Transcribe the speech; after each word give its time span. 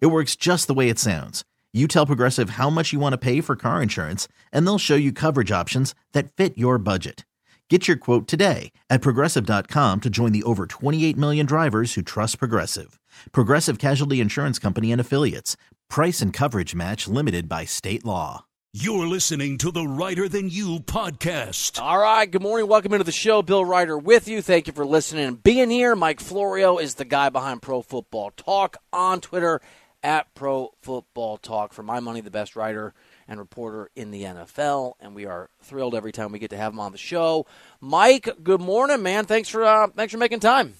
It 0.00 0.06
works 0.06 0.36
just 0.36 0.66
the 0.66 0.74
way 0.74 0.88
it 0.88 0.98
sounds. 0.98 1.44
You 1.72 1.88
tell 1.88 2.06
Progressive 2.06 2.50
how 2.50 2.70
much 2.70 2.92
you 2.92 3.00
want 3.00 3.12
to 3.14 3.18
pay 3.18 3.40
for 3.40 3.56
car 3.56 3.82
insurance, 3.82 4.28
and 4.52 4.64
they'll 4.66 4.78
show 4.78 4.94
you 4.94 5.10
coverage 5.12 5.50
options 5.50 5.94
that 6.12 6.32
fit 6.32 6.56
your 6.56 6.78
budget. 6.78 7.24
Get 7.70 7.88
your 7.88 7.96
quote 7.96 8.28
today 8.28 8.72
at 8.90 9.00
progressive.com 9.00 10.02
to 10.02 10.10
join 10.10 10.32
the 10.32 10.42
over 10.42 10.66
28 10.66 11.16
million 11.16 11.46
drivers 11.46 11.94
who 11.94 12.02
trust 12.02 12.38
Progressive. 12.38 13.00
Progressive 13.32 13.78
Casualty 13.78 14.20
Insurance 14.20 14.58
Company 14.58 14.92
and 14.92 15.00
Affiliates. 15.00 15.56
Price 15.88 16.20
and 16.20 16.30
coverage 16.30 16.74
match 16.74 17.08
limited 17.08 17.48
by 17.48 17.64
state 17.64 18.04
law. 18.04 18.44
You're 18.76 19.06
listening 19.06 19.56
to 19.58 19.70
the 19.70 19.86
Reiter 19.86 20.28
Than 20.28 20.50
You 20.50 20.80
podcast. 20.80 21.80
All 21.80 21.98
right, 21.98 22.30
good 22.30 22.42
morning. 22.42 22.68
Welcome 22.68 22.92
into 22.92 23.04
the 23.04 23.12
show. 23.12 23.40
Bill 23.40 23.64
Reiter 23.64 23.96
with 23.96 24.26
you. 24.28 24.42
Thank 24.42 24.66
you 24.66 24.72
for 24.72 24.84
listening 24.84 25.24
and 25.24 25.42
being 25.42 25.70
here. 25.70 25.94
Mike 25.96 26.20
Florio 26.20 26.78
is 26.78 26.96
the 26.96 27.04
guy 27.04 27.28
behind 27.30 27.62
Pro 27.62 27.82
Football 27.82 28.32
Talk 28.36 28.76
on 28.92 29.20
Twitter 29.20 29.60
at 30.04 30.32
Pro 30.34 30.74
Football 30.82 31.38
Talk. 31.38 31.72
For 31.72 31.82
my 31.82 31.98
money, 31.98 32.20
the 32.20 32.30
best 32.30 32.54
writer 32.54 32.92
and 33.26 33.40
reporter 33.40 33.90
in 33.96 34.10
the 34.10 34.22
NFL, 34.22 34.92
and 35.00 35.14
we 35.14 35.24
are 35.24 35.48
thrilled 35.62 35.94
every 35.94 36.12
time 36.12 36.30
we 36.30 36.38
get 36.38 36.50
to 36.50 36.56
have 36.58 36.74
him 36.74 36.78
on 36.78 36.92
the 36.92 36.98
show. 36.98 37.46
Mike, 37.80 38.28
good 38.44 38.60
morning, 38.60 39.02
man. 39.02 39.24
Thanks 39.24 39.48
for 39.48 39.64
uh, 39.64 39.88
thanks 39.88 40.12
for 40.12 40.18
making 40.18 40.40
time. 40.40 40.74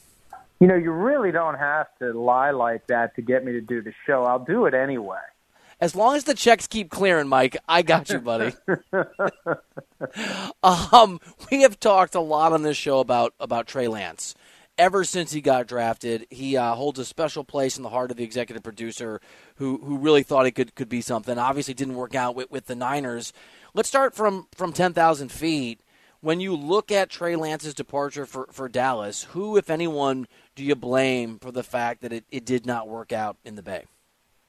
You 0.61 0.69
know, 0.69 0.77
you 0.77 0.93
really 0.93 1.33
don't 1.33 1.59
have 1.59 1.87
to 1.99 2.13
lie 2.13 2.53
like 2.53 2.87
that 2.87 3.17
to 3.17 3.23
get 3.23 3.45
me 3.45 3.53
to 3.53 3.61
do 3.61 3.83
the 3.83 3.93
show. 4.07 4.25
I'll 4.25 4.45
do 4.45 4.67
it 4.67 4.75
anyway. 4.75 5.19
As 5.81 5.97
long 5.97 6.15
as 6.15 6.25
the 6.25 6.35
checks 6.35 6.67
keep 6.67 6.91
clearing, 6.91 7.27
Mike, 7.27 7.57
I 7.69 7.83
got 7.83 8.09
you, 8.09 8.21
buddy. 8.21 8.55
um, 10.63 11.21
we 11.51 11.63
have 11.63 11.81
talked 11.81 12.15
a 12.15 12.21
lot 12.21 12.53
on 12.53 12.63
this 12.63 12.77
show 12.77 13.01
about 13.01 13.35
about 13.41 13.67
Trey 13.67 13.89
Lance 13.89 14.35
ever 14.79 15.05
since 15.05 15.33
he 15.33 15.41
got 15.41 15.67
drafted. 15.67 16.27
He 16.31 16.57
uh, 16.57 16.75
holds 16.75 16.99
a 16.99 17.05
special 17.05 17.45
place 17.45 17.77
in 17.77 17.83
the 17.83 17.89
heart 17.91 18.11
of 18.11 18.17
the 18.17 18.25
executive 18.25 18.63
producer 18.63 19.21
who 19.57 19.79
who 19.79 19.99
really 19.99 20.23
thought 20.23 20.47
he 20.47 20.53
could 20.53 20.75
could 20.75 20.89
be 20.89 21.01
something. 21.01 21.39
Obviously, 21.39 21.75
didn't 21.75 21.95
work 21.95 22.15
out 22.15 22.35
with, 22.35 22.51
with 22.51 22.67
the 22.67 22.75
Niners. 22.75 23.33
Let's 23.75 23.89
start 23.89 24.15
from 24.15 24.49
from 24.55 24.73
ten 24.73 24.93
thousand 24.93 25.31
feet. 25.31 25.81
When 26.21 26.41
you 26.41 26.57
look 26.57 26.91
at 26.91 27.11
Trey 27.11 27.37
Lance's 27.37 27.75
departure 27.75 28.25
for, 28.25 28.49
for 28.51 28.67
Dallas, 28.67 29.25
who, 29.25 29.59
if 29.59 29.69
anyone, 29.69 30.27
do 30.55 30.65
you 30.65 30.75
blame 30.75 31.39
for 31.39 31.53
the 31.53 31.63
fact 31.63 32.01
that 32.01 32.15
it, 32.15 32.25
it 32.31 32.47
did 32.47 32.65
not 32.65 32.89
work 32.89 33.13
out 33.13 33.37
in 33.45 33.57
the 33.57 33.63
Bay? 33.63 33.85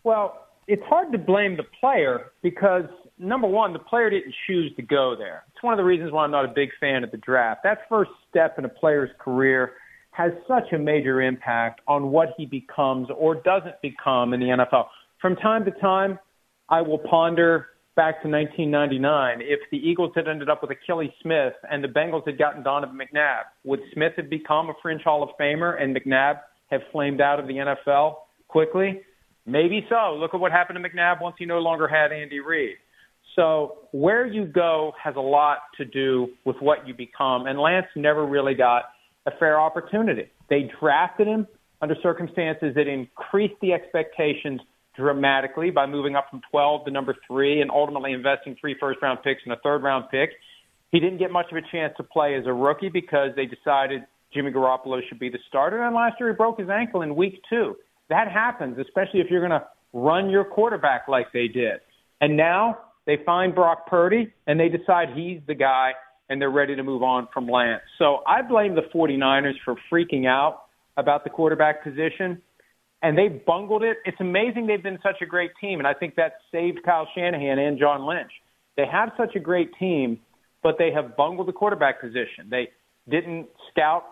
Well, 0.06 0.48
it's 0.68 0.84
hard 0.84 1.12
to 1.12 1.18
blame 1.18 1.58
the 1.58 1.66
player 1.82 2.32
because 2.42 2.86
number 3.20 3.48
one, 3.48 3.74
the 3.74 3.80
player 3.80 4.10
didn't 4.10 4.34
choose 4.48 4.74
to 4.78 4.84
go 4.84 5.18
there. 5.18 5.44
It's 5.54 5.62
one 5.62 5.74
of 5.74 5.78
the 5.78 5.84
reasons 5.84 6.14
why 6.14 6.24
I'm 6.24 6.32
not 6.32 6.46
a 6.46 6.54
big 6.54 6.70
fan 6.80 7.04
of 7.04 7.12
the 7.12 7.18
draft. 7.18 7.64
That 7.64 7.80
first 7.90 8.12
step 8.30 8.58
in 8.58 8.64
a 8.64 8.70
player's 8.70 9.10
career 9.20 9.74
has 10.16 10.32
such 10.48 10.72
a 10.72 10.78
major 10.78 11.22
impact 11.22 11.82
on 11.88 12.12
what 12.12 12.30
he 12.38 12.46
becomes 12.46 13.10
or 13.18 13.36
doesn't 13.36 13.82
become 13.82 14.34
in 14.34 14.40
the 14.40 14.46
NFL. 14.46 14.86
From 15.22 15.36
time 15.36 15.66
to 15.66 15.72
time, 15.72 16.18
I 16.70 16.82
will 16.82 17.00
ponder 17.00 17.68
back 17.96 18.22
to 18.22 18.30
1999 18.30 19.40
if 19.42 19.60
the 19.72 19.78
Eagles 19.78 20.12
had 20.16 20.28
ended 20.28 20.50
up 20.50 20.62
with 20.62 20.72
Akili 20.72 21.12
Smith 21.22 21.54
and 21.70 21.84
the 21.84 21.88
Bengals 21.88 22.26
had 22.26 22.38
gotten 22.38 22.64
Donovan 22.64 22.98
McNabb. 22.98 23.44
Would 23.66 23.82
Smith 23.94 24.14
have 24.16 24.30
become 24.30 24.70
a 24.70 24.74
fringe 24.82 25.02
Hall 25.04 25.22
of 25.22 25.30
Famer 25.40 25.82
and 25.82 25.96
McNabb 25.96 26.40
have 26.72 26.82
flamed 26.92 27.20
out 27.20 27.40
of 27.40 27.48
the 27.48 27.54
NFL 27.54 28.16
quickly? 28.48 29.02
Maybe 29.46 29.86
so. 29.90 30.16
Look 30.16 30.34
at 30.34 30.40
what 30.40 30.52
happened 30.52 30.80
to 30.82 30.90
McNabb 30.90 31.22
once 31.22 31.36
he 31.38 31.46
no 31.46 31.60
longer 31.60 31.88
had 31.88 32.14
Andy 32.14 32.40
Reid. 32.40 32.78
So 33.36 33.80
where 33.92 34.26
you 34.26 34.46
go 34.46 34.94
has 35.02 35.16
a 35.18 35.22
lot 35.22 35.58
to 35.78 35.84
do 35.84 36.30
with 36.46 36.56
what 36.62 36.88
you 36.88 36.94
become. 36.94 37.48
And 37.48 37.60
Lance 37.60 37.88
never 37.96 38.26
really 38.26 38.54
got 38.54 38.84
a 39.26 39.32
fair 39.40 39.60
opportunity. 39.60 40.30
They 40.50 40.70
drafted 40.80 41.28
him 41.28 41.48
under 41.82 41.96
circumstances 42.02 42.74
that 42.76 42.88
increased 42.88 43.56
the 43.62 43.74
expectations 43.74 44.62
dramatically 44.96 45.72
by 45.72 45.86
moving 45.86 46.16
up 46.16 46.28
from 46.30 46.42
12 46.52 46.86
to 46.86 46.92
number 46.92 47.16
three 47.28 47.62
and 47.62 47.70
ultimately 47.70 48.14
investing 48.14 48.56
three 48.60 48.76
first 48.80 49.00
round 49.02 49.20
picks 49.24 49.42
and 49.44 49.54
a 49.54 49.58
third 49.64 49.84
round 49.84 50.06
pick. 50.10 50.30
He 50.92 51.00
didn't 51.00 51.18
get 51.18 51.32
much 51.32 51.48
of 51.52 51.58
a 51.58 51.62
chance 51.72 51.94
to 51.98 52.04
play 52.04 52.36
as 52.36 52.46
a 52.46 52.54
rookie 52.54 52.90
because 52.90 53.32
they 53.36 53.46
decided 53.46 54.04
Jimmy 54.34 54.52
Garoppolo 54.52 55.02
should 55.08 55.20
be 55.20 55.30
the 55.30 55.40
starter. 55.48 55.84
And 55.84 55.96
last 55.96 56.16
year 56.20 56.30
he 56.30 56.36
broke 56.36 56.60
his 56.60 56.70
ankle 56.70 57.02
in 57.02 57.16
week 57.16 57.42
two. 57.50 57.76
That 58.10 58.32
happens, 58.32 58.78
especially 58.78 59.20
if 59.20 59.28
you're 59.30 59.46
going 59.46 59.60
to 59.60 59.66
run 59.94 60.30
your 60.30 60.46
quarterback 60.46 61.08
like 61.08 61.28
they 61.34 61.48
did. 61.48 61.80
And 62.22 62.38
now 62.38 62.80
they 63.06 63.18
find 63.26 63.54
Brock 63.54 63.88
Purdy 63.88 64.32
and 64.48 64.60
they 64.60 64.70
decide 64.70 65.10
he's 65.16 65.42
the 65.48 65.56
guy 65.56 65.92
and 66.30 66.42
they're 66.42 66.50
ready 66.50 66.76
to 66.76 66.84
move 66.84 67.04
on 67.04 67.28
from 67.34 67.48
Lance. 67.48 67.84
So 67.98 68.20
I 68.28 68.42
blame 68.42 68.76
the 68.76 68.84
49ers 68.94 69.56
for 69.64 69.76
freaking 69.92 70.28
out 70.28 70.64
about 70.98 71.24
the 71.24 71.30
quarterback 71.30 71.84
position, 71.84 72.42
and 73.02 73.18
they 73.18 73.28
bungled 73.28 73.84
it. 73.84 73.98
It's 74.06 74.20
amazing 74.20 74.68
they've 74.68 74.82
been 74.82 75.00
such 75.04 75.22
a 75.22 75.26
great 75.26 75.52
team, 75.62 75.80
and 75.80 75.88
I 75.88 75.94
think 75.94 76.16
that 76.16 76.34
saved 76.52 76.80
Kyle 76.84 77.08
Shanahan 77.16 77.60
and 77.60 77.78
John 77.78 78.06
Lynch. 78.08 78.32
They 78.78 78.86
have 78.92 79.12
such 79.18 79.36
a 79.36 79.40
great 79.40 79.70
team, 79.80 80.20
but 80.64 80.76
they 80.78 80.92
have 80.92 81.16
bungled 81.16 81.48
the 81.48 81.54
quarterback 81.54 82.02
position. 82.02 82.50
They 82.50 82.70
didn't 83.10 83.48
scout 83.72 84.04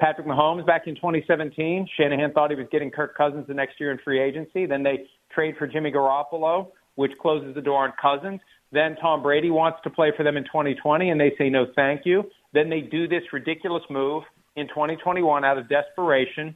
Patrick 0.00 0.26
Mahomes 0.26 0.64
back 0.66 0.86
in 0.86 0.94
2017. 0.94 1.86
Shanahan 1.96 2.32
thought 2.32 2.50
he 2.50 2.56
was 2.56 2.66
getting 2.70 2.90
Kirk 2.90 3.16
Cousins 3.16 3.46
the 3.46 3.54
next 3.54 3.80
year 3.80 3.90
in 3.90 3.98
free 4.04 4.20
agency. 4.20 4.64
Then 4.64 4.82
they 4.82 5.06
trade 5.34 5.56
for 5.58 5.66
Jimmy 5.66 5.90
Garoppolo, 5.90 6.68
which 6.94 7.12
closes 7.20 7.54
the 7.54 7.60
door 7.60 7.84
on 7.84 7.92
Cousins. 8.00 8.40
Then 8.72 8.96
Tom 9.00 9.22
Brady 9.22 9.50
wants 9.50 9.78
to 9.84 9.90
play 9.90 10.12
for 10.16 10.22
them 10.22 10.36
in 10.36 10.44
2020, 10.44 11.10
and 11.10 11.20
they 11.20 11.32
say 11.38 11.48
no, 11.48 11.66
thank 11.74 12.02
you. 12.04 12.24
Then 12.52 12.68
they 12.68 12.80
do 12.80 13.08
this 13.08 13.22
ridiculous 13.32 13.82
move 13.90 14.24
in 14.56 14.68
2021 14.68 15.44
out 15.44 15.58
of 15.58 15.68
desperation 15.68 16.54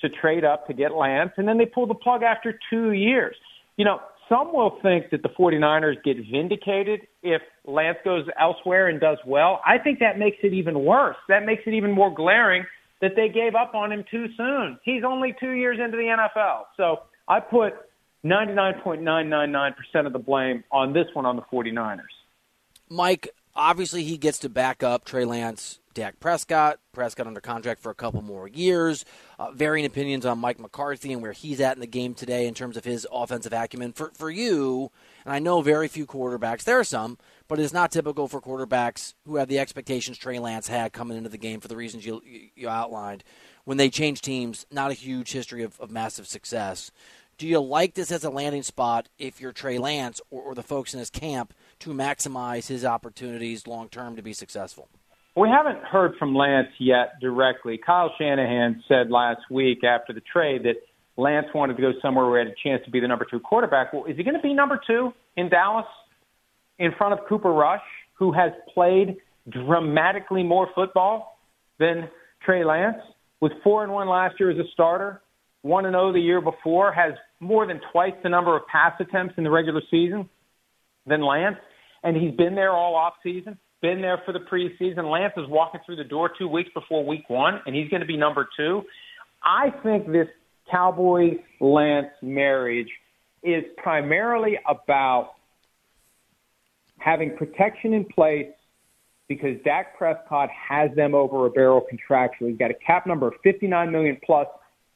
to 0.00 0.08
trade 0.08 0.44
up 0.44 0.66
to 0.66 0.72
get 0.72 0.92
Lance, 0.92 1.32
and 1.36 1.46
then 1.46 1.58
they 1.58 1.66
pull 1.66 1.86
the 1.86 1.94
plug 1.94 2.22
after 2.22 2.58
two 2.70 2.92
years. 2.92 3.36
You 3.76 3.84
know, 3.84 4.00
some 4.28 4.52
will 4.54 4.78
think 4.82 5.10
that 5.10 5.22
the 5.22 5.28
49ers 5.28 6.02
get 6.04 6.16
vindicated 6.30 7.00
if 7.22 7.42
Lance 7.66 7.98
goes 8.04 8.24
elsewhere 8.38 8.88
and 8.88 9.00
does 9.00 9.18
well. 9.26 9.60
I 9.66 9.76
think 9.76 9.98
that 9.98 10.18
makes 10.18 10.38
it 10.42 10.52
even 10.52 10.84
worse. 10.84 11.16
That 11.28 11.44
makes 11.44 11.62
it 11.66 11.74
even 11.74 11.90
more 11.90 12.14
glaring 12.14 12.64
that 13.00 13.12
they 13.16 13.28
gave 13.28 13.54
up 13.54 13.74
on 13.74 13.90
him 13.90 14.04
too 14.10 14.26
soon. 14.36 14.78
He's 14.84 15.02
only 15.04 15.34
two 15.40 15.52
years 15.52 15.78
into 15.82 15.96
the 15.96 16.04
NFL. 16.16 16.64
So 16.76 17.00
I 17.28 17.40
put 17.40 17.72
99.999% 18.24 20.06
of 20.06 20.12
the 20.12 20.18
blame 20.18 20.64
on 20.70 20.92
this 20.92 21.06
one 21.14 21.26
on 21.26 21.36
the 21.36 21.42
49ers. 21.42 22.00
Mike, 22.88 23.30
obviously 23.54 24.04
he 24.04 24.18
gets 24.18 24.38
to 24.40 24.48
back 24.48 24.82
up 24.82 25.04
Trey 25.04 25.24
Lance, 25.24 25.78
Dak 25.94 26.20
Prescott. 26.20 26.78
Prescott 26.92 27.26
under 27.26 27.40
contract 27.40 27.80
for 27.80 27.90
a 27.90 27.94
couple 27.94 28.20
more 28.22 28.46
years. 28.46 29.04
Uh, 29.38 29.50
varying 29.52 29.86
opinions 29.86 30.26
on 30.26 30.38
Mike 30.38 30.58
McCarthy 30.58 31.12
and 31.12 31.22
where 31.22 31.32
he's 31.32 31.60
at 31.60 31.76
in 31.76 31.80
the 31.80 31.86
game 31.86 32.14
today 32.14 32.46
in 32.46 32.54
terms 32.54 32.76
of 32.76 32.84
his 32.84 33.06
offensive 33.10 33.52
acumen. 33.52 33.92
For 33.92 34.10
for 34.14 34.30
you, 34.30 34.90
and 35.24 35.32
I 35.32 35.38
know 35.38 35.62
very 35.62 35.88
few 35.88 36.06
quarterbacks. 36.06 36.64
There 36.64 36.78
are 36.78 36.84
some, 36.84 37.18
but 37.48 37.58
it's 37.58 37.72
not 37.72 37.90
typical 37.90 38.28
for 38.28 38.40
quarterbacks 38.40 39.14
who 39.24 39.36
have 39.36 39.48
the 39.48 39.58
expectations 39.58 40.18
Trey 40.18 40.38
Lance 40.38 40.68
had 40.68 40.92
coming 40.92 41.16
into 41.16 41.30
the 41.30 41.38
game 41.38 41.60
for 41.60 41.68
the 41.68 41.76
reasons 41.76 42.04
you 42.04 42.20
you 42.54 42.68
outlined. 42.68 43.24
When 43.64 43.76
they 43.76 43.90
change 43.90 44.20
teams, 44.20 44.66
not 44.70 44.90
a 44.90 44.94
huge 44.94 45.32
history 45.32 45.62
of, 45.62 45.78
of 45.80 45.90
massive 45.90 46.26
success. 46.26 46.90
Do 47.40 47.48
you 47.48 47.58
like 47.58 47.94
this 47.94 48.12
as 48.12 48.22
a 48.22 48.28
landing 48.28 48.62
spot 48.62 49.08
if 49.18 49.40
you're 49.40 49.52
Trey 49.52 49.78
Lance 49.78 50.20
or, 50.30 50.42
or 50.42 50.54
the 50.54 50.62
folks 50.62 50.92
in 50.92 50.98
his 50.98 51.08
camp 51.08 51.54
to 51.78 51.88
maximize 51.88 52.66
his 52.66 52.84
opportunities 52.84 53.66
long 53.66 53.88
term 53.88 54.14
to 54.16 54.20
be 54.20 54.34
successful? 54.34 54.90
We 55.34 55.48
haven't 55.48 55.82
heard 55.82 56.16
from 56.18 56.34
Lance 56.34 56.68
yet 56.78 57.18
directly. 57.18 57.78
Kyle 57.78 58.12
Shanahan 58.18 58.84
said 58.86 59.10
last 59.10 59.40
week 59.50 59.84
after 59.84 60.12
the 60.12 60.20
trade 60.20 60.64
that 60.64 60.74
Lance 61.16 61.46
wanted 61.54 61.78
to 61.78 61.80
go 61.80 61.92
somewhere 62.02 62.28
where 62.28 62.42
he 62.42 62.46
had 62.46 62.54
a 62.54 62.68
chance 62.68 62.84
to 62.84 62.90
be 62.90 63.00
the 63.00 63.08
number 63.08 63.24
two 63.30 63.40
quarterback. 63.40 63.94
Well, 63.94 64.04
is 64.04 64.18
he 64.18 64.22
going 64.22 64.36
to 64.36 64.42
be 64.42 64.52
number 64.52 64.78
two 64.86 65.14
in 65.38 65.48
Dallas 65.48 65.86
in 66.78 66.90
front 66.98 67.18
of 67.18 67.26
Cooper 67.26 67.54
Rush, 67.54 67.80
who 68.18 68.32
has 68.32 68.52
played 68.74 69.16
dramatically 69.48 70.42
more 70.42 70.68
football 70.74 71.38
than 71.78 72.10
Trey 72.44 72.66
Lance? 72.66 72.98
With 73.40 73.52
four 73.64 73.82
and 73.82 73.94
one 73.94 74.10
last 74.10 74.34
year 74.38 74.50
as 74.50 74.58
a 74.58 74.68
starter, 74.74 75.22
one 75.62 75.86
and 75.86 75.94
zero 75.94 76.10
oh 76.10 76.12
the 76.12 76.20
year 76.20 76.42
before, 76.42 76.92
has 76.92 77.14
more 77.40 77.66
than 77.66 77.80
twice 77.90 78.12
the 78.22 78.28
number 78.28 78.56
of 78.56 78.66
pass 78.66 78.92
attempts 79.00 79.34
in 79.38 79.44
the 79.44 79.50
regular 79.50 79.82
season 79.90 80.28
than 81.06 81.22
Lance, 81.22 81.56
and 82.04 82.16
he's 82.16 82.34
been 82.36 82.54
there 82.54 82.72
all 82.72 82.94
off 82.94 83.14
season, 83.22 83.58
been 83.80 84.02
there 84.02 84.22
for 84.24 84.32
the 84.32 84.40
preseason. 84.40 85.10
Lance 85.10 85.32
is 85.36 85.48
walking 85.48 85.80
through 85.84 85.96
the 85.96 86.04
door 86.04 86.30
two 86.38 86.48
weeks 86.48 86.70
before 86.74 87.04
week 87.04 87.28
one, 87.28 87.60
and 87.66 87.74
he's 87.74 87.88
going 87.88 88.00
to 88.00 88.06
be 88.06 88.16
number 88.16 88.46
two. 88.56 88.82
I 89.42 89.70
think 89.82 90.06
this 90.06 90.28
Cowboy 90.70 91.38
Lance 91.60 92.12
marriage 92.22 92.90
is 93.42 93.64
primarily 93.78 94.58
about 94.68 95.32
having 96.98 97.36
protection 97.36 97.94
in 97.94 98.04
place 98.04 98.50
because 99.28 99.56
Dak 99.64 99.96
Prescott 99.96 100.50
has 100.50 100.90
them 100.94 101.14
over 101.14 101.46
a 101.46 101.50
barrel 101.50 101.86
contractually. 101.90 102.50
He's 102.50 102.58
got 102.58 102.70
a 102.70 102.74
cap 102.74 103.06
number 103.06 103.28
of 103.28 103.34
59 103.42 103.90
million 103.90 104.18
plus 104.24 104.46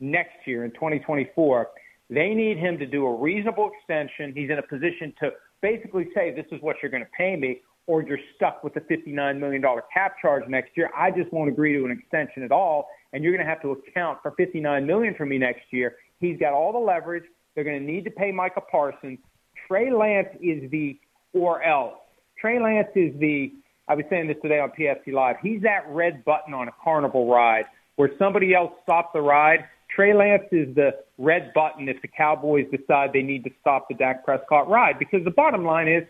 next 0.00 0.34
year 0.44 0.64
in 0.64 0.72
2024. 0.72 1.68
They 2.10 2.34
need 2.34 2.58
him 2.58 2.78
to 2.78 2.86
do 2.86 3.06
a 3.06 3.14
reasonable 3.14 3.70
extension. 3.72 4.32
He's 4.34 4.50
in 4.50 4.58
a 4.58 4.62
position 4.62 5.14
to 5.20 5.32
basically 5.62 6.08
say, 6.14 6.30
"This 6.30 6.46
is 6.52 6.60
what 6.60 6.76
you're 6.82 6.90
going 6.90 7.04
to 7.04 7.10
pay 7.16 7.36
me," 7.36 7.62
or 7.86 8.02
you're 8.02 8.18
stuck 8.36 8.62
with 8.62 8.74
the 8.74 8.80
59 8.82 9.40
million 9.40 9.62
dollar 9.62 9.82
cap 9.92 10.16
charge 10.20 10.46
next 10.48 10.76
year. 10.76 10.90
I 10.96 11.10
just 11.10 11.32
won't 11.32 11.48
agree 11.48 11.72
to 11.74 11.84
an 11.84 11.90
extension 11.90 12.42
at 12.42 12.52
all, 12.52 12.88
and 13.12 13.24
you're 13.24 13.32
going 13.32 13.44
to 13.44 13.50
have 13.50 13.62
to 13.62 13.72
account 13.72 14.20
for 14.22 14.32
59 14.32 14.86
million 14.86 15.14
for 15.14 15.26
me 15.26 15.38
next 15.38 15.64
year. 15.70 15.96
He's 16.20 16.38
got 16.38 16.52
all 16.52 16.72
the 16.72 16.78
leverage. 16.78 17.24
They're 17.54 17.64
going 17.64 17.78
to 17.78 17.92
need 17.92 18.04
to 18.04 18.10
pay 18.10 18.32
Micah 18.32 18.60
Parsons. 18.60 19.18
Trey 19.66 19.92
Lance 19.92 20.28
is 20.40 20.70
the 20.70 20.98
or 21.32 21.62
else. 21.62 21.94
Trey 22.40 22.60
Lance 22.60 22.88
is 22.94 23.18
the. 23.18 23.52
I 23.86 23.94
was 23.94 24.04
saying 24.08 24.28
this 24.28 24.36
today 24.40 24.60
on 24.60 24.70
PFT 24.70 25.12
Live. 25.12 25.36
He's 25.42 25.60
that 25.62 25.84
red 25.88 26.24
button 26.24 26.54
on 26.54 26.68
a 26.68 26.72
carnival 26.82 27.30
ride 27.30 27.66
where 27.96 28.10
somebody 28.18 28.54
else 28.54 28.72
stopped 28.82 29.12
the 29.12 29.20
ride. 29.20 29.64
Trey 29.88 30.14
Lance 30.14 30.44
is 30.50 30.74
the 30.74 30.92
red 31.18 31.52
button 31.54 31.88
if 31.88 32.00
the 32.02 32.08
Cowboys 32.08 32.66
decide 32.70 33.12
they 33.12 33.22
need 33.22 33.44
to 33.44 33.50
stop 33.60 33.88
the 33.88 33.94
Dak 33.94 34.24
Prescott 34.24 34.68
ride. 34.68 34.98
Because 34.98 35.24
the 35.24 35.30
bottom 35.30 35.64
line 35.64 35.88
is, 35.88 36.04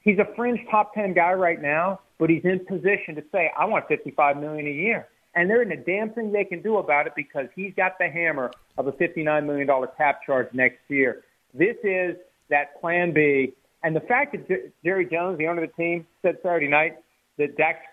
he's 0.00 0.18
a 0.18 0.34
fringe 0.36 0.60
top 0.70 0.94
ten 0.94 1.14
guy 1.14 1.32
right 1.32 1.60
now, 1.60 2.00
but 2.18 2.30
he's 2.30 2.44
in 2.44 2.64
position 2.64 3.14
to 3.16 3.24
say, 3.32 3.50
"I 3.58 3.64
want 3.64 3.88
55 3.88 4.36
million 4.36 4.66
a 4.66 4.70
year." 4.70 5.08
and 5.34 5.50
there 5.50 5.62
isn't 5.62 5.72
a 5.72 5.82
damn 5.84 6.10
thing 6.10 6.32
they 6.32 6.44
can 6.44 6.62
do 6.62 6.76
about 6.76 7.06
it 7.06 7.12
because 7.16 7.46
he's 7.54 7.72
got 7.74 7.98
the 7.98 8.08
hammer 8.08 8.50
of 8.78 8.86
a 8.86 8.92
$59 8.92 9.46
million 9.46 9.68
cap 9.96 10.20
charge 10.24 10.48
next 10.52 10.78
year. 10.88 11.22
This 11.52 11.76
is 11.82 12.16
that 12.50 12.80
plan 12.80 13.12
B. 13.12 13.52
And 13.82 13.94
the 13.94 14.00
fact 14.00 14.32
that 14.32 14.72
Jerry 14.84 15.06
Jones, 15.06 15.38
the 15.38 15.46
owner 15.46 15.64
of 15.64 15.70
the 15.70 15.82
team, 15.82 16.06
said 16.22 16.38
Saturday 16.42 16.68
night 16.68 16.96
that 17.38 17.56
Dak's 17.56 17.84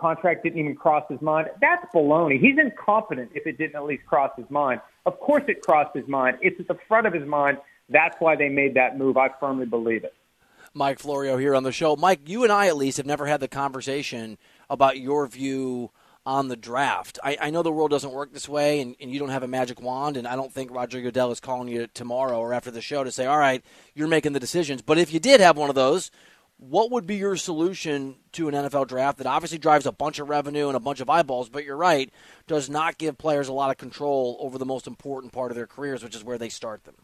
contract 0.00 0.42
didn't 0.42 0.58
even 0.58 0.74
cross 0.74 1.04
his 1.08 1.20
mind, 1.20 1.48
that's 1.60 1.84
baloney. 1.94 2.40
He's 2.40 2.58
incompetent 2.58 3.30
if 3.34 3.46
it 3.46 3.58
didn't 3.58 3.76
at 3.76 3.84
least 3.84 4.06
cross 4.06 4.30
his 4.36 4.50
mind. 4.50 4.80
Of 5.06 5.20
course 5.20 5.44
it 5.48 5.62
crossed 5.62 5.94
his 5.94 6.08
mind. 6.08 6.38
It's 6.40 6.58
at 6.58 6.68
the 6.68 6.78
front 6.88 7.06
of 7.06 7.12
his 7.12 7.26
mind. 7.26 7.58
That's 7.88 8.16
why 8.18 8.36
they 8.36 8.48
made 8.48 8.74
that 8.74 8.98
move. 8.98 9.16
I 9.16 9.28
firmly 9.40 9.66
believe 9.66 10.04
it. 10.04 10.14
Mike 10.72 11.00
Florio 11.00 11.36
here 11.36 11.54
on 11.54 11.64
the 11.64 11.72
show. 11.72 11.96
Mike, 11.96 12.28
you 12.28 12.44
and 12.44 12.52
I 12.52 12.68
at 12.68 12.76
least 12.76 12.98
have 12.98 13.06
never 13.06 13.26
had 13.26 13.40
the 13.40 13.48
conversation 13.48 14.38
about 14.68 14.98
your 14.98 15.26
view 15.26 15.90
on 16.24 16.48
the 16.48 16.56
draft. 16.56 17.18
I, 17.24 17.36
I 17.40 17.50
know 17.50 17.62
the 17.62 17.72
world 17.72 17.90
doesn't 17.90 18.12
work 18.12 18.32
this 18.32 18.48
way, 18.48 18.80
and, 18.80 18.94
and, 19.00 19.10
you 19.10 19.18
don't 19.18 19.30
have 19.30 19.42
a 19.42 19.48
magic 19.48 19.80
wand, 19.80 20.16
and 20.16 20.28
I 20.28 20.36
don't 20.36 20.52
think 20.52 20.70
Roger 20.70 21.00
Goodell 21.00 21.32
is 21.32 21.40
calling 21.40 21.68
you 21.68 21.88
tomorrow 21.88 22.38
or 22.38 22.52
after 22.52 22.70
the 22.70 22.82
show 22.82 23.02
to 23.02 23.10
say, 23.10 23.26
all 23.26 23.38
right, 23.38 23.64
you're 23.94 24.06
making 24.06 24.32
the 24.32 24.40
decisions. 24.40 24.82
But 24.82 24.98
if 24.98 25.12
you 25.12 25.18
did 25.18 25.40
have 25.40 25.56
one 25.56 25.70
of 25.70 25.74
those, 25.74 26.10
what 26.60 26.90
would 26.90 27.06
be 27.06 27.16
your 27.16 27.36
solution 27.36 28.16
to 28.32 28.46
an 28.48 28.54
NFL 28.54 28.86
draft 28.86 29.18
that 29.18 29.26
obviously 29.26 29.56
drives 29.56 29.86
a 29.86 29.92
bunch 29.92 30.18
of 30.18 30.28
revenue 30.28 30.68
and 30.68 30.76
a 30.76 30.80
bunch 30.80 31.00
of 31.00 31.08
eyeballs, 31.08 31.48
but 31.48 31.64
you're 31.64 31.76
right, 31.76 32.12
does 32.46 32.68
not 32.68 32.98
give 32.98 33.16
players 33.16 33.48
a 33.48 33.52
lot 33.52 33.70
of 33.70 33.78
control 33.78 34.36
over 34.40 34.58
the 34.58 34.66
most 34.66 34.86
important 34.86 35.32
part 35.32 35.50
of 35.50 35.56
their 35.56 35.66
careers, 35.66 36.04
which 36.04 36.14
is 36.14 36.22
where 36.22 36.36
they 36.36 36.50
start 36.50 36.84
them? 36.84 36.94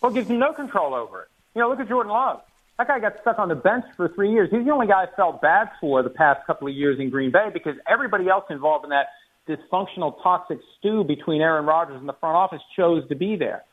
Well, 0.00 0.10
it 0.10 0.14
gives 0.14 0.28
them 0.28 0.38
no 0.38 0.54
control 0.54 0.94
over 0.94 1.22
it. 1.22 1.28
You 1.54 1.60
know, 1.60 1.68
look 1.68 1.80
at 1.80 1.88
Jordan 1.88 2.12
Love. 2.12 2.40
That 2.78 2.88
guy 2.88 2.98
got 2.98 3.20
stuck 3.20 3.38
on 3.38 3.48
the 3.48 3.54
bench 3.54 3.84
for 3.94 4.08
three 4.08 4.32
years. 4.32 4.50
He's 4.50 4.64
the 4.64 4.72
only 4.72 4.86
guy 4.86 5.04
I 5.04 5.06
felt 5.14 5.40
bad 5.42 5.70
for 5.80 6.02
the 6.02 6.10
past 6.10 6.44
couple 6.46 6.66
of 6.66 6.74
years 6.74 6.98
in 6.98 7.10
Green 7.10 7.30
Bay 7.30 7.50
because 7.52 7.76
everybody 7.86 8.28
else 8.28 8.44
involved 8.48 8.84
in 8.84 8.90
that 8.90 9.08
dysfunctional, 9.46 10.20
toxic 10.22 10.58
stew 10.78 11.04
between 11.04 11.42
Aaron 11.42 11.66
Rodgers 11.66 12.00
and 12.00 12.08
the 12.08 12.14
front 12.14 12.36
office 12.36 12.62
chose 12.74 13.06
to 13.08 13.14
be 13.14 13.36
there. 13.36 13.64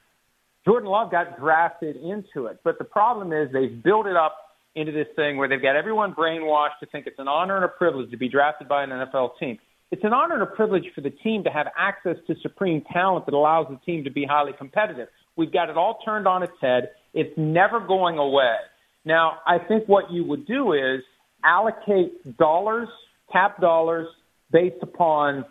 Jordan 0.65 0.89
Love 0.89 1.09
got 1.09 1.39
drafted 1.39 1.95
into 1.95 2.47
it. 2.47 2.59
But 2.63 2.77
the 2.77 2.83
problem 2.83 3.31
is 3.33 3.51
they've 3.51 3.81
built 3.81 4.05
it 4.05 4.15
up 4.15 4.50
into 4.75 4.91
this 4.91 5.07
thing 5.15 5.37
where 5.37 5.47
they've 5.47 5.61
got 5.61 5.75
everyone 5.75 6.13
brainwashed 6.13 6.79
to 6.79 6.85
think 6.87 7.07
it's 7.07 7.19
an 7.19 7.27
honor 7.27 7.55
and 7.55 7.65
a 7.65 7.67
privilege 7.67 8.09
to 8.11 8.17
be 8.17 8.29
drafted 8.29 8.67
by 8.67 8.83
an 8.83 8.89
NFL 8.89 9.31
team. 9.39 9.57
It's 9.91 10.03
an 10.05 10.13
honor 10.13 10.35
and 10.35 10.43
a 10.43 10.47
privilege 10.47 10.85
for 10.95 11.01
the 11.01 11.09
team 11.09 11.43
to 11.43 11.49
have 11.49 11.67
access 11.77 12.15
to 12.27 12.35
supreme 12.41 12.81
talent 12.93 13.25
that 13.25 13.33
allows 13.33 13.67
the 13.69 13.77
team 13.85 14.05
to 14.05 14.11
be 14.11 14.25
highly 14.25 14.53
competitive. 14.57 15.09
We've 15.35 15.51
got 15.51 15.69
it 15.69 15.77
all 15.77 15.99
turned 16.05 16.27
on 16.27 16.43
its 16.43 16.53
head. 16.61 16.91
It's 17.13 17.33
never 17.37 17.79
going 17.81 18.17
away. 18.17 18.55
Now, 19.03 19.39
I 19.45 19.57
think 19.57 19.87
what 19.87 20.11
you 20.11 20.23
would 20.25 20.47
do 20.47 20.73
is 20.73 21.01
allocate 21.43 22.37
dollars, 22.37 22.87
cap 23.31 23.59
dollars, 23.59 24.07
based 24.51 24.81
upon 24.81 25.43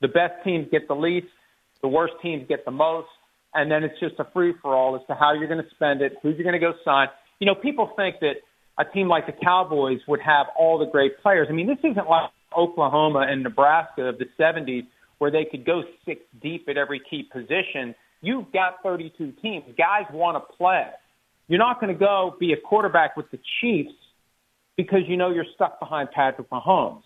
the 0.00 0.08
best 0.08 0.34
teams 0.44 0.66
get 0.70 0.88
the 0.88 0.94
least, 0.94 1.26
the 1.82 1.88
worst 1.88 2.14
teams 2.22 2.46
get 2.48 2.64
the 2.64 2.70
most, 2.70 3.08
and 3.54 3.70
then 3.70 3.84
it's 3.84 3.98
just 4.00 4.14
a 4.18 4.26
free 4.32 4.54
for 4.60 4.74
all 4.74 4.96
as 4.96 5.02
to 5.08 5.14
how 5.14 5.34
you're 5.34 5.48
going 5.48 5.62
to 5.62 5.70
spend 5.74 6.02
it, 6.02 6.14
who 6.22 6.30
you're 6.30 6.42
going 6.42 6.52
to 6.52 6.58
go 6.58 6.72
sign. 6.84 7.08
You 7.40 7.46
know, 7.46 7.54
people 7.54 7.92
think 7.96 8.16
that 8.20 8.36
a 8.78 8.84
team 8.84 9.08
like 9.08 9.26
the 9.26 9.32
Cowboys 9.32 9.98
would 10.06 10.20
have 10.20 10.46
all 10.56 10.78
the 10.78 10.86
great 10.86 11.20
players. 11.20 11.48
I 11.50 11.52
mean, 11.52 11.66
this 11.66 11.78
isn't 11.78 12.08
like 12.08 12.30
Oklahoma 12.56 13.26
and 13.28 13.42
Nebraska 13.42 14.02
of 14.02 14.18
the 14.18 14.26
70s 14.40 14.86
where 15.18 15.30
they 15.30 15.44
could 15.44 15.66
go 15.66 15.82
six 16.06 16.20
deep 16.40 16.68
at 16.68 16.76
every 16.76 17.00
key 17.10 17.24
position. 17.30 17.94
You've 18.20 18.52
got 18.52 18.74
32 18.82 19.32
teams. 19.42 19.64
Guys 19.76 20.04
want 20.12 20.36
to 20.36 20.56
play. 20.56 20.86
You're 21.48 21.58
not 21.58 21.80
going 21.80 21.92
to 21.92 21.98
go 21.98 22.36
be 22.38 22.52
a 22.52 22.56
quarterback 22.56 23.16
with 23.16 23.30
the 23.30 23.38
Chiefs 23.60 23.94
because 24.76 25.00
you 25.08 25.16
know 25.16 25.30
you're 25.30 25.46
stuck 25.54 25.80
behind 25.80 26.10
Patrick 26.12 26.48
Mahomes. 26.50 27.02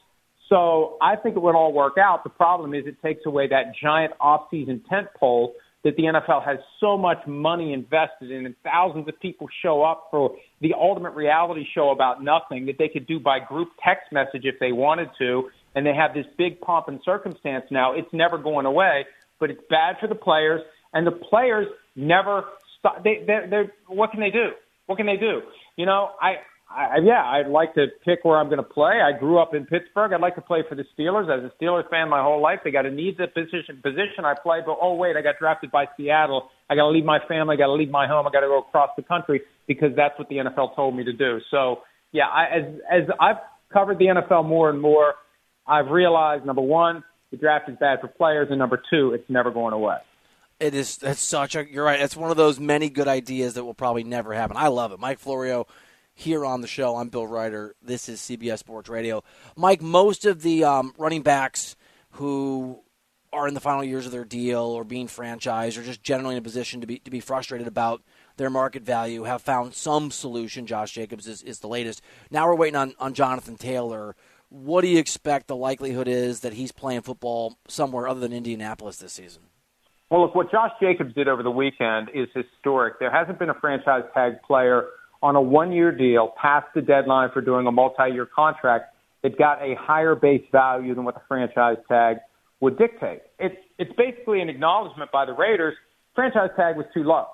So 0.48 0.98
I 1.00 1.16
think 1.16 1.36
it 1.36 1.42
would 1.42 1.54
all 1.54 1.72
work 1.72 1.96
out. 1.96 2.24
The 2.24 2.30
problem 2.30 2.74
is 2.74 2.84
it 2.86 2.96
takes 3.02 3.22
away 3.24 3.48
that 3.48 3.72
giant 3.82 4.12
off-season 4.20 4.82
tent 4.90 5.06
pole 5.18 5.54
that 5.84 5.96
the 5.96 6.04
NFL 6.04 6.44
has 6.44 6.58
so 6.78 6.96
much 6.96 7.18
money 7.26 7.72
invested 7.72 8.30
in, 8.30 8.46
and 8.46 8.54
thousands 8.62 9.08
of 9.08 9.18
people 9.20 9.48
show 9.62 9.82
up 9.82 10.08
for 10.10 10.36
the 10.60 10.74
ultimate 10.74 11.14
reality 11.14 11.64
show 11.74 11.90
about 11.90 12.22
nothing 12.22 12.66
that 12.66 12.76
they 12.78 12.88
could 12.88 13.06
do 13.06 13.18
by 13.18 13.40
group 13.40 13.68
text 13.84 14.12
message 14.12 14.44
if 14.44 14.58
they 14.60 14.72
wanted 14.72 15.08
to. 15.18 15.50
And 15.74 15.84
they 15.84 15.94
have 15.94 16.14
this 16.14 16.26
big 16.36 16.60
pomp 16.60 16.88
and 16.88 17.00
circumstance 17.04 17.64
now. 17.70 17.94
It's 17.94 18.12
never 18.12 18.38
going 18.38 18.66
away, 18.66 19.06
but 19.40 19.50
it's 19.50 19.62
bad 19.68 19.96
for 20.00 20.06
the 20.06 20.14
players, 20.14 20.60
and 20.92 21.06
the 21.06 21.12
players 21.12 21.66
never 21.96 22.44
stop. 22.78 23.02
They, 23.02 23.24
they're, 23.26 23.48
they're, 23.48 23.72
what 23.88 24.10
can 24.10 24.20
they 24.20 24.30
do? 24.30 24.50
What 24.86 24.96
can 24.96 25.06
they 25.06 25.16
do? 25.16 25.42
You 25.76 25.86
know, 25.86 26.10
I, 26.20 26.36
I 26.74 26.98
yeah, 27.02 27.22
I'd 27.24 27.48
like 27.48 27.74
to 27.74 27.86
pick 28.04 28.24
where 28.24 28.38
I'm 28.38 28.46
going 28.46 28.58
to 28.58 28.62
play. 28.62 29.00
I 29.00 29.16
grew 29.18 29.38
up 29.38 29.54
in 29.54 29.66
Pittsburgh. 29.66 30.12
I'd 30.12 30.20
like 30.20 30.34
to 30.36 30.40
play 30.40 30.62
for 30.68 30.74
the 30.74 30.84
Steelers. 30.96 31.24
As 31.24 31.44
a 31.44 31.62
Steelers 31.62 31.88
fan 31.90 32.08
my 32.08 32.22
whole 32.22 32.40
life, 32.40 32.60
they 32.64 32.70
got 32.70 32.82
to 32.82 32.90
need 32.90 33.18
the 33.18 33.26
position 33.26 33.80
position 33.82 34.24
I 34.24 34.34
play. 34.34 34.60
But 34.64 34.78
oh 34.80 34.94
wait, 34.94 35.16
I 35.16 35.22
got 35.22 35.38
drafted 35.38 35.70
by 35.70 35.86
Seattle. 35.96 36.50
I 36.70 36.74
got 36.74 36.82
to 36.82 36.88
leave 36.88 37.04
my 37.04 37.18
family. 37.28 37.54
I 37.54 37.58
got 37.58 37.66
to 37.66 37.74
leave 37.74 37.90
my 37.90 38.06
home. 38.06 38.26
I 38.26 38.30
got 38.30 38.40
to 38.40 38.46
go 38.46 38.58
across 38.58 38.90
the 38.96 39.02
country 39.02 39.42
because 39.66 39.90
that's 39.96 40.18
what 40.18 40.28
the 40.28 40.36
NFL 40.36 40.74
told 40.74 40.96
me 40.96 41.04
to 41.04 41.12
do. 41.12 41.38
So 41.50 41.82
yeah, 42.12 42.26
I, 42.26 42.44
as 42.56 42.64
as 42.90 43.08
I've 43.20 43.36
covered 43.72 43.98
the 43.98 44.06
NFL 44.06 44.46
more 44.46 44.70
and 44.70 44.80
more, 44.80 45.14
I've 45.66 45.88
realized 45.88 46.44
number 46.44 46.62
one, 46.62 47.04
the 47.30 47.36
draft 47.36 47.68
is 47.68 47.76
bad 47.78 48.00
for 48.00 48.08
players, 48.08 48.48
and 48.50 48.58
number 48.58 48.82
two, 48.90 49.12
it's 49.12 49.28
never 49.28 49.50
going 49.50 49.72
away. 49.72 49.96
It 50.60 50.74
is. 50.74 50.98
That's 50.98 51.20
such 51.20 51.56
a. 51.56 51.68
You're 51.68 51.84
right. 51.84 52.00
It's 52.00 52.16
one 52.16 52.30
of 52.30 52.36
those 52.36 52.60
many 52.60 52.88
good 52.88 53.08
ideas 53.08 53.54
that 53.54 53.64
will 53.64 53.74
probably 53.74 54.04
never 54.04 54.32
happen. 54.32 54.56
I 54.56 54.68
love 54.68 54.92
it. 54.92 55.00
Mike 55.00 55.18
Florio 55.18 55.66
here 56.14 56.44
on 56.44 56.60
the 56.60 56.66
show. 56.66 56.96
I'm 56.96 57.08
Bill 57.08 57.26
Reiter. 57.26 57.74
This 57.82 58.08
is 58.08 58.20
CBS 58.20 58.58
Sports 58.58 58.88
Radio. 58.88 59.22
Mike, 59.56 59.82
most 59.82 60.24
of 60.24 60.42
the 60.42 60.64
um, 60.64 60.94
running 60.98 61.22
backs 61.22 61.76
who 62.12 62.82
are 63.32 63.48
in 63.48 63.54
the 63.54 63.60
final 63.60 63.82
years 63.82 64.04
of 64.04 64.12
their 64.12 64.24
deal 64.24 64.60
or 64.60 64.84
being 64.84 65.06
franchised 65.06 65.78
or 65.78 65.82
just 65.82 66.02
generally 66.02 66.34
in 66.34 66.38
a 66.38 66.42
position 66.42 66.82
to 66.82 66.86
be 66.86 66.98
to 66.98 67.10
be 67.10 67.20
frustrated 67.20 67.66
about 67.66 68.02
their 68.36 68.50
market 68.50 68.82
value 68.82 69.24
have 69.24 69.40
found 69.40 69.74
some 69.74 70.10
solution. 70.10 70.66
Josh 70.66 70.92
Jacobs 70.92 71.26
is, 71.26 71.42
is 71.42 71.60
the 71.60 71.68
latest. 71.68 72.02
Now 72.30 72.46
we're 72.46 72.56
waiting 72.56 72.76
on, 72.76 72.94
on 72.98 73.14
Jonathan 73.14 73.56
Taylor. 73.56 74.14
What 74.50 74.82
do 74.82 74.88
you 74.88 74.98
expect 74.98 75.46
the 75.46 75.56
likelihood 75.56 76.08
is 76.08 76.40
that 76.40 76.52
he's 76.52 76.72
playing 76.72 77.02
football 77.02 77.56
somewhere 77.68 78.06
other 78.06 78.20
than 78.20 78.34
Indianapolis 78.34 78.98
this 78.98 79.14
season? 79.14 79.44
Well, 80.10 80.20
look, 80.20 80.34
what 80.34 80.50
Josh 80.50 80.72
Jacobs 80.78 81.14
did 81.14 81.26
over 81.26 81.42
the 81.42 81.50
weekend 81.50 82.10
is 82.12 82.28
historic. 82.34 82.98
There 82.98 83.10
hasn't 83.10 83.38
been 83.38 83.48
a 83.48 83.54
franchise 83.54 84.04
tag 84.12 84.42
player 84.42 84.88
on 85.22 85.36
a 85.36 85.40
one 85.40 85.72
year 85.72 85.92
deal 85.92 86.32
past 86.40 86.66
the 86.74 86.82
deadline 86.82 87.30
for 87.32 87.40
doing 87.40 87.66
a 87.66 87.72
multi 87.72 88.10
year 88.12 88.26
contract 88.26 88.94
that 89.22 89.38
got 89.38 89.62
a 89.62 89.74
higher 89.78 90.14
base 90.14 90.42
value 90.50 90.94
than 90.94 91.04
what 91.04 91.14
the 91.14 91.22
franchise 91.28 91.76
tag 91.88 92.16
would 92.60 92.76
dictate. 92.76 93.22
It's, 93.38 93.56
it's 93.78 93.92
basically 93.96 94.40
an 94.40 94.48
acknowledgement 94.48 95.12
by 95.12 95.24
the 95.24 95.32
Raiders 95.32 95.74
franchise 96.14 96.50
tag 96.56 96.76
was 96.76 96.86
too 96.92 97.04
low. 97.04 97.26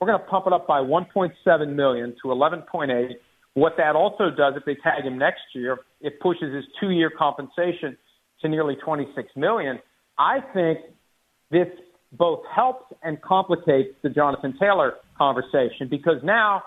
We're 0.00 0.08
going 0.08 0.20
to 0.20 0.26
pump 0.26 0.46
it 0.46 0.52
up 0.52 0.66
by 0.66 0.80
1.7 0.80 1.74
million 1.74 2.14
to 2.22 2.28
11.8. 2.28 3.10
What 3.54 3.74
that 3.76 3.94
also 3.94 4.30
does, 4.30 4.54
if 4.56 4.64
they 4.64 4.74
tag 4.74 5.04
him 5.04 5.18
next 5.18 5.42
year, 5.54 5.78
it 6.00 6.20
pushes 6.20 6.52
his 6.54 6.64
two-year 6.80 7.10
compensation 7.16 7.96
to 8.42 8.48
nearly 8.48 8.76
26 8.84 9.28
million. 9.36 9.78
I 10.18 10.40
think 10.52 10.80
this 11.50 11.68
both 12.12 12.40
helps 12.54 12.92
and 13.02 13.20
complicates 13.22 13.94
the 14.02 14.10
Jonathan 14.10 14.54
Taylor 14.60 14.94
conversation 15.16 15.88
because 15.88 16.16
now 16.22 16.62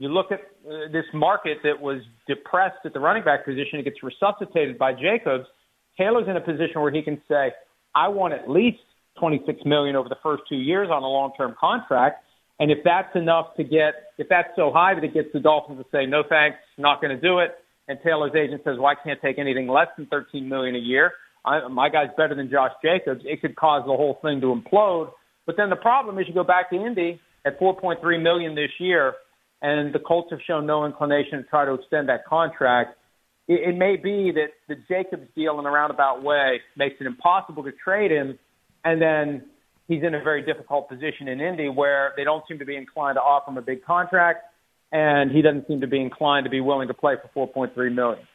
you 0.00 0.08
look 0.08 0.32
at 0.32 0.40
uh, 0.40 0.90
this 0.90 1.04
market 1.12 1.58
that 1.62 1.78
was 1.78 2.00
depressed 2.26 2.78
at 2.86 2.94
the 2.94 3.00
running 3.00 3.22
back 3.22 3.44
position, 3.44 3.78
it 3.78 3.84
gets 3.84 4.02
resuscitated 4.02 4.78
by 4.78 4.94
Jacobs. 4.94 5.44
Taylor's 5.96 6.26
in 6.26 6.36
a 6.36 6.40
position 6.40 6.80
where 6.80 6.90
he 6.90 7.02
can 7.02 7.20
say, 7.28 7.52
I 7.94 8.08
want 8.08 8.32
at 8.32 8.48
least 8.48 8.78
26 9.18 9.60
million 9.66 9.96
over 9.96 10.08
the 10.08 10.16
first 10.22 10.44
two 10.48 10.56
years 10.56 10.88
on 10.90 11.02
a 11.02 11.06
long-term 11.06 11.54
contract. 11.60 12.24
And 12.58 12.70
if 12.70 12.78
that's 12.82 13.14
enough 13.14 13.54
to 13.56 13.62
get, 13.62 14.12
if 14.16 14.26
that's 14.28 14.48
so 14.56 14.72
high 14.72 14.94
that 14.94 15.04
it 15.04 15.12
gets 15.12 15.28
the 15.34 15.40
Dolphins 15.40 15.78
to 15.78 15.86
say, 15.92 16.06
no 16.06 16.22
thanks, 16.26 16.56
not 16.78 17.02
going 17.02 17.14
to 17.14 17.20
do 17.20 17.40
it, 17.40 17.58
and 17.86 17.98
Taylor's 18.02 18.32
agent 18.34 18.62
says, 18.64 18.76
well, 18.78 18.86
I 18.86 18.94
can't 18.94 19.20
take 19.20 19.38
anything 19.38 19.68
less 19.68 19.88
than 19.98 20.06
13 20.06 20.48
million 20.48 20.76
a 20.76 20.78
year. 20.78 21.12
I, 21.44 21.68
my 21.68 21.90
guy's 21.90 22.08
better 22.16 22.34
than 22.34 22.50
Josh 22.50 22.72
Jacobs. 22.82 23.20
It 23.24 23.42
could 23.42 23.56
cause 23.56 23.82
the 23.84 23.96
whole 23.96 24.18
thing 24.22 24.40
to 24.40 24.46
implode. 24.46 25.10
But 25.44 25.56
then 25.58 25.68
the 25.68 25.76
problem 25.76 26.18
is 26.18 26.26
you 26.28 26.34
go 26.34 26.44
back 26.44 26.70
to 26.70 26.76
Indy 26.76 27.20
at 27.44 27.60
4.3 27.60 28.22
million 28.22 28.54
this 28.54 28.70
year, 28.78 29.14
and 29.62 29.94
the 29.94 29.98
Colts 29.98 30.30
have 30.30 30.40
shown 30.46 30.66
no 30.66 30.84
inclination 30.86 31.38
to 31.38 31.44
try 31.44 31.64
to 31.64 31.74
extend 31.74 32.08
that 32.08 32.24
contract. 32.26 32.96
It, 33.48 33.70
it 33.70 33.76
may 33.76 33.96
be 33.96 34.32
that 34.32 34.50
the 34.68 34.76
Jacobs 34.88 35.28
deal 35.34 35.58
in 35.58 35.66
a 35.66 35.70
roundabout 35.70 36.22
way 36.22 36.60
makes 36.76 36.96
it 37.00 37.06
impossible 37.06 37.62
to 37.64 37.72
trade 37.72 38.10
him, 38.10 38.38
and 38.84 39.00
then 39.00 39.44
he's 39.88 40.02
in 40.02 40.14
a 40.14 40.22
very 40.22 40.42
difficult 40.42 40.88
position 40.88 41.28
in 41.28 41.40
Indy 41.40 41.68
where 41.68 42.12
they 42.16 42.24
don't 42.24 42.44
seem 42.48 42.58
to 42.58 42.64
be 42.64 42.76
inclined 42.76 43.16
to 43.16 43.20
offer 43.20 43.50
him 43.50 43.58
a 43.58 43.62
big 43.62 43.84
contract, 43.84 44.44
and 44.92 45.30
he 45.30 45.42
doesn't 45.42 45.66
seem 45.66 45.80
to 45.80 45.86
be 45.86 46.00
inclined 46.00 46.44
to 46.44 46.50
be 46.50 46.60
willing 46.60 46.88
to 46.88 46.94
play 46.94 47.14
for 47.34 47.48
4.3 47.54 47.94
million. 47.94 48.26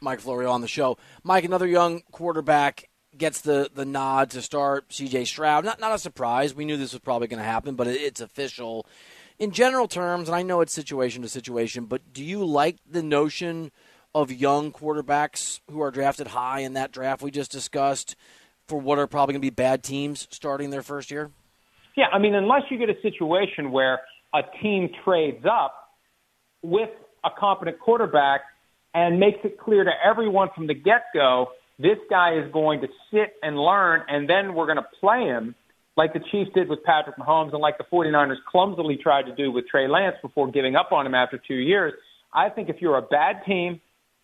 Mike 0.00 0.20
Florio 0.20 0.50
on 0.50 0.60
the 0.60 0.68
show. 0.68 0.98
Mike, 1.22 1.44
another 1.44 1.66
young 1.66 2.02
quarterback 2.12 2.88
gets 3.16 3.40
the, 3.40 3.70
the 3.74 3.84
nod 3.84 4.30
to 4.30 4.42
start 4.42 4.88
CJ 4.90 5.26
Stroud. 5.26 5.64
Not 5.64 5.80
not 5.80 5.92
a 5.92 5.98
surprise. 5.98 6.54
We 6.54 6.64
knew 6.64 6.76
this 6.76 6.92
was 6.92 7.00
probably 7.00 7.28
going 7.28 7.38
to 7.38 7.48
happen, 7.48 7.74
but 7.74 7.86
it, 7.86 8.00
it's 8.00 8.20
official. 8.20 8.86
In 9.38 9.50
general 9.50 9.86
terms, 9.86 10.28
and 10.28 10.36
I 10.36 10.42
know 10.42 10.60
it's 10.62 10.72
situation 10.72 11.22
to 11.22 11.28
situation, 11.28 11.84
but 11.84 12.12
do 12.12 12.24
you 12.24 12.44
like 12.44 12.76
the 12.88 13.02
notion 13.02 13.70
of 14.14 14.32
young 14.32 14.72
quarterbacks 14.72 15.60
who 15.70 15.82
are 15.82 15.90
drafted 15.90 16.28
high 16.28 16.60
in 16.60 16.72
that 16.72 16.90
draft 16.90 17.20
we 17.20 17.30
just 17.30 17.52
discussed 17.52 18.16
for 18.66 18.78
what 18.78 18.98
are 18.98 19.06
probably 19.06 19.34
going 19.34 19.42
to 19.42 19.46
be 19.46 19.50
bad 19.50 19.82
teams 19.82 20.26
starting 20.30 20.70
their 20.70 20.82
first 20.82 21.10
year? 21.10 21.30
Yeah, 21.96 22.06
I 22.12 22.18
mean, 22.18 22.34
unless 22.34 22.62
you 22.70 22.78
get 22.78 22.88
a 22.88 23.00
situation 23.02 23.72
where 23.72 24.00
a 24.34 24.40
team 24.62 24.88
trades 25.04 25.44
up 25.44 25.74
with 26.62 26.90
a 27.22 27.28
competent 27.38 27.78
quarterback 27.78 28.40
and 28.94 29.20
makes 29.20 29.38
it 29.44 29.58
clear 29.58 29.84
to 29.84 29.92
everyone 30.04 30.48
from 30.54 30.66
the 30.66 30.74
get 30.74 31.04
go 31.12 31.48
this 31.78 31.98
guy 32.08 32.38
is 32.38 32.50
going 32.52 32.80
to 32.80 32.88
sit 33.10 33.34
and 33.42 33.58
learn, 33.58 34.00
and 34.08 34.28
then 34.28 34.54
we're 34.54 34.64
going 34.64 34.78
to 34.78 34.86
play 34.98 35.24
him 35.24 35.54
like 35.96 36.12
the 36.12 36.20
Chiefs 36.30 36.50
did 36.54 36.68
with 36.68 36.82
Patrick 36.84 37.16
Mahomes 37.16 37.52
and 37.52 37.60
like 37.60 37.78
the 37.78 37.84
49ers 37.84 38.36
clumsily 38.50 38.98
tried 39.02 39.24
to 39.24 39.34
do 39.34 39.50
with 39.50 39.66
Trey 39.68 39.88
Lance 39.88 40.16
before 40.20 40.50
giving 40.50 40.76
up 40.76 40.92
on 40.92 41.06
him 41.06 41.14
after 41.14 41.40
two 41.48 41.54
years. 41.54 41.94
I 42.32 42.50
think 42.50 42.68
if 42.68 42.76
you're 42.80 42.98
a 42.98 43.02
bad 43.02 43.36
team 43.46 43.80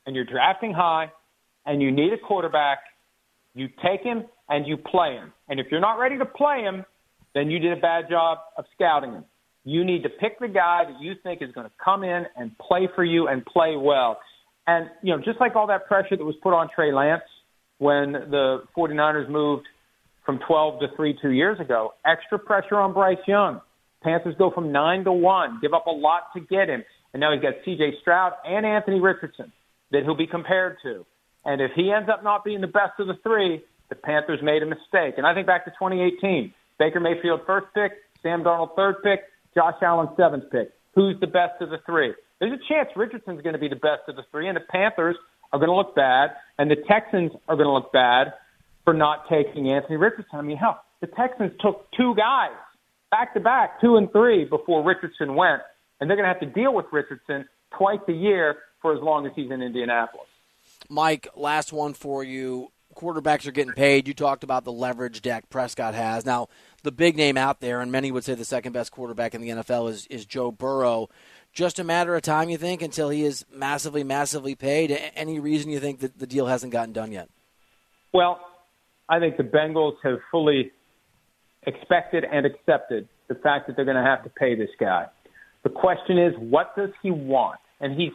and 0.06 0.14
you're 0.14 0.26
drafting 0.26 0.72
high 0.72 1.10
and 1.64 1.80
you 1.80 1.90
need 1.90 2.12
a 2.12 2.18
quarterback, 2.18 2.80
you 3.54 3.68
take 3.82 4.02
him 4.02 4.24
and 4.48 4.66
you 4.66 4.76
play 4.76 5.14
him. 5.14 5.32
And 5.48 5.58
if 5.58 5.66
you're 5.70 5.80
not 5.80 5.98
ready 5.98 6.18
to 6.18 6.26
play 6.26 6.60
him, 6.60 6.84
then 7.34 7.50
you 7.50 7.58
did 7.58 7.72
a 7.76 7.80
bad 7.80 8.04
job 8.10 8.38
of 8.58 8.64
scouting 8.74 9.12
him. 9.12 9.24
You 9.64 9.84
need 9.84 10.02
to 10.02 10.08
pick 10.10 10.38
the 10.40 10.48
guy 10.48 10.82
that 10.86 11.00
you 11.00 11.14
think 11.22 11.40
is 11.40 11.52
going 11.52 11.66
to 11.66 11.72
come 11.82 12.04
in 12.04 12.24
and 12.36 12.56
play 12.58 12.88
for 12.94 13.04
you 13.04 13.28
and 13.28 13.44
play 13.46 13.76
well. 13.76 14.18
And, 14.66 14.90
you 15.02 15.16
know, 15.16 15.22
just 15.22 15.40
like 15.40 15.56
all 15.56 15.68
that 15.68 15.86
pressure 15.86 16.16
that 16.16 16.24
was 16.24 16.34
put 16.42 16.52
on 16.52 16.68
Trey 16.74 16.92
Lance 16.92 17.22
when 17.78 18.12
the 18.12 18.64
49ers 18.76 19.28
moved 19.30 19.66
from 20.24 20.38
12 20.46 20.80
to 20.80 20.86
3 20.96 21.18
two 21.20 21.30
years 21.30 21.58
ago, 21.60 21.94
extra 22.04 22.38
pressure 22.38 22.76
on 22.76 22.92
Bryce 22.92 23.18
Young. 23.26 23.60
Panthers 24.02 24.34
go 24.38 24.50
from 24.50 24.72
9 24.72 25.04
to 25.04 25.12
1, 25.12 25.58
give 25.62 25.74
up 25.74 25.86
a 25.86 25.90
lot 25.90 26.32
to 26.34 26.40
get 26.40 26.68
him. 26.68 26.84
And 27.12 27.20
now 27.20 27.32
he's 27.32 27.42
got 27.42 27.54
C.J. 27.64 28.00
Stroud 28.00 28.32
and 28.44 28.64
Anthony 28.64 29.00
Richardson 29.00 29.52
that 29.90 30.02
he'll 30.04 30.16
be 30.16 30.26
compared 30.26 30.78
to. 30.82 31.04
And 31.44 31.60
if 31.60 31.72
he 31.74 31.92
ends 31.92 32.08
up 32.12 32.24
not 32.24 32.44
being 32.44 32.60
the 32.60 32.66
best 32.66 32.98
of 32.98 33.06
the 33.06 33.18
three, 33.22 33.62
the 33.88 33.94
Panthers 33.94 34.40
made 34.42 34.62
a 34.62 34.66
mistake. 34.66 35.14
And 35.18 35.26
I 35.26 35.34
think 35.34 35.46
back 35.46 35.64
to 35.66 35.70
2018, 35.72 36.52
Baker 36.78 37.00
Mayfield 37.00 37.40
first 37.46 37.66
pick, 37.74 37.92
Sam 38.22 38.42
Darnold 38.42 38.74
third 38.74 38.96
pick, 39.02 39.20
Josh 39.54 39.74
Allen 39.82 40.08
seventh 40.16 40.50
pick. 40.50 40.70
Who's 40.94 41.18
the 41.20 41.26
best 41.26 41.60
of 41.60 41.70
the 41.70 41.78
three? 41.84 42.14
There's 42.40 42.52
a 42.52 42.62
chance 42.72 42.88
Richardson's 42.96 43.42
going 43.42 43.54
to 43.54 43.58
be 43.58 43.68
the 43.68 43.76
best 43.76 44.08
of 44.08 44.16
the 44.16 44.22
three, 44.30 44.48
and 44.48 44.56
the 44.56 44.64
Panthers 44.68 45.16
are 45.52 45.58
going 45.58 45.68
to 45.68 45.76
look 45.76 45.94
bad, 45.94 46.30
and 46.58 46.70
the 46.70 46.76
Texans 46.88 47.32
are 47.48 47.56
going 47.56 47.66
to 47.66 47.72
look 47.72 47.92
bad 47.92 48.32
for 48.84 48.94
not 48.94 49.28
taking 49.28 49.70
Anthony 49.70 49.96
Richardson. 49.96 50.38
I 50.38 50.42
mean, 50.42 50.56
hell, 50.56 50.82
the 51.00 51.06
Texans 51.08 51.52
took 51.60 51.90
two 51.92 52.14
guys 52.14 52.52
back 53.10 53.34
to 53.34 53.40
back, 53.40 53.80
two 53.80 53.96
and 53.96 54.10
three, 54.10 54.44
before 54.44 54.82
Richardson 54.82 55.34
went, 55.34 55.62
and 56.00 56.08
they're 56.08 56.16
going 56.16 56.28
to 56.28 56.32
have 56.32 56.40
to 56.40 56.60
deal 56.60 56.74
with 56.74 56.86
Richardson 56.90 57.46
twice 57.76 58.00
a 58.08 58.12
year 58.12 58.56
for 58.80 58.94
as 58.94 59.02
long 59.02 59.26
as 59.26 59.32
he's 59.36 59.50
in 59.50 59.62
Indianapolis. 59.62 60.26
Mike, 60.88 61.28
last 61.36 61.72
one 61.72 61.94
for 61.94 62.24
you. 62.24 62.72
Quarterbacks 62.96 63.46
are 63.46 63.52
getting 63.52 63.72
paid. 63.72 64.06
You 64.06 64.12
talked 64.12 64.44
about 64.44 64.64
the 64.64 64.72
leverage 64.72 65.22
Dak 65.22 65.48
Prescott 65.48 65.94
has. 65.94 66.26
Now, 66.26 66.48
the 66.82 66.92
big 66.92 67.16
name 67.16 67.38
out 67.38 67.60
there, 67.60 67.80
and 67.80 67.90
many 67.90 68.10
would 68.10 68.24
say 68.24 68.34
the 68.34 68.44
second 68.44 68.72
best 68.72 68.92
quarterback 68.92 69.34
in 69.34 69.40
the 69.40 69.48
NFL 69.48 69.88
is, 69.88 70.06
is 70.08 70.26
Joe 70.26 70.50
Burrow 70.50 71.08
just 71.54 71.78
a 71.78 71.84
matter 71.84 72.14
of 72.14 72.22
time, 72.22 72.50
you 72.50 72.58
think, 72.58 72.82
until 72.82 73.08
he 73.08 73.24
is 73.24 73.46
massively, 73.52 74.04
massively 74.04 74.54
paid? 74.54 74.90
Any 75.14 75.38
reason 75.38 75.70
you 75.70 75.80
think 75.80 76.00
that 76.00 76.18
the 76.18 76.26
deal 76.26 76.46
hasn't 76.46 76.72
gotten 76.72 76.92
done 76.92 77.12
yet? 77.12 77.28
Well, 78.12 78.40
I 79.12 79.18
think 79.18 79.36
the 79.36 79.42
Bengals 79.42 79.96
have 80.04 80.20
fully 80.30 80.72
expected 81.66 82.24
and 82.24 82.46
accepted 82.46 83.06
the 83.28 83.34
fact 83.34 83.66
that 83.66 83.76
they're 83.76 83.84
going 83.84 84.02
to 84.02 84.02
have 84.02 84.24
to 84.24 84.30
pay 84.30 84.54
this 84.54 84.70
guy. 84.80 85.04
The 85.64 85.68
question 85.68 86.16
is, 86.16 86.32
what 86.38 86.74
does 86.74 86.88
he 87.02 87.10
want? 87.10 87.60
And 87.78 87.94
he's 87.94 88.12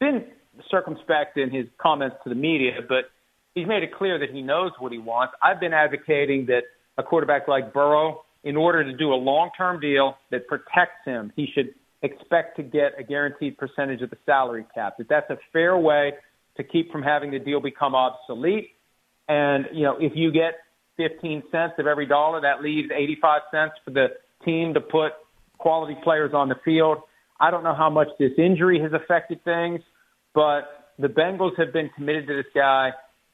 been 0.00 0.26
circumspect 0.70 1.38
in 1.38 1.50
his 1.50 1.64
comments 1.78 2.16
to 2.24 2.28
the 2.28 2.34
media, 2.34 2.72
but 2.86 3.06
he's 3.54 3.66
made 3.66 3.84
it 3.84 3.94
clear 3.94 4.18
that 4.18 4.32
he 4.32 4.42
knows 4.42 4.72
what 4.78 4.92
he 4.92 4.98
wants. 4.98 5.32
I've 5.42 5.60
been 5.60 5.72
advocating 5.72 6.44
that 6.46 6.64
a 6.98 7.02
quarterback 7.02 7.48
like 7.48 7.72
Burrow, 7.72 8.24
in 8.44 8.54
order 8.54 8.84
to 8.84 8.92
do 8.92 9.14
a 9.14 9.16
long 9.16 9.48
term 9.56 9.80
deal 9.80 10.18
that 10.30 10.46
protects 10.46 11.06
him, 11.06 11.32
he 11.36 11.48
should 11.54 11.74
expect 12.02 12.58
to 12.58 12.62
get 12.62 12.92
a 12.98 13.02
guaranteed 13.02 13.56
percentage 13.56 14.02
of 14.02 14.10
the 14.10 14.18
salary 14.26 14.66
cap. 14.74 14.98
That 14.98 15.08
that's 15.08 15.30
a 15.30 15.38
fair 15.54 15.78
way 15.78 16.12
to 16.58 16.62
keep 16.62 16.92
from 16.92 17.02
having 17.02 17.30
the 17.30 17.38
deal 17.38 17.62
become 17.62 17.94
obsolete. 17.94 18.73
And 19.28 19.66
you 19.72 19.82
know, 19.82 19.96
if 19.98 20.12
you 20.14 20.32
get 20.32 20.54
15 20.96 21.44
cents 21.50 21.74
of 21.78 21.86
every 21.86 22.06
dollar, 22.06 22.40
that 22.42 22.62
leaves 22.62 22.88
85 22.94 23.42
cents 23.50 23.72
for 23.84 23.90
the 23.90 24.08
team 24.44 24.74
to 24.74 24.80
put 24.80 25.12
quality 25.58 25.96
players 26.02 26.32
on 26.34 26.48
the 26.48 26.56
field. 26.64 26.98
I 27.40 27.50
don't 27.50 27.64
know 27.64 27.74
how 27.74 27.90
much 27.90 28.08
this 28.18 28.32
injury 28.38 28.80
has 28.80 28.92
affected 28.92 29.42
things, 29.44 29.80
but 30.34 30.92
the 30.98 31.08
Bengals 31.08 31.58
have 31.58 31.72
been 31.72 31.90
committed 31.96 32.26
to 32.28 32.34
this 32.36 32.52
guy, 32.54 32.90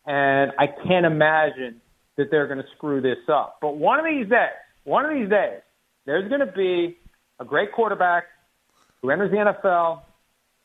and 0.06 0.52
I 0.59 0.66
can't 0.66 1.04
imagine 1.04 1.80
that 2.16 2.30
they're 2.30 2.47
going 2.47 2.59
to 2.59 2.68
screw 2.76 3.00
this 3.00 3.18
up. 3.28 3.59
But 3.61 3.76
one 3.76 3.99
of 3.99 4.06
these 4.06 4.28
days, 4.28 4.49
one 4.85 5.04
of 5.04 5.12
these 5.12 5.28
days, 5.28 5.61
there's 6.06 6.28
going 6.28 6.40
to 6.40 6.52
be 6.52 6.97
a 7.38 7.44
great 7.44 7.73
quarterback 7.73 8.25
who 9.02 9.11
enters 9.11 9.30
the 9.30 9.37
NFL 9.37 10.02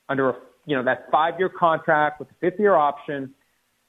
under 0.09 0.29
a, 0.29 0.35
you 0.65 0.75
know 0.75 0.83
that 0.83 1.07
five 1.11 1.35
year 1.37 1.49
contract 1.49 2.19
with 2.19 2.29
a 2.29 2.33
fifth 2.41 2.59
year 2.59 2.75
option, 2.75 3.33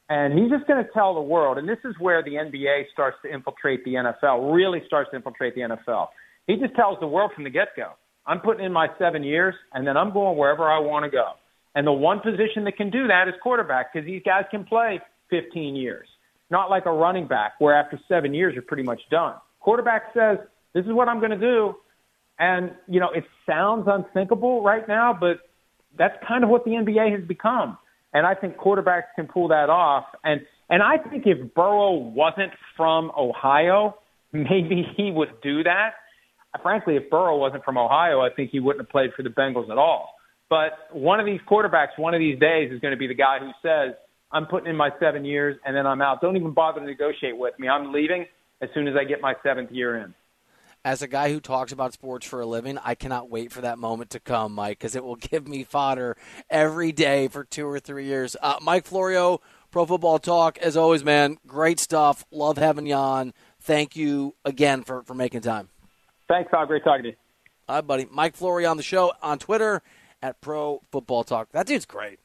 and 0.09 0.39
he's 0.39 0.51
just 0.51 0.67
going 0.67 0.83
to 0.83 0.91
tell 0.93 1.15
the 1.15 1.21
world. 1.21 1.59
And 1.59 1.69
this 1.69 1.79
is 1.85 1.95
where 1.99 2.23
the 2.23 2.33
NBA 2.33 2.85
starts 2.93 3.17
to 3.25 3.33
infiltrate 3.33 3.85
the 3.85 3.95
NFL. 3.95 4.55
Really 4.55 4.83
starts 4.87 5.11
to 5.11 5.17
infiltrate 5.17 5.55
the 5.55 5.63
NFL. 5.63 6.09
He 6.47 6.57
just 6.57 6.75
tells 6.77 6.99
the 7.01 7.09
world 7.09 7.33
from 7.35 7.45
the 7.45 7.51
get 7.51 7.69
go. 7.77 7.93
I'm 8.27 8.41
putting 8.41 8.65
in 8.65 8.73
my 8.73 8.89
seven 8.99 9.23
years, 9.23 9.55
and 9.73 9.87
then 9.87 9.97
I'm 9.97 10.13
going 10.13 10.37
wherever 10.37 10.69
I 10.69 10.79
want 10.79 11.05
to 11.05 11.11
go. 11.11 11.33
And 11.75 11.87
the 11.87 11.93
one 11.93 12.21
position 12.21 12.65
that 12.65 12.77
can 12.77 12.91
do 12.91 13.07
that 13.09 13.29
is 13.29 13.35
quarterback 13.43 13.93
because 13.93 14.07
these 14.07 14.23
guys 14.25 14.45
can 14.51 14.65
play 14.65 15.01
15 15.31 15.77
years. 15.77 16.09
Not 16.51 16.71
like 16.71 16.87
a 16.87 16.93
running 16.93 17.27
back 17.27 17.55
where 17.59 17.75
after 17.75 18.01
seven 18.09 18.33
years 18.33 18.55
you're 18.55 18.63
pretty 18.63 18.85
much 18.85 19.01
done. 19.11 19.35
Quarterback 19.61 20.05
says, 20.15 20.39
this 20.73 20.85
is 20.87 20.93
what 20.93 21.09
I'm 21.09 21.19
going 21.19 21.33
to 21.33 21.39
do. 21.39 21.75
And, 22.39 22.73
you 22.89 23.01
know, 23.01 23.11
it 23.11 23.25
sounds 23.47 23.87
unthinkable 23.89 24.63
right 24.63 24.87
now, 24.87 25.17
but 25.19 25.41
that's 25.99 26.15
kind 26.27 26.45
of 26.45 26.51
what 26.51 26.65
the 26.65 26.73
NBA 26.73 27.19
has 27.19 27.27
become. 27.27 27.79
And 28.17 28.27
I 28.27 28.35
think 28.35 28.57
quarterbacks 28.57 29.13
can 29.15 29.27
pull 29.27 29.49
that 29.49 29.69
off. 29.69 30.07
And, 30.25 30.41
and 30.71 30.83
I 30.83 30.97
think 30.97 31.25
if 31.27 31.53
Burrow 31.53 31.93
wasn't 31.93 32.51
from 32.75 33.13
Ohio, 33.15 33.99
maybe 34.33 34.87
he 34.97 35.11
would 35.11 35.43
do 35.43 35.63
that. 35.65 35.91
Frankly, 36.63 36.97
if 36.97 37.11
Burrow 37.11 37.37
wasn't 37.37 37.63
from 37.63 37.77
Ohio, 37.77 38.23
I 38.23 38.31
think 38.35 38.49
he 38.51 38.59
wouldn't 38.59 38.87
have 38.87 38.91
played 38.91 39.11
for 39.15 39.23
the 39.23 39.29
Bengals 39.29 39.71
at 39.71 39.77
all. 39.77 40.15
But 40.49 40.73
one 40.93 41.21
of 41.21 41.27
these 41.27 41.41
quarterbacks, 41.47 41.99
one 41.99 42.15
of 42.15 42.19
these 42.19 42.39
days, 42.39 42.73
is 42.73 42.81
going 42.81 42.93
to 42.93 42.97
be 42.97 43.07
the 43.07 43.15
guy 43.15 43.39
who 43.39 43.51
says, 43.61 43.95
I'm 44.33 44.47
putting 44.47 44.71
in 44.71 44.77
my 44.77 44.89
seven 44.99 45.27
years 45.27 45.59
and 45.67 45.77
then 45.77 45.87
I'm 45.87 46.01
out. 46.01 46.23
Don't 46.23 46.37
even 46.37 46.55
bother 46.55 46.81
to 46.81 46.87
negotiate 46.87 47.37
with 47.37 47.59
me. 47.59 47.69
I'm 47.69 47.93
leaving 47.93 48.25
as 48.63 48.71
soon 48.73 48.89
as 48.89 48.95
I 48.99 49.05
get 49.05 49.21
my 49.21 49.35
seventh 49.43 49.71
year 49.71 49.99
in 49.99 50.15
as 50.87 51.03
a 51.03 51.09
guy 51.09 51.33
who 51.33 51.41
talks 51.41 51.73
about 51.73 51.93
sports 51.93 52.25
for 52.25 52.41
a 52.41 52.47
living, 52.47 52.79
I 52.79 52.95
cannot 52.95 53.29
wait 53.29 53.51
for 53.51 53.61
that 53.63 53.77
moment 53.77 54.11
to 54.11 54.21
come, 54.21 54.53
Mike, 54.53 54.79
because 54.79 54.95
it 54.95 55.03
will 55.03 55.17
give 55.17 55.49
me 55.49 55.65
fodder 55.65 56.17
every 56.49 56.93
day 56.93 57.27
for 57.27 57.43
two 57.43 57.67
or 57.67 57.81
three 57.81 58.05
years. 58.05 58.37
Uh, 58.41 58.55
Mike 58.63 58.87
Florio, 58.87 59.41
Pro 59.73 59.85
Football 59.85 60.21
Talk, 60.21 60.59
as 60.59 60.77
always, 60.77 61.03
man, 61.03 61.39
great 61.45 61.81
stuff. 61.81 62.25
Love 62.31 62.57
having 62.57 62.87
you 62.87 62.95
on. 62.95 63.35
Thank 63.59 63.97
you 63.97 64.37
again 64.45 64.85
for, 64.85 65.03
for 65.03 65.15
making 65.15 65.41
time. 65.41 65.71
Thanks, 66.29 66.53
Todd. 66.53 66.69
Great 66.69 66.85
talking 66.85 67.03
to 67.03 67.09
you. 67.09 67.17
All 67.69 67.75
right, 67.75 67.87
buddy. 67.87 68.07
Mike 68.09 68.37
Florio 68.37 68.71
on 68.71 68.77
the 68.77 68.85
show 68.85 69.13
on 69.21 69.41
Twitter 69.41 69.83
at 70.23 70.41
Pro 70.41 70.83
Football 70.93 71.25
Talk. 71.25 71.51
That 71.51 71.67
dude's 71.67 71.85
great. 71.85 72.21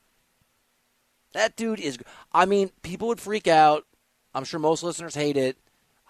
That 1.34 1.56
dude 1.56 1.80
is. 1.80 1.98
I 2.32 2.46
mean, 2.46 2.70
people 2.84 3.08
would 3.08 3.20
freak 3.20 3.48
out. 3.48 3.88
I'm 4.36 4.44
sure 4.44 4.60
most 4.60 4.84
listeners 4.84 5.16
hate 5.16 5.36
it. 5.36 5.58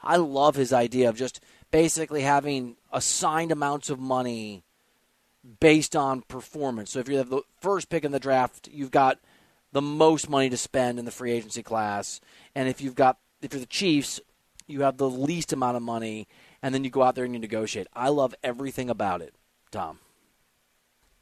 I 0.04 0.18
love 0.18 0.56
his 0.56 0.74
idea 0.74 1.08
of 1.08 1.16
just 1.16 1.40
basically 1.72 2.22
having 2.22 2.76
assigned 2.92 3.52
amounts 3.52 3.90
of 3.90 4.00
money 4.00 4.64
based 5.60 5.96
on 5.96 6.22
performance. 6.22 6.92
So 6.92 7.00
if 7.00 7.08
you're 7.08 7.24
the 7.24 7.42
first 7.62 7.90
pick 7.90 8.04
in 8.06 8.12
the 8.12 8.20
draft, 8.20 8.70
you've 8.72 8.92
got 8.92 9.20
the 9.72 9.82
most 9.82 10.30
money 10.30 10.50
to 10.50 10.58
spend 10.58 11.00
in 11.00 11.06
the 11.06 11.12
free 11.12 11.32
agency 11.32 11.64
class, 11.64 12.20
and 12.54 12.68
if 12.68 12.82
you've 12.82 12.96
got 12.96 13.18
if 13.42 13.54
you're 13.54 13.60
the 13.62 13.66
Chiefs, 13.66 14.20
you 14.68 14.82
have 14.82 14.98
the 14.98 15.10
least 15.10 15.52
amount 15.54 15.78
of 15.78 15.82
money, 15.82 16.28
and 16.62 16.76
then 16.76 16.84
you 16.84 16.90
go 16.92 17.02
out 17.02 17.16
there 17.16 17.26
and 17.26 17.34
you 17.34 17.40
negotiate. 17.40 17.88
I 17.94 18.10
love 18.10 18.36
everything 18.44 18.90
about 18.90 19.22
it, 19.22 19.34
Tom. 19.72 20.00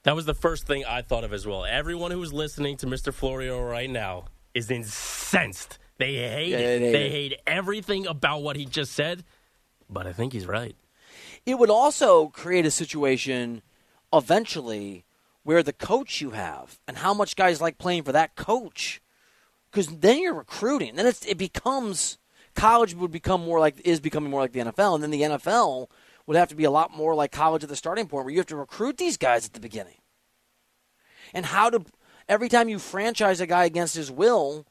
That 0.04 0.16
was 0.16 0.26
the 0.26 0.34
first 0.34 0.66
thing 0.66 0.84
I 0.86 1.02
thought 1.02 1.24
of 1.24 1.32
as 1.34 1.46
well. 1.46 1.64
Everyone 1.66 2.12
who's 2.12 2.34
listening 2.34 2.78
to 2.78 2.88
Mr. 2.88 3.14
Florio 3.14 3.62
right 3.62 3.90
now 3.90 4.26
is 4.54 4.72
incensed. 4.72 5.78
They 5.98 6.16
hate 6.16 6.50
Yeah, 6.50 6.58
it. 6.58 6.80
they 6.80 6.86
hate 6.86 6.92
They 6.92 7.10
hate 7.10 7.34
everything 7.46 8.08
about 8.08 8.42
what 8.42 8.56
he 8.56 8.66
just 8.66 8.94
said. 8.94 9.24
But 9.90 10.06
I 10.06 10.14
think 10.14 10.34
he's 10.34 10.46
right. 10.46 10.76
It 11.46 11.58
would 11.58 11.70
also 11.70 12.28
create 12.28 12.66
a 12.66 12.72
situation 12.72 13.62
eventually 14.14 15.06
where 15.44 15.64
the 15.64 15.74
coach 15.74 16.22
you 16.22 16.32
have 16.32 16.80
and 16.88 16.98
how 16.98 17.14
much 17.14 17.36
guys 17.36 17.62
like 17.62 17.78
playing 17.78 18.04
for 18.04 18.12
that 18.12 18.36
coach, 18.36 19.02
because 19.72 19.88
then 19.88 20.20
you're 20.20 20.34
recruiting. 20.34 20.96
Then 20.96 21.08
it 21.08 21.38
becomes 21.38 22.18
college 22.56 22.94
would 22.94 23.12
become 23.12 23.42
more 23.42 23.60
like 23.60 23.80
is 23.86 24.00
becoming 24.00 24.30
more 24.30 24.42
like 24.42 24.52
the 24.52 24.60
NFL, 24.60 24.96
and 24.96 25.04
then 25.04 25.12
the 25.12 25.22
NFL 25.22 25.90
would 26.28 26.38
have 26.38 26.50
to 26.50 26.56
be 26.56 26.66
a 26.66 26.72
lot 26.72 26.96
more 26.96 27.16
like 27.16 27.32
college 27.32 27.64
at 27.64 27.70
the 27.70 27.76
starting 27.76 28.08
point, 28.08 28.26
where 28.26 28.32
you 28.32 28.40
have 28.40 28.48
to 28.48 28.56
recruit 28.56 28.98
these 28.98 29.18
guys 29.18 29.46
at 29.46 29.54
the 29.54 29.60
beginning. 29.60 29.98
And 31.34 31.48
how 31.48 31.70
to 31.70 31.86
every 32.28 32.50
time 32.50 32.70
you 32.70 32.78
franchise 32.78 33.40
a 33.40 33.48
guy 33.48 33.66
against 33.66 33.96
his 33.96 34.12
will, 34.12 34.68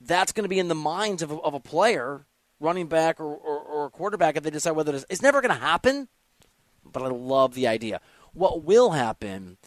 that's 0.00 0.32
going 0.32 0.44
to 0.44 0.48
be 0.48 0.58
in 0.58 0.68
the 0.68 0.74
minds 0.74 1.22
of 1.22 1.30
of 1.32 1.54
a 1.54 1.60
player, 1.60 2.26
running 2.64 2.86
back 2.88 3.20
or, 3.20 3.34
or, 3.34 3.58
or 3.60 3.90
quarterback, 3.90 4.36
if 4.36 4.42
they 4.42 4.50
decide 4.50 4.72
whether 4.72 4.94
it's, 4.94 5.04
it's 5.08 5.22
never 5.22 5.40
going 5.40 5.54
to 5.54 5.60
happen. 5.60 6.08
But 6.84 7.02
I 7.02 7.08
love 7.08 7.54
the 7.54 7.66
idea. 7.66 8.00
What 8.32 8.64
will 8.64 8.90
happen 8.90 9.58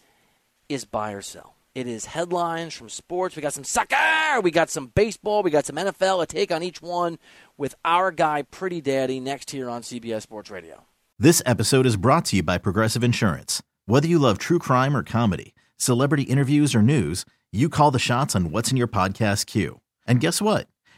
is 0.67 0.83
buy 0.85 1.13
or 1.13 1.21
sell. 1.21 1.55
It 1.73 1.87
is 1.87 2.05
headlines 2.05 2.73
from 2.73 2.89
sports. 2.89 3.35
We 3.35 3.41
got 3.41 3.53
some 3.53 3.63
soccer, 3.63 4.41
we 4.41 4.49
got 4.49 4.71
some 4.71 4.87
baseball, 4.87 5.43
we 5.43 5.51
got 5.51 5.65
some 5.65 5.75
NFL. 5.75 6.23
A 6.23 6.25
take 6.25 6.51
on 6.51 6.63
each 6.63 6.81
one 6.81 7.19
with 7.55 7.75
our 7.85 8.11
guy, 8.11 8.41
Pretty 8.41 8.81
Daddy, 8.81 9.19
next 9.19 9.51
here 9.51 9.69
on 9.69 9.83
CBS 9.83 10.23
Sports 10.23 10.49
Radio. 10.49 10.85
This 11.19 11.41
episode 11.45 11.85
is 11.85 11.95
brought 11.95 12.25
to 12.25 12.37
you 12.37 12.43
by 12.43 12.57
Progressive 12.57 13.03
Insurance. 13.03 13.61
Whether 13.85 14.07
you 14.07 14.17
love 14.17 14.39
true 14.39 14.59
crime 14.59 14.97
or 14.97 15.03
comedy, 15.03 15.53
celebrity 15.77 16.23
interviews 16.23 16.73
or 16.73 16.81
news, 16.81 17.25
you 17.51 17.69
call 17.69 17.91
the 17.91 17.99
shots 17.99 18.35
on 18.35 18.49
what's 18.51 18.71
in 18.71 18.77
your 18.77 18.87
podcast 18.87 19.45
queue. 19.45 19.79
And 20.07 20.19
guess 20.19 20.41
what? 20.41 20.67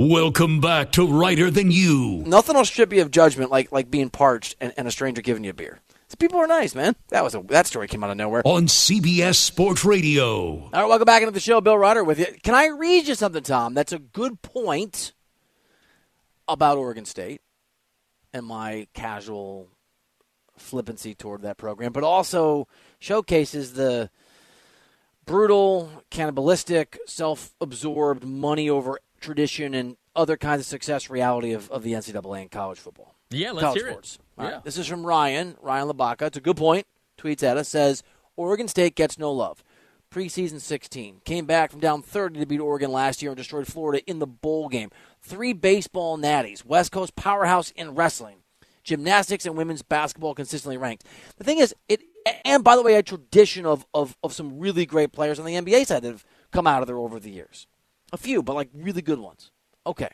Welcome 0.00 0.62
back 0.62 0.92
to 0.92 1.06
Reiter 1.06 1.50
Than 1.50 1.70
You. 1.70 2.22
Nothing 2.24 2.56
will 2.56 2.64
strip 2.64 2.90
you 2.90 3.02
of 3.02 3.10
judgment 3.10 3.50
like 3.50 3.70
like 3.70 3.90
being 3.90 4.08
parched 4.08 4.56
and, 4.58 4.72
and 4.78 4.88
a 4.88 4.90
stranger 4.90 5.20
giving 5.20 5.44
you 5.44 5.50
a 5.50 5.52
beer. 5.52 5.78
So 6.08 6.16
people 6.18 6.38
are 6.38 6.46
nice, 6.46 6.74
man. 6.74 6.96
That 7.10 7.22
was 7.22 7.34
a 7.34 7.42
that 7.48 7.66
story 7.66 7.86
came 7.86 8.02
out 8.02 8.08
of 8.08 8.16
nowhere. 8.16 8.40
On 8.46 8.64
CBS 8.64 9.34
Sports 9.34 9.84
Radio. 9.84 10.62
All 10.62 10.70
right, 10.72 10.86
welcome 10.86 11.04
back 11.04 11.20
into 11.20 11.32
the 11.32 11.38
show. 11.38 11.60
Bill 11.60 11.76
Reiter 11.76 12.02
with 12.02 12.18
you. 12.18 12.28
Can 12.42 12.54
I 12.54 12.68
read 12.68 13.08
you 13.08 13.14
something, 13.14 13.42
Tom? 13.42 13.74
That's 13.74 13.92
a 13.92 13.98
good 13.98 14.40
point 14.40 15.12
about 16.48 16.78
Oregon 16.78 17.04
State 17.04 17.42
and 18.32 18.46
my 18.46 18.86
casual 18.94 19.68
flippancy 20.56 21.14
toward 21.14 21.42
that 21.42 21.58
program, 21.58 21.92
but 21.92 22.04
also 22.04 22.68
showcases 23.00 23.74
the 23.74 24.08
brutal, 25.26 25.90
cannibalistic, 26.08 26.98
self 27.04 27.54
absorbed, 27.60 28.24
money 28.24 28.70
over 28.70 28.98
tradition 29.20 29.74
and 29.74 29.96
other 30.16 30.36
kinds 30.36 30.60
of 30.60 30.66
success 30.66 31.10
reality 31.10 31.52
of, 31.52 31.70
of 31.70 31.82
the 31.82 31.92
NCAA 31.92 32.42
and 32.42 32.50
college 32.50 32.78
football. 32.78 33.14
Yeah, 33.30 33.52
let's 33.52 33.64
college 33.64 33.80
hear 33.80 33.90
sports. 33.90 34.14
it. 34.14 34.20
All 34.38 34.44
right, 34.44 34.54
Yeah. 34.54 34.60
This 34.64 34.78
is 34.78 34.86
from 34.86 35.06
Ryan, 35.06 35.56
Ryan 35.60 35.88
Labaka. 35.88 36.22
It's 36.22 36.36
a 36.36 36.40
good 36.40 36.56
point. 36.56 36.86
Tweets 37.18 37.42
at 37.42 37.56
us, 37.56 37.68
says 37.68 38.02
Oregon 38.36 38.68
State 38.68 38.94
gets 38.96 39.18
no 39.18 39.30
love. 39.30 39.62
Preseason 40.12 40.60
16. 40.60 41.20
Came 41.24 41.46
back 41.46 41.70
from 41.70 41.78
down 41.78 42.02
30 42.02 42.40
to 42.40 42.46
beat 42.46 42.58
Oregon 42.58 42.90
last 42.90 43.22
year 43.22 43.30
and 43.30 43.36
destroyed 43.38 43.68
Florida 43.68 44.02
in 44.10 44.18
the 44.18 44.26
bowl 44.26 44.68
game. 44.68 44.90
Three 45.22 45.52
baseball 45.52 46.18
natties. 46.18 46.64
West 46.64 46.90
Coast 46.90 47.14
powerhouse 47.14 47.70
in 47.72 47.94
wrestling. 47.94 48.38
Gymnastics 48.82 49.46
and 49.46 49.56
women's 49.56 49.82
basketball 49.82 50.34
consistently 50.34 50.76
ranked. 50.76 51.04
The 51.36 51.44
thing 51.44 51.58
is, 51.58 51.74
it 51.88 52.00
and 52.44 52.64
by 52.64 52.76
the 52.76 52.82
way, 52.82 52.94
a 52.94 53.02
tradition 53.02 53.64
of, 53.66 53.86
of, 53.94 54.16
of 54.22 54.32
some 54.32 54.58
really 54.58 54.84
great 54.84 55.12
players 55.12 55.38
on 55.38 55.46
the 55.46 55.54
NBA 55.54 55.86
side 55.86 56.02
that 56.02 56.10
have 56.10 56.24
come 56.50 56.66
out 56.66 56.82
of 56.82 56.86
there 56.86 56.98
over 56.98 57.20
the 57.20 57.30
years. 57.30 57.66
A 58.12 58.16
few, 58.16 58.42
but 58.42 58.54
like 58.54 58.68
really 58.74 59.02
good 59.02 59.18
ones. 59.18 59.50
Okay. 59.86 60.10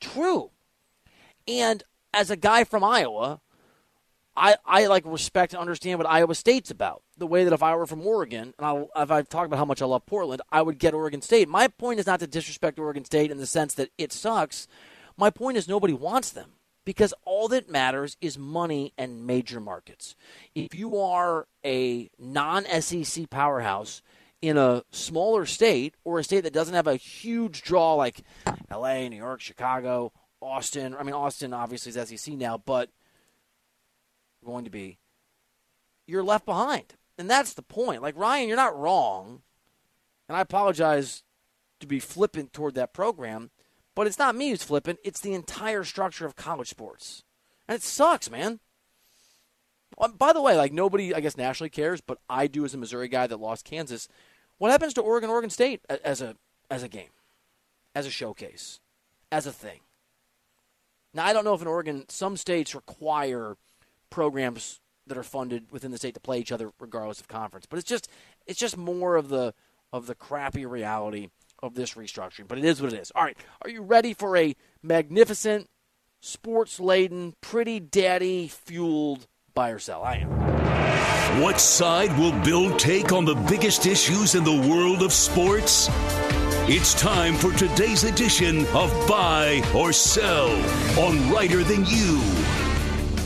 True. 0.00 0.50
And 1.46 1.82
as 2.12 2.30
a 2.30 2.36
guy 2.36 2.64
from 2.64 2.84
Iowa, 2.84 3.40
I, 4.36 4.56
I 4.64 4.86
like 4.86 5.04
respect 5.06 5.52
and 5.52 5.60
understand 5.60 5.98
what 5.98 6.08
Iowa 6.08 6.34
State's 6.34 6.70
about. 6.70 7.02
The 7.18 7.26
way 7.26 7.44
that 7.44 7.52
if 7.52 7.62
I 7.62 7.76
were 7.76 7.86
from 7.86 8.06
Oregon, 8.06 8.54
and 8.58 8.66
I, 8.66 9.02
if 9.02 9.10
I've 9.10 9.28
talked 9.28 9.46
about 9.46 9.58
how 9.58 9.64
much 9.64 9.82
I 9.82 9.86
love 9.86 10.06
Portland, 10.06 10.42
I 10.50 10.62
would 10.62 10.78
get 10.78 10.94
Oregon 10.94 11.22
State. 11.22 11.48
My 11.48 11.68
point 11.68 12.00
is 12.00 12.06
not 12.06 12.20
to 12.20 12.26
disrespect 12.26 12.78
Oregon 12.78 13.04
State 13.04 13.30
in 13.30 13.38
the 13.38 13.46
sense 13.46 13.74
that 13.74 13.90
it 13.98 14.12
sucks. 14.12 14.66
My 15.16 15.30
point 15.30 15.56
is 15.56 15.68
nobody 15.68 15.92
wants 15.92 16.30
them 16.30 16.52
because 16.84 17.12
all 17.24 17.48
that 17.48 17.70
matters 17.70 18.16
is 18.20 18.38
money 18.38 18.92
and 18.96 19.26
major 19.26 19.60
markets. 19.60 20.16
If 20.54 20.74
you 20.74 20.98
are 20.98 21.46
a 21.64 22.10
non 22.18 22.64
SEC 22.64 23.28
powerhouse 23.28 24.02
in 24.42 24.58
a 24.58 24.82
smaller 24.90 25.46
state 25.46 25.94
or 26.04 26.18
a 26.18 26.24
state 26.24 26.42
that 26.42 26.52
doesn't 26.52 26.74
have 26.74 26.88
a 26.88 26.96
huge 26.96 27.62
draw 27.62 27.94
like 27.94 28.22
LA, 28.70 29.08
New 29.08 29.16
York, 29.16 29.40
Chicago, 29.40 30.12
Austin, 30.42 30.96
I 30.98 31.04
mean, 31.04 31.14
Austin 31.14 31.54
obviously 31.54 31.90
is 31.94 32.08
SEC 32.08 32.34
now, 32.34 32.58
but 32.58 32.90
going 34.44 34.64
to 34.64 34.70
be, 34.70 34.98
you're 36.06 36.24
left 36.24 36.44
behind. 36.44 36.94
And 37.16 37.30
that's 37.30 37.54
the 37.54 37.62
point. 37.62 38.02
Like, 38.02 38.18
Ryan, 38.18 38.48
you're 38.48 38.56
not 38.56 38.78
wrong. 38.78 39.42
And 40.28 40.36
I 40.36 40.40
apologize 40.40 41.22
to 41.80 41.86
be 41.86 42.00
flippant 42.00 42.52
toward 42.52 42.74
that 42.74 42.92
program, 42.92 43.50
but 43.94 44.06
it's 44.06 44.18
not 44.18 44.34
me 44.34 44.50
who's 44.50 44.64
flippant. 44.64 44.98
It's 45.04 45.20
the 45.20 45.34
entire 45.34 45.84
structure 45.84 46.26
of 46.26 46.34
college 46.34 46.68
sports. 46.68 47.22
And 47.68 47.76
it 47.76 47.82
sucks, 47.82 48.30
man. 48.30 48.58
Uh, 49.98 50.08
By 50.08 50.32
the 50.32 50.42
way, 50.42 50.56
like, 50.56 50.72
nobody, 50.72 51.14
I 51.14 51.20
guess, 51.20 51.36
nationally 51.36 51.70
cares, 51.70 52.00
but 52.00 52.18
I 52.28 52.46
do 52.48 52.64
as 52.64 52.74
a 52.74 52.78
Missouri 52.78 53.08
guy 53.08 53.26
that 53.26 53.40
lost 53.40 53.64
Kansas. 53.64 54.08
What 54.58 54.70
happens 54.70 54.94
to 54.94 55.00
Oregon, 55.00 55.30
Oregon 55.30 55.50
State 55.50 55.80
as 55.88 56.20
a, 56.22 56.36
as 56.70 56.82
a 56.82 56.88
game, 56.88 57.10
as 57.94 58.06
a 58.06 58.10
showcase, 58.10 58.80
as 59.30 59.46
a 59.46 59.52
thing? 59.52 59.80
Now, 61.14 61.26
I 61.26 61.32
don't 61.32 61.44
know 61.44 61.54
if 61.54 61.62
in 61.62 61.68
Oregon, 61.68 62.04
some 62.08 62.36
states 62.36 62.74
require 62.74 63.56
programs 64.10 64.80
that 65.06 65.18
are 65.18 65.22
funded 65.22 65.70
within 65.72 65.90
the 65.90 65.98
state 65.98 66.14
to 66.14 66.20
play 66.20 66.38
each 66.38 66.52
other 66.52 66.70
regardless 66.78 67.20
of 67.20 67.28
conference. 67.28 67.66
But 67.66 67.78
it's 67.78 67.88
just 67.88 68.08
it's 68.46 68.58
just 68.58 68.76
more 68.76 69.16
of 69.16 69.28
the 69.28 69.54
of 69.92 70.06
the 70.06 70.14
crappy 70.14 70.64
reality 70.64 71.28
of 71.62 71.74
this 71.74 71.94
restructuring. 71.94 72.48
But 72.48 72.58
it 72.58 72.64
is 72.64 72.80
what 72.80 72.92
it 72.92 73.00
is. 73.00 73.12
All 73.14 73.24
right, 73.24 73.36
are 73.62 73.70
you 73.70 73.82
ready 73.82 74.14
for 74.14 74.36
a 74.36 74.54
magnificent, 74.82 75.68
sports 76.20 76.80
laden, 76.80 77.34
pretty 77.40 77.80
daddy 77.80 78.48
fueled 78.48 79.26
buy 79.54 79.70
or 79.70 79.78
sell? 79.78 80.02
I 80.02 80.16
am. 80.16 80.41
What 81.40 81.62
side 81.62 82.16
will 82.18 82.38
Bill 82.42 82.76
take 82.76 83.10
on 83.10 83.24
the 83.24 83.34
biggest 83.34 83.86
issues 83.86 84.34
in 84.34 84.44
the 84.44 84.52
world 84.68 85.02
of 85.02 85.14
sports? 85.14 85.88
It's 86.68 86.92
time 86.92 87.36
for 87.36 87.50
today's 87.52 88.04
edition 88.04 88.66
of 88.74 88.92
Buy 89.08 89.62
or 89.74 89.94
Sell 89.94 90.50
on 91.00 91.32
Reiter 91.32 91.64
Than 91.64 91.86
You. 91.86 92.20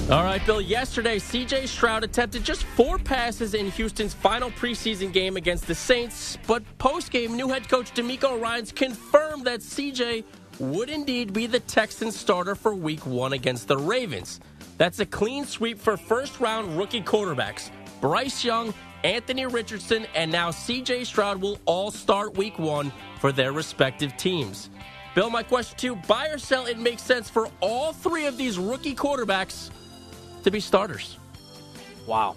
All 0.08 0.22
right, 0.22 0.40
Bill. 0.46 0.60
Yesterday, 0.60 1.18
CJ 1.18 1.66
Stroud 1.66 2.04
attempted 2.04 2.44
just 2.44 2.62
four 2.62 2.96
passes 2.96 3.54
in 3.54 3.72
Houston's 3.72 4.14
final 4.14 4.52
preseason 4.52 5.12
game 5.12 5.36
against 5.36 5.66
the 5.66 5.74
Saints, 5.74 6.38
but 6.46 6.62
post-game, 6.78 7.34
new 7.34 7.48
head 7.48 7.68
coach 7.68 7.92
DeMeco 7.92 8.40
Ryans 8.40 8.70
confirmed 8.70 9.44
that 9.46 9.60
CJ 9.60 10.22
would 10.60 10.90
indeed 10.90 11.32
be 11.32 11.48
the 11.48 11.58
Texans 11.58 12.16
starter 12.16 12.54
for 12.54 12.72
week 12.72 13.04
one 13.04 13.32
against 13.32 13.66
the 13.66 13.76
Ravens. 13.76 14.38
That's 14.78 15.00
a 15.00 15.06
clean 15.06 15.44
sweep 15.44 15.80
for 15.80 15.96
first 15.96 16.38
round 16.38 16.78
rookie 16.78 17.02
quarterbacks. 17.02 17.72
Bryce 18.06 18.44
Young, 18.44 18.72
Anthony 19.02 19.46
Richardson, 19.46 20.06
and 20.14 20.30
now 20.30 20.50
CJ 20.50 21.06
Stroud 21.06 21.40
will 21.40 21.58
all 21.64 21.90
start 21.90 22.36
week 22.36 22.56
one 22.56 22.92
for 23.18 23.32
their 23.32 23.50
respective 23.50 24.16
teams. 24.16 24.70
Bill, 25.16 25.28
my 25.28 25.42
question 25.42 25.76
to 25.78 25.86
you 25.88 25.96
buy 26.06 26.28
or 26.28 26.38
sell, 26.38 26.66
it 26.66 26.78
makes 26.78 27.02
sense 27.02 27.28
for 27.28 27.48
all 27.60 27.92
three 27.92 28.26
of 28.26 28.38
these 28.38 28.60
rookie 28.60 28.94
quarterbacks 28.94 29.70
to 30.44 30.52
be 30.52 30.60
starters. 30.60 31.18
Wow. 32.06 32.36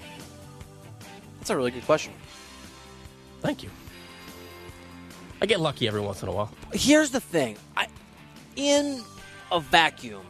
That's 1.38 1.51
a 1.51 1.55
really 1.55 1.69
good 1.69 1.86
question. 1.86 2.13
Thank 3.41 3.62
you. 3.62 3.69
I 5.39 5.45
get 5.45 5.60
lucky 5.60 5.88
every 5.88 6.01
once 6.01 6.23
in 6.23 6.29
a 6.29 6.32
while. 6.32 6.51
Here's 6.73 7.12
the 7.12 7.21
thing. 7.21 7.58
I 7.77 7.89
in 8.55 9.03
a 9.51 9.60
vacuum, 9.60 10.25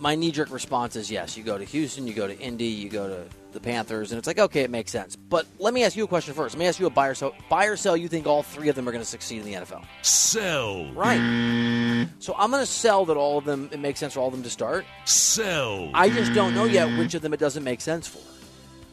my 0.00 0.14
knee 0.14 0.32
jerk 0.32 0.50
response 0.50 0.96
is 0.96 1.10
yes. 1.10 1.36
You 1.36 1.44
go 1.44 1.58
to 1.58 1.64
Houston, 1.64 2.06
you 2.06 2.14
go 2.14 2.26
to 2.26 2.36
Indy, 2.38 2.64
you 2.64 2.88
go 2.88 3.06
to 3.06 3.24
the 3.52 3.60
Panthers, 3.60 4.12
and 4.12 4.18
it's 4.18 4.26
like, 4.26 4.38
okay, 4.38 4.62
it 4.62 4.70
makes 4.70 4.90
sense. 4.90 5.14
But 5.14 5.46
let 5.58 5.74
me 5.74 5.84
ask 5.84 5.94
you 5.94 6.04
a 6.04 6.08
question 6.08 6.32
first. 6.32 6.54
Let 6.54 6.58
me 6.58 6.66
ask 6.66 6.80
you 6.80 6.86
a 6.86 6.90
buy 6.90 7.08
or 7.08 7.14
sell. 7.14 7.34
Buy 7.50 7.66
or 7.66 7.76
sell, 7.76 7.96
you 7.96 8.08
think 8.08 8.26
all 8.26 8.42
three 8.42 8.70
of 8.70 8.76
them 8.76 8.88
are 8.88 8.92
going 8.92 9.02
to 9.02 9.08
succeed 9.08 9.40
in 9.40 9.44
the 9.44 9.54
NFL? 9.54 9.84
Sell. 10.02 10.90
Right. 10.94 12.08
So 12.18 12.34
I'm 12.36 12.50
going 12.50 12.62
to 12.62 12.66
sell 12.66 13.04
that 13.04 13.16
all 13.16 13.36
of 13.36 13.44
them, 13.44 13.68
it 13.72 13.78
makes 13.78 14.00
sense 14.00 14.14
for 14.14 14.20
all 14.20 14.28
of 14.28 14.32
them 14.32 14.42
to 14.42 14.50
start. 14.50 14.86
Sell. 15.04 15.90
I 15.92 16.08
just 16.08 16.32
don't 16.32 16.54
know 16.54 16.64
yet 16.64 16.98
which 16.98 17.14
of 17.14 17.20
them 17.20 17.34
it 17.34 17.40
doesn't 17.40 17.62
make 17.62 17.82
sense 17.82 18.08
for. 18.08 18.20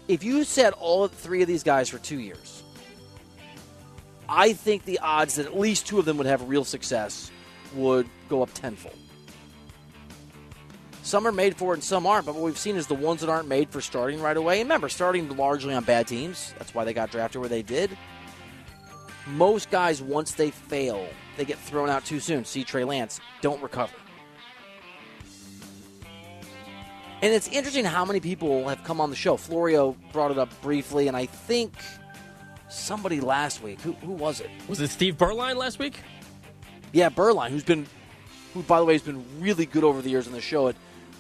If 0.10 0.24
you 0.24 0.44
said 0.44 0.74
all 0.74 1.08
three 1.08 1.42
of 1.42 1.48
these 1.48 1.64
guys 1.64 1.88
for 1.88 2.00
two 2.00 2.20
years, 2.20 2.64
I 4.28 4.52
think 4.54 4.84
the 4.84 5.00
odds 5.00 5.36
that 5.36 5.46
at 5.46 5.58
least 5.58 5.88
two 5.88 6.00
of 6.00 6.06
them 6.06 6.18
would 6.18 6.28
have 6.28 6.50
real 6.50 6.66
success 6.66 7.32
would 7.76 8.10
go 8.28 8.42
up 8.42 8.54
tenfold. 8.54 8.98
Some 11.08 11.26
are 11.26 11.32
made 11.32 11.56
for 11.56 11.72
it 11.72 11.78
and 11.78 11.84
some 11.86 12.06
aren't, 12.06 12.26
but 12.26 12.36
what 12.36 12.44
we've 12.44 12.58
seen 12.58 12.76
is 12.76 12.86
the 12.86 12.94
ones 12.94 13.22
that 13.22 13.30
aren't 13.30 13.48
made 13.48 13.70
for 13.70 13.80
starting 13.80 14.20
right 14.20 14.36
away. 14.36 14.60
And 14.60 14.68
remember, 14.68 14.90
starting 14.90 15.38
largely 15.38 15.74
on 15.74 15.86
bad 15.86 16.06
teams. 16.06 16.54
That's 16.58 16.76
why 16.76 16.84
they 16.84 16.94
got 16.94 17.12
drafted 17.12 17.40
where 17.40 17.48
they 17.48 17.62
did. 17.62 17.98
Most 19.26 19.72
guys, 19.72 20.02
once 20.02 20.34
they 20.34 20.52
fail, 20.52 21.08
they 21.38 21.46
get 21.46 21.60
thrown 21.60 21.90
out 21.90 22.04
too 22.04 22.20
soon. 22.20 22.44
See 22.44 22.66
Trey 22.66 22.84
Lance, 22.84 23.22
don't 23.40 23.64
recover. 23.64 23.94
And 27.22 27.34
it's 27.34 27.48
interesting 27.48 27.86
how 27.86 28.04
many 28.04 28.20
people 28.20 28.68
have 28.68 28.84
come 28.84 29.00
on 29.00 29.10
the 29.10 29.16
show. 29.16 29.38
Florio 29.38 29.96
brought 30.12 30.32
it 30.32 30.38
up 30.38 30.50
briefly, 30.62 31.08
and 31.08 31.16
I 31.16 31.26
think 31.26 31.72
somebody 32.68 33.22
last 33.22 33.64
week. 33.64 33.80
Who, 33.80 33.94
who 33.94 34.12
was 34.12 34.42
it? 34.42 34.50
Was 34.68 34.82
it 34.82 34.90
Steve 34.90 35.16
Beuerlein 35.16 35.56
last 35.56 35.80
week? 35.80 36.02
Yeah, 36.92 37.10
Beuerlein, 37.10 37.52
who's 37.52 37.64
been, 37.64 37.88
who 38.54 38.62
by 38.64 38.80
the 38.80 38.86
way 38.86 38.92
has 38.92 39.04
been 39.04 39.24
really 39.40 39.66
good 39.66 39.86
over 39.86 40.02
the 40.02 40.10
years 40.10 40.28
on 40.28 40.34
the 40.34 40.42
show 40.42 40.68
at 40.68 40.76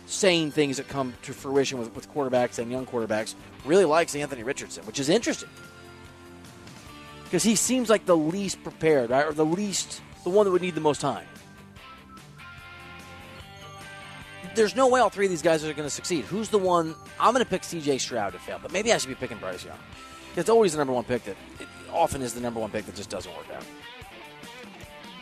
saying 0.07 0.51
things 0.51 0.77
that 0.77 0.87
come 0.87 1.13
to 1.21 1.33
fruition 1.33 1.77
with, 1.77 1.93
with 1.95 2.11
quarterbacks 2.11 2.57
and 2.57 2.71
young 2.71 2.85
quarterbacks. 2.85 3.35
Really 3.65 3.85
likes 3.85 4.15
Anthony 4.15 4.43
Richardson, 4.43 4.85
which 4.85 4.99
is 4.99 5.09
interesting 5.09 5.49
because 7.27 7.43
he 7.43 7.55
seems 7.55 7.89
like 7.89 8.05
the 8.05 8.15
least 8.15 8.63
prepared, 8.63 9.09
right, 9.09 9.25
or 9.25 9.33
the 9.33 9.45
least, 9.45 10.01
the 10.23 10.29
one 10.29 10.45
that 10.45 10.51
would 10.51 10.61
need 10.61 10.75
the 10.75 10.81
most 10.81 11.01
time. 11.01 11.25
There's 14.55 14.75
no 14.75 14.87
way 14.87 15.01
all 15.01 15.09
three 15.09 15.25
of 15.25 15.29
these 15.29 15.41
guys 15.41 15.63
are 15.63 15.73
going 15.73 15.85
to 15.85 15.89
succeed. 15.89 16.23
Who's 16.25 16.49
the 16.49 16.57
one? 16.57 16.95
I'm 17.19 17.33
going 17.33 17.43
to 17.43 17.49
pick 17.49 17.63
C.J. 17.63 17.97
Stroud 17.97 18.31
to 18.31 18.39
fail, 18.39 18.59
but 18.61 18.71
maybe 18.71 18.93
I 18.93 18.97
should 18.97 19.09
be 19.09 19.15
picking 19.15 19.37
Bryce 19.37 19.65
Young. 19.65 19.77
It's 20.37 20.49
always 20.49 20.71
the 20.71 20.77
number 20.77 20.93
one 20.93 21.03
pick 21.03 21.25
that 21.25 21.35
it 21.59 21.67
often 21.91 22.21
is 22.21 22.33
the 22.33 22.39
number 22.39 22.59
one 22.59 22.71
pick 22.71 22.85
that 22.85 22.95
just 22.95 23.09
doesn't 23.09 23.35
work 23.35 23.47
out. 23.53 23.65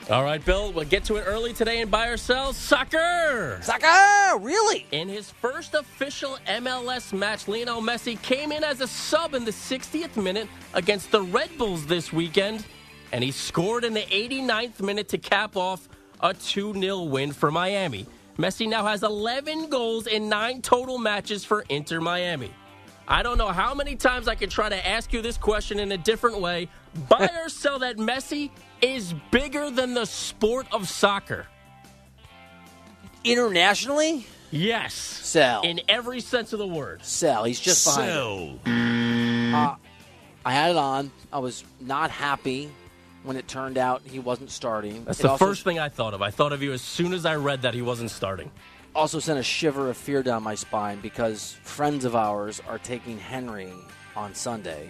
All 0.07 0.23
right, 0.23 0.43
Bill, 0.45 0.71
we'll 0.71 0.85
get 0.85 1.03
to 1.05 1.15
it 1.15 1.23
early 1.23 1.51
today 1.51 1.81
and 1.81 1.89
buy 1.89 2.09
or 2.09 2.17
sell. 2.17 2.53
Soccer! 2.53 3.57
Soccer! 3.63 4.37
Really? 4.37 4.85
In 4.91 5.09
his 5.09 5.31
first 5.31 5.73
official 5.73 6.37
MLS 6.45 7.11
match, 7.11 7.47
Lionel 7.47 7.81
Messi 7.81 8.21
came 8.21 8.51
in 8.51 8.63
as 8.63 8.81
a 8.81 8.87
sub 8.87 9.33
in 9.33 9.45
the 9.45 9.51
60th 9.51 10.15
minute 10.21 10.47
against 10.75 11.09
the 11.09 11.23
Red 11.23 11.57
Bulls 11.57 11.87
this 11.87 12.13
weekend, 12.13 12.63
and 13.11 13.23
he 13.23 13.31
scored 13.31 13.83
in 13.83 13.95
the 13.95 14.01
89th 14.01 14.79
minute 14.79 15.07
to 15.09 15.17
cap 15.17 15.57
off 15.57 15.89
a 16.19 16.35
2 16.35 16.79
0 16.79 17.01
win 17.05 17.31
for 17.31 17.49
Miami. 17.49 18.05
Messi 18.37 18.69
now 18.69 18.85
has 18.85 19.01
11 19.01 19.69
goals 19.69 20.05
in 20.05 20.29
nine 20.29 20.61
total 20.61 20.99
matches 20.99 21.43
for 21.43 21.65
Inter 21.69 21.99
Miami. 21.99 22.51
I 23.07 23.23
don't 23.23 23.39
know 23.39 23.51
how 23.51 23.73
many 23.73 23.95
times 23.95 24.27
I 24.27 24.35
can 24.35 24.49
try 24.49 24.69
to 24.69 24.87
ask 24.87 25.13
you 25.13 25.23
this 25.23 25.37
question 25.37 25.79
in 25.79 25.91
a 25.93 25.97
different 25.97 26.39
way. 26.39 26.69
Buy 27.09 27.27
or 27.43 27.49
sell 27.49 27.79
that 27.79 27.97
Messi 27.97 28.51
is 28.81 29.13
bigger 29.31 29.69
than 29.71 29.93
the 29.93 30.05
sport 30.05 30.67
of 30.71 30.87
soccer? 30.89 31.47
Internationally? 33.23 34.25
Yes. 34.51 34.93
Sell. 34.93 35.61
In 35.63 35.81
every 35.89 36.19
sense 36.21 36.53
of 36.53 36.59
the 36.59 36.67
word. 36.67 37.03
Sell. 37.03 37.43
He's 37.43 37.59
just 37.59 37.85
behind. 37.85 38.59
Sell. 38.63 39.55
Uh, 39.55 39.75
I 40.45 40.53
had 40.53 40.71
it 40.71 40.77
on. 40.77 41.11
I 41.33 41.39
was 41.39 41.63
not 41.79 42.11
happy 42.11 42.69
when 43.23 43.35
it 43.37 43.47
turned 43.47 43.77
out 43.79 44.03
he 44.05 44.19
wasn't 44.19 44.51
starting. 44.51 45.03
That's 45.05 45.19
It 45.19 45.23
the 45.23 45.29
also- 45.31 45.45
first 45.47 45.63
thing 45.63 45.79
I 45.79 45.89
thought 45.89 46.13
of. 46.13 46.21
I 46.21 46.29
thought 46.29 46.53
of 46.53 46.61
you 46.61 46.71
as 46.73 46.81
soon 46.83 47.13
as 47.13 47.25
I 47.25 47.35
read 47.35 47.63
that 47.63 47.73
he 47.73 47.81
wasn't 47.81 48.11
starting. 48.11 48.51
also 48.93 49.19
sent 49.19 49.37
a 49.37 49.43
shiver 49.43 49.89
of 49.89 49.97
fear 49.97 50.23
down 50.23 50.41
my 50.41 50.55
spine 50.55 50.97
because 51.01 51.57
friends 51.63 52.05
of 52.05 52.15
ours 52.15 52.61
are 52.69 52.77
taking 52.79 53.17
Henry 53.19 53.73
on 54.15 54.33
Sunday, 54.33 54.89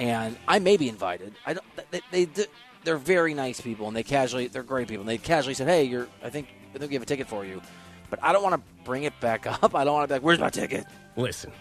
and 0.00 0.36
I 0.48 0.58
may 0.58 0.76
be 0.78 0.88
invited. 0.88 1.34
I 1.46 1.52
don't. 1.52 1.64
They, 1.90 2.24
they 2.24 2.46
they're 2.84 2.96
very 2.96 3.34
nice 3.34 3.60
people, 3.60 3.86
and 3.86 3.94
they 3.94 4.02
casually 4.02 4.48
they're 4.48 4.62
great 4.62 4.88
people. 4.88 5.02
And 5.02 5.08
they 5.08 5.18
casually 5.18 5.54
said, 5.54 5.68
"Hey, 5.68 5.84
you're. 5.84 6.08
I 6.24 6.30
think 6.30 6.48
I 6.74 6.78
think 6.78 6.90
we 6.90 6.94
have 6.94 7.02
a 7.02 7.06
ticket 7.06 7.28
for 7.28 7.44
you." 7.44 7.60
But 8.08 8.18
I 8.22 8.32
don't 8.32 8.42
want 8.42 8.54
to 8.56 8.84
bring 8.84 9.04
it 9.04 9.12
back 9.20 9.46
up. 9.62 9.74
I 9.74 9.84
don't 9.84 9.92
want 9.94 10.04
to 10.04 10.08
be 10.08 10.14
like, 10.14 10.22
"Where's 10.22 10.40
my 10.40 10.48
ticket?" 10.48 10.86
Listen, 11.16 11.52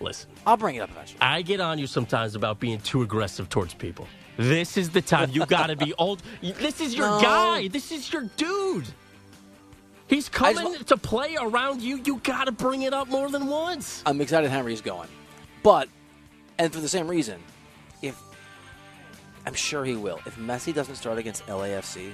listen. 0.00 0.30
I'll 0.46 0.56
bring 0.56 0.76
it 0.76 0.80
up 0.80 0.90
eventually. 0.90 1.20
I 1.20 1.42
get 1.42 1.60
on 1.60 1.78
you 1.78 1.88
sometimes 1.88 2.36
about 2.36 2.60
being 2.60 2.78
too 2.80 3.02
aggressive 3.02 3.48
towards 3.48 3.74
people. 3.74 4.06
This 4.38 4.76
is 4.78 4.88
the 4.90 5.02
time 5.02 5.30
you 5.30 5.44
got 5.44 5.66
to 5.66 5.76
be 5.76 5.92
old. 5.98 6.22
This 6.40 6.80
is 6.80 6.94
your 6.94 7.08
No. 7.08 7.20
guy. 7.20 7.68
This 7.68 7.90
is 7.92 8.10
your 8.12 8.22
dude. 8.36 8.86
He's 10.06 10.28
I 10.40 10.52
just 10.52 10.62
coming 10.62 10.84
to 10.84 10.96
play 10.96 11.36
around 11.40 11.82
you. 11.82 12.00
You 12.04 12.18
got 12.18 12.44
to 12.44 12.52
bring 12.52 12.82
it 12.82 12.94
up 12.94 13.08
more 13.08 13.28
than 13.30 13.46
once. 13.46 14.02
I'm 14.06 14.20
excited 14.20 14.50
Henry's 14.50 14.80
going, 14.80 15.08
but 15.62 15.88
and 16.58 16.72
for 16.72 16.80
the 16.80 16.88
same 16.88 17.08
reason, 17.08 17.40
I'm 19.46 19.54
sure 19.54 19.84
he 19.84 19.96
will. 19.96 20.20
If 20.26 20.36
Messi 20.36 20.72
doesn't 20.72 20.96
start 20.96 21.18
against 21.18 21.44
LAFC, 21.46 22.12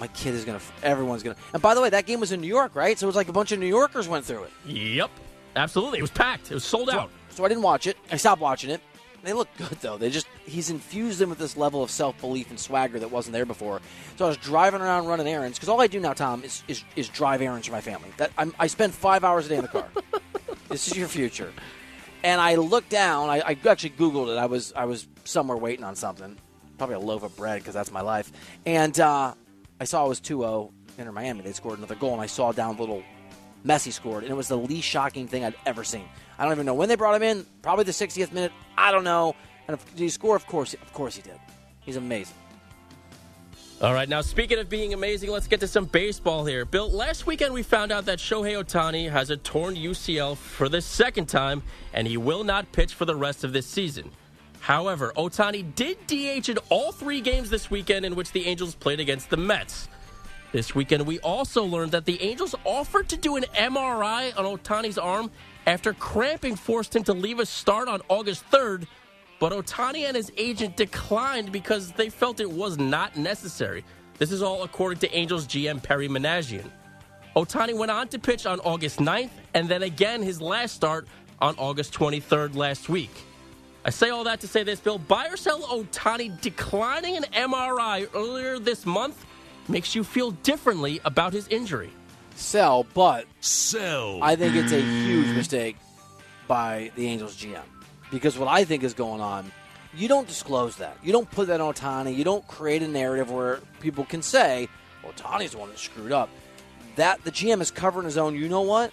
my 0.00 0.08
kid 0.08 0.34
is 0.34 0.44
gonna. 0.44 0.60
Everyone's 0.82 1.22
gonna. 1.22 1.36
And 1.52 1.62
by 1.62 1.74
the 1.74 1.80
way, 1.80 1.90
that 1.90 2.06
game 2.06 2.20
was 2.20 2.32
in 2.32 2.40
New 2.40 2.46
York, 2.46 2.74
right? 2.74 2.98
So 2.98 3.06
it 3.06 3.08
was 3.08 3.16
like 3.16 3.28
a 3.28 3.32
bunch 3.32 3.52
of 3.52 3.58
New 3.58 3.66
Yorkers 3.66 4.08
went 4.08 4.24
through 4.24 4.44
it. 4.44 4.52
Yep, 4.66 5.10
absolutely. 5.56 5.98
It 5.98 6.02
was 6.02 6.10
packed. 6.10 6.50
It 6.50 6.54
was 6.54 6.64
sold 6.64 6.90
out. 6.90 7.10
So 7.30 7.44
I 7.44 7.48
didn't 7.48 7.62
watch 7.62 7.86
it. 7.86 7.96
I 8.10 8.16
stopped 8.16 8.40
watching 8.40 8.70
it. 8.70 8.80
They 9.22 9.32
look 9.32 9.48
good 9.58 9.76
though. 9.80 9.98
They 9.98 10.08
just 10.08 10.28
he's 10.44 10.70
infused 10.70 11.18
them 11.18 11.30
with 11.30 11.38
this 11.38 11.56
level 11.56 11.82
of 11.82 11.90
self 11.90 12.18
belief 12.20 12.48
and 12.50 12.60
swagger 12.60 13.00
that 13.00 13.10
wasn't 13.10 13.32
there 13.32 13.44
before. 13.44 13.80
So 14.16 14.24
I 14.24 14.28
was 14.28 14.36
driving 14.36 14.80
around 14.80 15.06
running 15.06 15.26
errands 15.26 15.58
because 15.58 15.68
all 15.68 15.80
I 15.80 15.88
do 15.88 15.98
now, 15.98 16.12
Tom, 16.12 16.44
is 16.44 16.62
is, 16.68 16.84
is 16.94 17.08
drive 17.08 17.42
errands 17.42 17.66
for 17.66 17.72
my 17.72 17.80
family. 17.80 18.10
That 18.18 18.30
I'm, 18.38 18.54
I 18.58 18.68
spend 18.68 18.94
five 18.94 19.24
hours 19.24 19.46
a 19.46 19.48
day 19.48 19.56
in 19.56 19.62
the 19.62 19.68
car. 19.68 19.88
this 20.68 20.86
is 20.86 20.96
your 20.96 21.08
future. 21.08 21.52
And 22.22 22.40
I 22.40 22.56
looked 22.56 22.90
down. 22.90 23.28
I, 23.28 23.40
I 23.40 23.56
actually 23.68 23.90
Googled 23.90 24.32
it. 24.32 24.38
I 24.38 24.46
was 24.46 24.72
I 24.74 24.84
was 24.84 25.06
somewhere 25.24 25.56
waiting 25.56 25.84
on 25.84 25.94
something, 25.96 26.36
probably 26.78 26.96
a 26.96 27.00
loaf 27.00 27.22
of 27.22 27.36
bread 27.36 27.60
because 27.60 27.74
that's 27.74 27.92
my 27.92 28.00
life. 28.00 28.32
And 28.64 28.98
uh, 28.98 29.34
I 29.80 29.84
saw 29.84 30.04
it 30.06 30.08
was 30.08 30.20
2-0 30.20 30.72
Inter 30.98 31.12
Miami. 31.12 31.42
They 31.42 31.52
scored 31.52 31.78
another 31.78 31.94
goal, 31.94 32.12
and 32.12 32.22
I 32.22 32.26
saw 32.26 32.52
down 32.52 32.76
little 32.76 33.02
Messi 33.64 33.92
scored, 33.92 34.22
and 34.22 34.30
it 34.30 34.36
was 34.36 34.48
the 34.48 34.56
least 34.58 34.86
shocking 34.88 35.26
thing 35.26 35.44
I'd 35.44 35.54
ever 35.66 35.84
seen. 35.84 36.04
I 36.38 36.44
don't 36.44 36.52
even 36.52 36.66
know 36.66 36.74
when 36.74 36.88
they 36.88 36.94
brought 36.96 37.14
him 37.14 37.22
in. 37.22 37.46
Probably 37.62 37.84
the 37.84 37.92
60th 37.92 38.32
minute. 38.32 38.52
I 38.76 38.92
don't 38.92 39.04
know. 39.04 39.34
And 39.68 39.76
if, 39.76 39.84
did 39.90 40.02
he 40.02 40.08
score? 40.08 40.36
Of 40.36 40.46
course, 40.46 40.74
of 40.74 40.92
course 40.92 41.16
he 41.16 41.22
did. 41.22 41.38
He's 41.80 41.96
amazing. 41.96 42.36
All 43.82 43.92
right, 43.92 44.08
now 44.08 44.22
speaking 44.22 44.58
of 44.58 44.70
being 44.70 44.94
amazing, 44.94 45.30
let's 45.30 45.46
get 45.46 45.60
to 45.60 45.68
some 45.68 45.84
baseball 45.84 46.46
here. 46.46 46.64
Bill, 46.64 46.90
last 46.90 47.26
weekend 47.26 47.52
we 47.52 47.62
found 47.62 47.92
out 47.92 48.06
that 48.06 48.18
Shohei 48.18 48.64
Ohtani 48.64 49.10
has 49.10 49.28
a 49.28 49.36
torn 49.36 49.76
UCL 49.76 50.38
for 50.38 50.70
the 50.70 50.80
second 50.80 51.26
time, 51.26 51.62
and 51.92 52.08
he 52.08 52.16
will 52.16 52.42
not 52.42 52.72
pitch 52.72 52.94
for 52.94 53.04
the 53.04 53.14
rest 53.14 53.44
of 53.44 53.52
this 53.52 53.66
season. 53.66 54.10
However, 54.60 55.12
Ohtani 55.14 55.74
did 55.74 55.98
DH 56.06 56.48
in 56.48 56.56
all 56.70 56.90
three 56.90 57.20
games 57.20 57.50
this 57.50 57.70
weekend 57.70 58.06
in 58.06 58.14
which 58.14 58.32
the 58.32 58.46
Angels 58.46 58.74
played 58.74 58.98
against 58.98 59.28
the 59.28 59.36
Mets. 59.36 59.88
This 60.52 60.74
weekend, 60.74 61.06
we 61.06 61.18
also 61.18 61.62
learned 61.62 61.92
that 61.92 62.06
the 62.06 62.20
Angels 62.22 62.54
offered 62.64 63.10
to 63.10 63.18
do 63.18 63.36
an 63.36 63.44
MRI 63.54 64.32
on 64.38 64.46
Ohtani's 64.46 64.96
arm 64.96 65.30
after 65.66 65.92
cramping 65.92 66.56
forced 66.56 66.96
him 66.96 67.04
to 67.04 67.12
leave 67.12 67.40
a 67.40 67.46
start 67.46 67.88
on 67.88 68.00
August 68.08 68.42
3rd, 68.50 68.86
but 69.38 69.52
Ohtani 69.52 70.06
and 70.06 70.16
his 70.16 70.32
agent 70.36 70.76
declined 70.76 71.52
because 71.52 71.92
they 71.92 72.08
felt 72.08 72.40
it 72.40 72.50
was 72.50 72.78
not 72.78 73.16
necessary. 73.16 73.84
This 74.18 74.32
is 74.32 74.42
all 74.42 74.62
according 74.62 74.98
to 75.00 75.14
Angels 75.14 75.46
GM 75.46 75.82
Perry 75.82 76.08
Minasian. 76.08 76.70
Ohtani 77.34 77.76
went 77.76 77.90
on 77.90 78.08
to 78.08 78.18
pitch 78.18 78.46
on 78.46 78.60
August 78.60 78.98
9th 78.98 79.30
and 79.52 79.68
then 79.68 79.82
again 79.82 80.22
his 80.22 80.40
last 80.40 80.74
start 80.74 81.06
on 81.40 81.54
August 81.58 81.92
23rd 81.92 82.56
last 82.56 82.88
week. 82.88 83.10
I 83.84 83.90
say 83.90 84.08
all 84.08 84.24
that 84.24 84.40
to 84.40 84.48
say 84.48 84.62
this, 84.62 84.80
Bill. 84.80 84.98
Buy 84.98 85.28
or 85.28 85.36
sell 85.36 85.60
Ohtani 85.62 86.40
declining 86.40 87.16
an 87.18 87.24
MRI 87.24 88.08
earlier 88.14 88.58
this 88.58 88.86
month 88.86 89.24
makes 89.68 89.94
you 89.94 90.02
feel 90.02 90.30
differently 90.30 91.00
about 91.04 91.32
his 91.32 91.46
injury. 91.48 91.90
Sell, 92.34 92.86
but 92.94 93.26
Sell. 93.40 94.22
I 94.22 94.34
think 94.34 94.56
it's 94.56 94.72
a 94.72 94.80
huge 94.80 95.28
mistake 95.36 95.76
by 96.48 96.90
the 96.96 97.06
Angels 97.06 97.36
GM 97.36 97.62
because 98.10 98.38
what 98.38 98.48
I 98.48 98.64
think 98.64 98.82
is 98.82 98.94
going 98.94 99.20
on, 99.20 99.50
you 99.94 100.08
don't 100.08 100.28
disclose 100.28 100.76
that. 100.76 100.96
You 101.02 101.12
don't 101.12 101.30
put 101.30 101.48
that 101.48 101.60
on 101.60 101.74
Ohtani. 101.74 102.14
You 102.14 102.24
don't 102.24 102.46
create 102.46 102.82
a 102.82 102.88
narrative 102.88 103.30
where 103.30 103.60
people 103.80 104.04
can 104.04 104.22
say, 104.22 104.68
Ohtani's 105.04 105.52
the 105.52 105.58
one 105.58 105.70
that 105.70 105.78
screwed 105.78 106.12
up. 106.12 106.28
That 106.96 107.22
the 107.24 107.30
GM 107.30 107.60
is 107.60 107.70
covering 107.70 108.04
his 108.04 108.18
own. 108.18 108.34
You 108.34 108.48
know 108.48 108.62
what? 108.62 108.92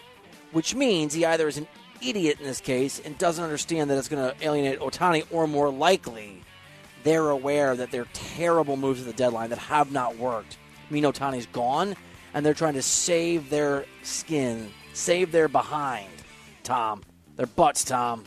Which 0.52 0.76
means 0.76 1.13
he 1.13 1.26
either 1.26 1.47
is 1.47 1.58
an 1.58 1.67
idiot 2.02 2.39
in 2.39 2.45
this 2.45 2.62
case 2.62 3.02
and 3.04 3.17
doesn't 3.17 3.43
understand 3.43 3.89
that 3.89 3.97
it's 3.97 4.08
going 4.08 4.30
to 4.30 4.45
alienate 4.45 4.80
Ohtani, 4.80 5.26
or 5.32 5.47
more 5.47 5.69
likely, 5.69 6.41
they're 7.04 7.30
aware 7.30 7.76
that 7.76 7.91
they're 7.91 8.08
terrible 8.13 8.78
moves 8.78 9.02
at 9.02 9.08
the 9.08 9.13
deadline 9.13 9.49
that 9.49 9.60
have 9.60 9.91
not 9.91 10.17
worked. 10.17 10.58
Mean, 10.89 11.04
Ohtani's 11.04 11.47
gone, 11.47 11.95
and 12.34 12.45
they're 12.45 12.54
trying 12.54 12.76
to 12.76 12.82
save 12.82 13.49
their 13.49 13.86
skin, 14.04 14.71
save 14.93 15.32
their 15.32 15.47
behind, 15.47 16.12
Tom. 16.63 17.02
Their 17.36 17.47
butts, 17.47 17.84
Tom. 17.84 18.26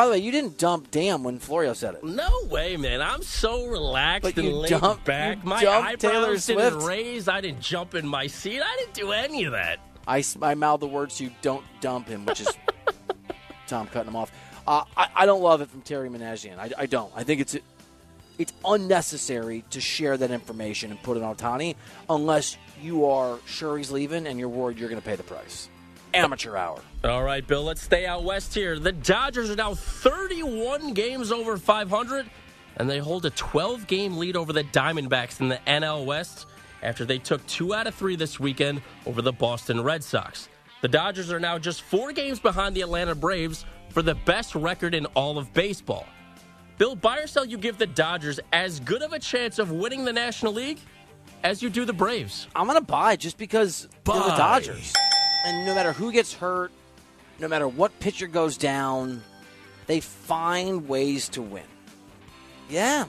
By 0.00 0.06
the 0.06 0.12
way, 0.12 0.18
you 0.20 0.32
didn't 0.32 0.56
dump 0.56 0.90
damn 0.90 1.22
when 1.24 1.38
Florio 1.38 1.74
said 1.74 1.94
it. 1.94 2.02
No 2.02 2.30
way, 2.46 2.78
man. 2.78 3.02
I'm 3.02 3.20
so 3.20 3.66
relaxed 3.66 4.22
But 4.22 4.38
and 4.38 4.48
you 4.48 4.54
laid 4.54 4.70
dumped- 4.70 5.04
back. 5.04 5.44
My 5.44 5.56
eyebrows 5.56 6.46
Taylor 6.46 6.70
didn't 6.70 6.86
raise. 6.86 7.28
I 7.28 7.42
didn't 7.42 7.60
jump 7.60 7.94
in 7.94 8.08
my 8.08 8.26
seat. 8.26 8.62
I 8.62 8.76
didn't 8.78 8.94
do 8.94 9.12
any 9.12 9.44
of 9.44 9.52
that. 9.52 9.78
I, 10.08 10.24
I 10.40 10.54
mouthed 10.54 10.80
the 10.80 10.86
words 10.86 11.18
to 11.18 11.24
you, 11.24 11.30
don't 11.42 11.62
dump 11.82 12.08
him, 12.08 12.24
which 12.24 12.40
is 12.40 12.48
Tom 13.66 13.88
cutting 13.88 14.08
him 14.08 14.16
off. 14.16 14.32
Uh, 14.66 14.84
I, 14.96 15.08
I 15.14 15.26
don't 15.26 15.42
love 15.42 15.60
it 15.60 15.68
from 15.68 15.82
Perry 15.82 16.08
Minasian. 16.08 16.56
I, 16.58 16.70
I 16.78 16.86
don't. 16.86 17.12
I 17.14 17.22
think 17.22 17.42
it's 17.42 17.58
it's 18.38 18.54
unnecessary 18.64 19.64
to 19.68 19.82
share 19.82 20.16
that 20.16 20.30
information 20.30 20.92
and 20.92 21.02
put 21.02 21.18
it 21.18 21.22
on 21.22 21.36
Tani 21.36 21.76
unless 22.08 22.56
you 22.80 23.04
are 23.04 23.38
sure 23.44 23.76
he's 23.76 23.90
leaving 23.90 24.26
and 24.26 24.38
you're 24.38 24.48
worried 24.48 24.78
you're 24.78 24.88
going 24.88 25.02
to 25.02 25.06
pay 25.06 25.16
the 25.16 25.22
price. 25.24 25.68
Amateur 26.14 26.56
hour. 26.56 26.80
All 27.04 27.22
right, 27.22 27.46
Bill, 27.46 27.62
let's 27.62 27.82
stay 27.82 28.06
out 28.06 28.24
west 28.24 28.54
here. 28.54 28.78
The 28.78 28.92
Dodgers 28.92 29.50
are 29.50 29.56
now 29.56 29.74
31 29.74 30.92
games 30.92 31.32
over 31.32 31.56
500, 31.56 32.28
and 32.76 32.90
they 32.90 32.98
hold 32.98 33.26
a 33.26 33.30
12 33.30 33.86
game 33.86 34.16
lead 34.16 34.36
over 34.36 34.52
the 34.52 34.64
Diamondbacks 34.64 35.40
in 35.40 35.48
the 35.48 35.60
NL 35.66 36.04
West 36.04 36.46
after 36.82 37.04
they 37.04 37.18
took 37.18 37.46
two 37.46 37.74
out 37.74 37.86
of 37.86 37.94
three 37.94 38.16
this 38.16 38.40
weekend 38.40 38.82
over 39.06 39.22
the 39.22 39.32
Boston 39.32 39.82
Red 39.82 40.02
Sox. 40.02 40.48
The 40.80 40.88
Dodgers 40.88 41.30
are 41.30 41.40
now 41.40 41.58
just 41.58 41.82
four 41.82 42.12
games 42.12 42.40
behind 42.40 42.74
the 42.74 42.80
Atlanta 42.80 43.14
Braves 43.14 43.64
for 43.90 44.02
the 44.02 44.14
best 44.14 44.54
record 44.54 44.94
in 44.94 45.06
all 45.06 45.38
of 45.38 45.52
baseball. 45.52 46.06
Bill, 46.78 46.96
buy 46.96 47.18
or 47.18 47.26
sell, 47.26 47.44
you 47.44 47.58
give 47.58 47.76
the 47.76 47.86
Dodgers 47.86 48.40
as 48.52 48.80
good 48.80 49.02
of 49.02 49.12
a 49.12 49.18
chance 49.18 49.58
of 49.58 49.70
winning 49.70 50.04
the 50.04 50.12
National 50.12 50.54
League 50.54 50.78
as 51.44 51.62
you 51.62 51.68
do 51.68 51.84
the 51.84 51.92
Braves. 51.92 52.48
I'm 52.54 52.66
going 52.66 52.78
to 52.78 52.84
buy 52.84 53.16
just 53.16 53.36
because 53.36 53.88
they're 54.04 54.14
the 54.14 54.36
Dodgers. 54.36 54.94
And 55.44 55.64
no 55.66 55.74
matter 55.74 55.92
who 55.92 56.12
gets 56.12 56.34
hurt, 56.34 56.70
no 57.38 57.48
matter 57.48 57.66
what 57.66 57.98
pitcher 58.00 58.26
goes 58.26 58.56
down, 58.56 59.22
they 59.86 60.00
find 60.00 60.88
ways 60.88 61.28
to 61.30 61.42
win. 61.42 61.64
Yeah. 62.68 63.06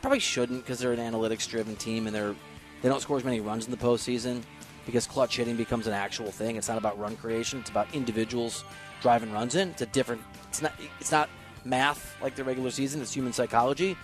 Probably 0.00 0.18
shouldn't 0.18 0.64
because 0.64 0.80
they're 0.80 0.92
an 0.92 0.98
analytics 0.98 1.48
driven 1.48 1.76
team 1.76 2.06
and 2.06 2.14
they're 2.14 2.34
they 2.82 2.88
don't 2.88 3.00
score 3.00 3.16
as 3.16 3.22
many 3.24 3.38
runs 3.40 3.64
in 3.66 3.70
the 3.70 3.76
postseason 3.76 4.42
because 4.84 5.06
clutch 5.06 5.36
hitting 5.36 5.54
becomes 5.56 5.86
an 5.86 5.92
actual 5.92 6.32
thing. 6.32 6.56
It's 6.56 6.66
not 6.68 6.78
about 6.78 6.98
run 6.98 7.16
creation, 7.16 7.60
it's 7.60 7.70
about 7.70 7.94
individuals 7.94 8.64
driving 9.00 9.32
runs 9.32 9.54
in. 9.54 9.68
It's 9.68 9.82
a 9.82 9.86
different 9.86 10.20
it's 10.48 10.60
not 10.60 10.72
it's 10.98 11.12
not 11.12 11.28
math 11.64 12.16
like 12.20 12.34
the 12.34 12.42
regular 12.42 12.72
season, 12.72 13.00
it's 13.00 13.12
human 13.14 13.32
psychology. 13.32 13.96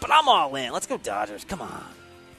But 0.00 0.10
I'm 0.12 0.28
all 0.28 0.54
in. 0.56 0.72
Let's 0.72 0.86
go 0.88 0.98
Dodgers. 0.98 1.44
Come 1.44 1.62
on. 1.62 1.84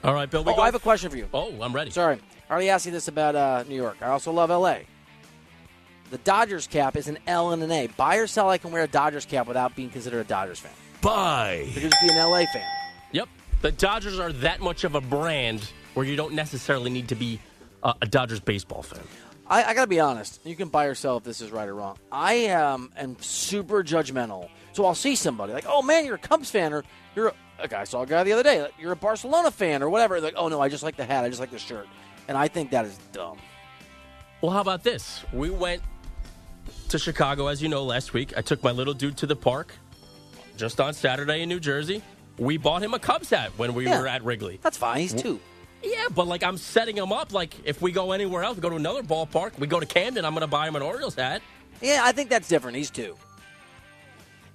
All 0.04 0.14
right, 0.14 0.30
Bill. 0.30 0.44
We 0.44 0.52
Oh, 0.52 0.56
go- 0.58 0.62
I 0.62 0.66
have 0.66 0.76
a 0.76 0.80
question 0.80 1.10
for 1.10 1.18
you. 1.18 1.28
Oh, 1.34 1.54
I'm 1.62 1.74
ready. 1.74 1.90
Sorry. 1.92 2.20
I 2.50 2.52
already 2.52 2.70
asked 2.70 2.86
you 2.86 2.92
this 2.92 3.08
about 3.08 3.36
uh, 3.36 3.64
New 3.68 3.76
York. 3.76 3.98
I 4.02 4.08
also 4.08 4.32
love 4.32 4.50
LA. 4.50 4.80
The 6.10 6.18
Dodgers 6.20 6.68
cap 6.68 6.96
is 6.96 7.10
an 7.10 7.18
L 7.28 7.52
and 7.52 7.62
an 7.62 7.72
A. 7.72 7.88
Buy 7.88 8.18
or 8.18 8.28
sell, 8.28 8.50
I 8.50 8.58
can 8.58 8.72
wear 8.72 8.84
a 8.84 8.88
Dodgers 8.88 9.26
cap 9.26 9.48
without 9.48 9.76
being 9.76 9.90
considered 9.90 10.22
a 10.22 10.24
Dodgers 10.24 10.60
fan. 10.60 10.72
Buy. 11.02 11.68
I 11.68 11.74
could 11.74 11.84
just 11.84 12.02
be 12.02 12.10
an 12.10 12.18
LA 12.18 12.46
fan. 12.54 12.68
Yep. 13.12 13.28
The 13.62 13.72
Dodgers 13.72 14.18
are 14.18 14.32
that 14.32 14.62
much 14.62 14.86
of 14.86 14.96
a 14.96 15.02
brand 15.02 15.70
where 15.94 16.06
you 16.06 16.16
don't 16.16 16.34
necessarily 16.34 16.90
need 16.90 17.10
to 17.10 17.16
be 17.16 17.40
uh, 17.84 17.94
a 18.02 18.06
Dodgers 18.06 18.40
baseball 18.40 18.82
fan. 18.82 19.04
I, 19.50 19.64
I 19.64 19.74
got 19.74 19.82
to 19.82 19.88
be 19.88 20.00
honest. 20.00 20.40
You 20.46 20.56
can 20.56 20.70
buy 20.70 20.86
or 20.86 20.96
sell 20.96 21.18
if 21.18 21.24
this 21.24 21.42
is 21.42 21.52
right 21.52 21.68
or 21.68 21.76
wrong. 21.76 21.98
I 22.12 22.48
um, 22.48 22.92
am 22.96 23.18
super 23.20 23.84
judgmental. 23.84 24.50
So 24.74 24.86
I'll 24.86 24.96
see 24.96 25.16
somebody 25.16 25.54
like, 25.54 25.66
oh 25.68 25.82
man, 25.82 26.06
you're 26.06 26.16
a 26.16 26.20
Cubs 26.20 26.52
fan, 26.52 26.72
or 26.72 26.84
you're 27.16 27.30
a, 27.30 27.34
a 27.60 27.68
guy 27.68 27.82
I 27.82 27.84
saw 27.86 28.04
a 28.04 28.06
guy 28.06 28.24
the 28.24 28.34
other 28.34 28.44
day, 28.44 28.62
like, 28.62 28.74
you're 28.80 28.92
a 28.92 28.98
Barcelona 28.98 29.50
fan, 29.50 29.82
or 29.82 29.90
whatever. 29.90 30.22
Like, 30.22 30.36
oh 30.38 30.50
no, 30.50 30.62
I 30.62 30.70
just 30.70 30.84
like 30.84 30.96
the 30.96 31.06
hat, 31.06 31.26
I 31.26 31.30
just 31.30 31.40
like 31.40 31.52
the 31.52 31.58
shirt, 31.58 31.88
and 32.28 32.38
I 32.38 32.48
think 32.48 32.72
that 32.72 32.86
is 32.86 32.98
dumb. 33.12 33.38
Well, 34.42 34.52
how 34.52 34.62
about 34.62 34.84
this? 34.84 35.24
We 35.34 35.50
went 35.50 35.82
to 36.90 37.00
Chicago, 37.00 37.48
as 37.48 37.62
you 37.62 37.70
know, 37.70 37.84
last 37.84 38.14
week. 38.14 38.34
I 38.38 38.42
took 38.42 38.64
my 38.64 38.72
little 38.72 38.94
dude 38.94 39.18
to 39.18 39.26
the 39.26 39.36
park 39.36 39.74
just 40.58 40.80
on 40.80 40.94
Saturday 40.94 41.42
in 41.42 41.50
New 41.50 41.60
Jersey. 41.60 42.02
We 42.38 42.58
bought 42.58 42.84
him 42.84 42.94
a 42.94 43.00
Cubs 43.00 43.30
hat 43.32 43.52
when 43.58 43.74
we 43.74 43.86
Yeah. 43.86 44.00
were 44.00 44.08
at 44.08 44.24
Wrigley. 44.24 44.60
That's 44.62 44.78
fine. 44.78 45.00
He's 45.00 45.14
two. 45.14 45.40
Yeah, 45.84 46.06
but 46.14 46.28
like 46.28 46.44
I'm 46.44 46.58
setting 46.58 46.96
him 46.98 47.12
up. 47.12 47.34
Like 47.34 47.56
if 47.66 47.82
we 47.82 47.92
go 47.92 48.12
anywhere 48.12 48.44
else, 48.44 48.60
go 48.60 48.70
to 48.70 48.76
another 48.76 49.04
ballpark, 49.04 49.58
we 49.60 49.68
go 49.68 49.80
to 49.80 49.86
Camden, 49.86 50.24
I'm 50.26 50.34
going 50.34 50.42
to 50.42 50.48
buy 50.48 50.68
him 50.68 50.76
an 50.76 50.82
Orioles 50.82 51.16
hat. 51.16 51.42
Yeah, 51.82 52.02
I 52.04 52.12
think 52.12 52.30
that's 52.30 52.48
different. 52.48 52.78
He's 52.78 52.90
two. 52.90 53.16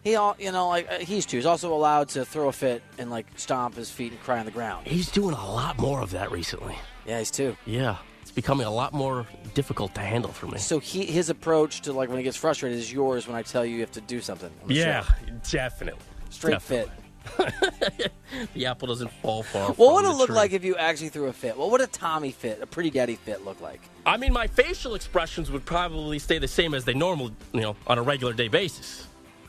He, 0.03 0.17
all 0.17 0.35
you 0.39 0.51
know, 0.51 0.69
like 0.69 0.91
uh, 0.91 0.99
he's 0.99 1.27
two. 1.27 1.37
He's 1.37 1.47
also 1.47 1.73
allowed 1.73 2.09
to 2.11 2.25
throw 2.25 2.49
a 2.49 2.53
fit 2.53 2.83
and 2.99 3.09
like 3.11 3.27
stomp 3.37 3.77
his 3.77 3.89
feet 3.91 4.11
and 4.11 4.21
cry 4.23 4.41
on 4.41 4.47
the 4.47 4.51
ground. 4.51 4.87
He's 4.89 5.11
doing 5.11 5.35
a 5.35 5.47
lot 5.53 5.79
more 5.79 6.01
of 6.01 6.11
that 6.11 6.33
recently. 6.33 6.77
Yeah, 7.07 7.19
he's 7.19 7.31
two. 7.31 7.57
Yeah, 7.67 7.97
it's 8.21 8.31
becoming 8.31 8.67
a 8.67 8.71
lot 8.71 8.93
more 8.93 9.27
difficult 9.55 9.95
to 9.97 10.01
handle 10.01 10.31
for 10.33 10.47
me. 10.47 10.59
So 10.59 10.79
he, 10.79 11.05
his 11.05 11.31
approach 11.31 11.81
to 11.83 11.93
like 11.93 12.09
when 12.09 12.19
he 12.19 12.25
gets 12.25 12.37
frustrated 12.37 12.79
is 12.79 12.93
yours 12.93 13.27
when 13.27 13.37
I 13.37 13.43
tell 13.43 13.65
you 13.65 13.75
you 13.75 13.81
have 13.81 13.93
to 13.93 14.01
do 14.01 14.21
something. 14.21 14.51
the 14.67 14.75
Yeah, 14.75 15.03
show. 15.05 15.13
definitely. 15.51 16.01
straight 16.31 16.53
Definitely. 16.53 16.93
fit. 16.93 16.99
The 18.55 18.67
apple 18.67 18.89
doesn't 18.89 19.11
fall 19.23 19.43
far. 19.43 19.73
What 19.73 19.95
would 19.95 20.05
it 20.05 20.17
look 20.17 20.27
tree. 20.29 20.35
like 20.37 20.53
if 20.53 20.65
you 20.65 20.75
actually 20.77 21.11
threw 21.11 21.27
a 21.27 21.33
fit? 21.33 21.57
What 21.57 21.71
would 21.71 21.81
a 21.83 21.87
Tommy 21.87 22.33
fit, 22.33 22.61
a 22.63 22.67
pretty 22.67 22.91
daddy 22.91 23.15
fit, 23.15 23.45
look 23.45 23.61
like? 23.61 23.81
I 24.07 24.17
mean, 24.17 24.33
my 24.33 24.47
facial 24.47 24.95
expressions 24.95 25.51
would 25.51 25.65
probably 25.65 26.19
stay 26.19 26.39
the 26.39 26.49
same 26.49 26.73
as 26.75 26.85
they 26.85 26.95
normal, 26.95 27.31
you 27.53 27.61
know, 27.61 27.77
on 27.87 27.99
a 27.99 28.03
regular 28.03 28.33
day 28.33 28.49
basis. 28.49 29.07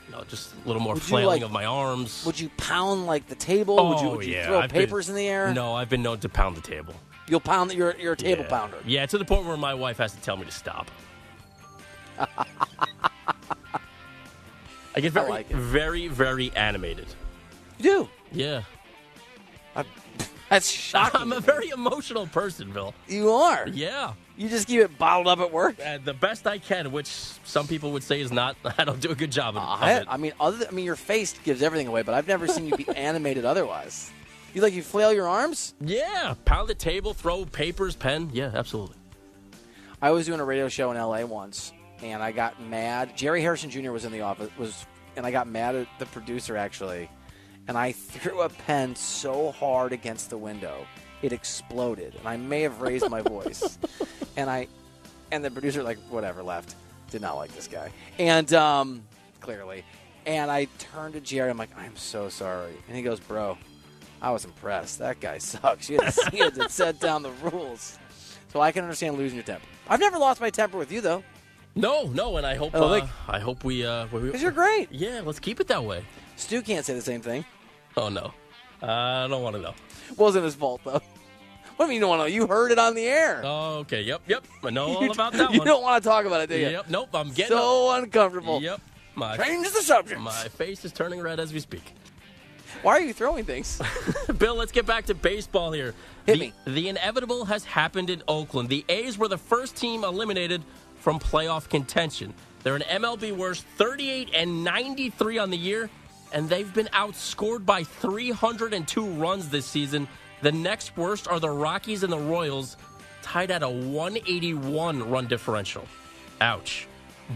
You 0.07 0.13
know, 0.15 0.23
just 0.25 0.53
a 0.53 0.67
little 0.67 0.81
more 0.81 0.93
Would 0.95 1.03
flailing 1.03 1.41
like- 1.41 1.45
of 1.47 1.51
my 1.51 1.65
arms. 1.65 2.23
Would 2.25 2.39
you 2.39 2.49
pound 2.57 3.07
like 3.07 3.27
the 3.27 3.35
table? 3.35 3.75
would 3.89 4.01
you, 4.01 4.07
Oh, 4.09 4.15
would 4.17 4.25
you 4.25 4.33
yeah, 4.33 4.45
throw 4.47 4.59
I've 4.59 4.69
been- 4.71 4.81
papers 4.85 5.09
in 5.09 5.15
the 5.15 5.27
air? 5.27 5.53
No, 5.53 5.73
I've 5.73 5.89
been 5.89 6.03
known 6.03 6.19
to 6.19 6.29
pound 6.29 6.55
the 6.57 6.61
table. 6.61 6.93
You'll 7.27 7.39
pound. 7.39 7.69
that 7.69 7.75
You're 7.77 7.95
you're 7.97 8.13
a 8.13 8.17
table 8.17 8.43
yeah. 8.43 8.49
pounder. 8.49 8.77
Yeah, 8.85 9.05
to 9.05 9.17
the 9.17 9.25
point 9.25 9.45
where 9.45 9.57
my 9.57 9.73
wife 9.73 9.97
has 9.97 10.13
to 10.13 10.21
tell 10.21 10.37
me 10.37 10.45
to 10.45 10.51
stop. 10.51 10.89
I 14.95 14.99
get 15.01 15.11
very, 15.13 15.29
like 15.29 15.47
very, 15.49 16.07
very 16.07 16.51
animated. 16.55 17.07
You 17.79 17.83
do. 17.83 18.09
Yeah, 18.31 18.63
That's 20.49 20.69
shocking. 20.69 21.19
I'm 21.21 21.31
a 21.33 21.39
very 21.39 21.69
emotional 21.69 22.27
person, 22.27 22.71
Bill. 22.71 22.93
you 23.07 23.31
are. 23.31 23.67
Yeah, 23.67 24.13
You 24.37 24.49
just 24.49 24.67
keep 24.67 24.81
it 24.81 24.97
bottled 24.99 25.27
up 25.27 25.39
at 25.39 25.51
work. 25.51 25.75
uh, 25.83 25.97
the 26.03 26.13
best 26.13 26.45
I 26.45 26.59
can, 26.59 26.91
which 26.91 27.07
some 27.07 27.65
people 27.67 27.91
would 27.93 28.03
say 28.03 28.21
is 28.21 28.31
not. 28.31 28.55
I 28.77 28.83
don't 28.83 28.99
do 28.99 29.09
a 29.09 29.15
good 29.15 29.31
job 29.31 29.55
of, 29.57 29.63
of 29.63 29.81
I, 29.81 29.93
it. 29.95 30.05
I 30.07 30.17
mean, 30.17 30.33
other 30.39 30.57
than, 30.57 30.67
I 30.67 30.71
mean, 30.71 30.85
your 30.85 30.95
face 30.95 31.33
gives 31.43 31.63
everything 31.63 31.87
away, 31.87 32.03
but 32.03 32.13
I've 32.13 32.27
never 32.27 32.47
seen 32.47 32.67
you 32.67 32.75
be 32.77 32.87
animated 32.89 33.45
otherwise. 33.45 34.11
You 34.53 34.61
like 34.61 34.73
you 34.73 34.83
flail 34.83 35.11
your 35.11 35.27
arms? 35.27 35.73
Yeah, 35.81 36.35
pound 36.45 36.69
the 36.69 36.75
table, 36.75 37.13
throw 37.13 37.43
papers, 37.45 37.95
pen. 37.95 38.29
Yeah, 38.33 38.51
absolutely. 38.53 38.97
I 40.01 40.11
was 40.11 40.27
doing 40.27 40.39
a 40.39 40.45
radio 40.45 40.69
show 40.69 40.91
in 40.91 40.97
LA 40.97 41.25
once, 41.25 41.73
and 42.03 42.21
I 42.21 42.31
got 42.31 42.61
mad. 42.61 43.17
Jerry 43.17 43.41
Harrison 43.41 43.71
Jr. 43.71 43.91
was 43.91 44.05
in 44.05 44.11
the 44.11 44.21
office, 44.21 44.49
was, 44.57 44.85
and 45.15 45.25
I 45.25 45.31
got 45.31 45.47
mad 45.47 45.75
at 45.75 45.87
the 45.97 46.05
producer 46.07 46.55
actually, 46.55 47.09
and 47.67 47.77
I 47.77 47.91
threw 47.93 48.41
a 48.41 48.49
pen 48.49 48.95
so 48.95 49.51
hard 49.51 49.91
against 49.91 50.29
the 50.29 50.37
window 50.37 50.85
it 51.23 51.31
exploded, 51.31 52.13
and 52.15 52.27
I 52.27 52.37
may 52.37 52.61
have 52.61 52.81
raised 52.81 53.09
my 53.09 53.21
voice, 53.21 53.79
and 54.37 54.49
I, 54.49 54.67
and 55.31 55.43
the 55.43 55.49
producer 55.49 55.81
like 55.81 55.97
whatever 56.09 56.43
left, 56.43 56.75
did 57.09 57.21
not 57.21 57.37
like 57.37 57.55
this 57.55 57.67
guy, 57.67 57.91
and 58.19 58.53
um, 58.53 59.03
clearly, 59.39 59.83
And 60.25 60.51
I 60.51 60.67
turned 60.77 61.13
to 61.13 61.21
Jerry. 61.21 61.49
I'm 61.49 61.57
like, 61.57 61.75
I'm 61.77 61.95
so 61.95 62.27
sorry. 62.29 62.73
And 62.87 62.97
he 62.97 63.03
goes, 63.03 63.19
Bro, 63.21 63.57
I 64.23 64.31
was 64.31 64.45
impressed. 64.45 64.97
That 64.99 65.19
guy 65.19 65.37
sucks. 65.51 65.89
You 65.89 65.99
had 66.01 66.13
to, 66.13 66.29
you 66.35 66.43
had 66.45 66.55
to 66.55 66.69
set 66.69 66.99
down 66.99 67.21
the 67.21 67.31
rules. 67.43 67.99
So 68.51 68.61
I 68.61 68.71
can 68.71 68.83
understand 68.83 69.17
losing 69.17 69.35
your 69.35 69.43
temper. 69.45 69.65
I've 69.87 69.99
never 69.99 70.17
lost 70.17 70.39
my 70.41 70.49
temper 70.49 70.77
with 70.77 70.91
you, 70.91 71.01
though. 71.01 71.23
No, 71.75 72.03
no, 72.03 72.37
and 72.37 72.45
I 72.45 72.55
hope 72.55 72.71
Oh, 72.73 72.83
uh, 72.85 72.89
like- 72.89 73.09
I 73.27 73.39
hope 73.39 73.63
we 73.63 73.85
uh 73.85 74.07
we, 74.11 74.19
Because 74.21 74.41
you're 74.41 74.51
great. 74.51 74.91
Yeah, 74.91 75.21
let's 75.25 75.39
keep 75.39 75.59
it 75.59 75.67
that 75.67 75.83
way. 75.83 76.05
Stu 76.35 76.61
can't 76.61 76.85
say 76.85 76.93
the 76.93 77.01
same 77.01 77.21
thing. 77.21 77.43
Oh 77.97 78.09
no, 78.09 78.31
I 78.81 79.27
don't 79.27 79.41
want 79.43 79.55
to 79.55 79.61
know. 79.61 79.73
Wasn't 80.17 80.43
his 80.45 80.55
fault, 80.55 80.81
though. 80.85 81.01
What 81.75 81.77
do 81.77 81.83
you 81.85 81.87
mean 81.87 81.95
you 81.95 81.99
don't 82.01 82.09
want 82.09 82.19
to 82.19 82.23
know? 82.29 82.33
You 82.35 82.45
heard 82.47 82.71
it 82.71 82.77
on 82.77 82.93
the 82.93 83.05
air. 83.05 83.41
Oh, 83.43 83.77
okay, 83.79 84.03
yep, 84.03 84.21
yep. 84.27 84.45
I 84.63 84.69
know 84.69 84.85
all 84.95 85.11
about 85.11 85.33
that 85.33 85.51
you 85.51 85.59
one. 85.59 85.67
don't 85.67 85.81
want 85.81 86.03
to 86.03 86.07
talk 86.07 86.25
about 86.25 86.41
it, 86.41 86.49
do 86.49 86.55
you? 86.57 86.69
Yep, 86.69 86.89
nope. 86.89 87.09
I'm 87.15 87.29
getting 87.31 87.57
So 87.57 87.89
uncomfortable. 87.95 88.61
Yep, 88.61 88.79
my 89.15 89.35
Change 89.37 89.71
the 89.71 89.81
subject. 89.81 90.21
my 90.21 90.31
face 90.49 90.85
is 90.85 90.91
turning 90.91 91.19
red 91.21 91.39
as 91.39 91.51
we 91.51 91.59
speak. 91.59 91.93
Why 92.81 92.93
are 92.93 93.01
you 93.01 93.13
throwing 93.13 93.45
things? 93.45 93.81
Bill, 94.37 94.55
let's 94.55 94.71
get 94.71 94.85
back 94.85 95.05
to 95.05 95.15
baseball 95.15 95.71
here. 95.71 95.93
Hit 96.25 96.33
the, 96.33 96.39
me. 96.39 96.53
the 96.65 96.89
inevitable 96.89 97.45
has 97.45 97.63
happened 97.63 98.09
in 98.09 98.23
Oakland. 98.27 98.69
The 98.69 98.83
A's 98.89 99.17
were 99.17 99.27
the 99.27 99.37
first 99.37 99.75
team 99.75 100.03
eliminated 100.03 100.63
from 100.99 101.19
playoff 101.19 101.69
contention. 101.69 102.33
They're 102.63 102.75
an 102.75 102.83
MLB 102.83 103.35
worst 103.35 103.65
38 103.77 104.29
and 104.33 104.63
93 104.63 105.37
on 105.37 105.49
the 105.49 105.57
year, 105.57 105.89
and 106.31 106.49
they've 106.49 106.73
been 106.73 106.87
outscored 106.87 107.65
by 107.65 107.83
302 107.83 109.05
runs 109.05 109.49
this 109.49 109.65
season. 109.65 110.07
The 110.41 110.51
next 110.51 110.95
worst 110.97 111.27
are 111.27 111.39
the 111.39 111.49
Rockies 111.49 112.03
and 112.03 112.11
the 112.11 112.19
Royals, 112.19 112.77
tied 113.21 113.51
at 113.51 113.63
a 113.63 113.69
181 113.69 115.09
run 115.09 115.27
differential. 115.27 115.85
Ouch. 116.41 116.87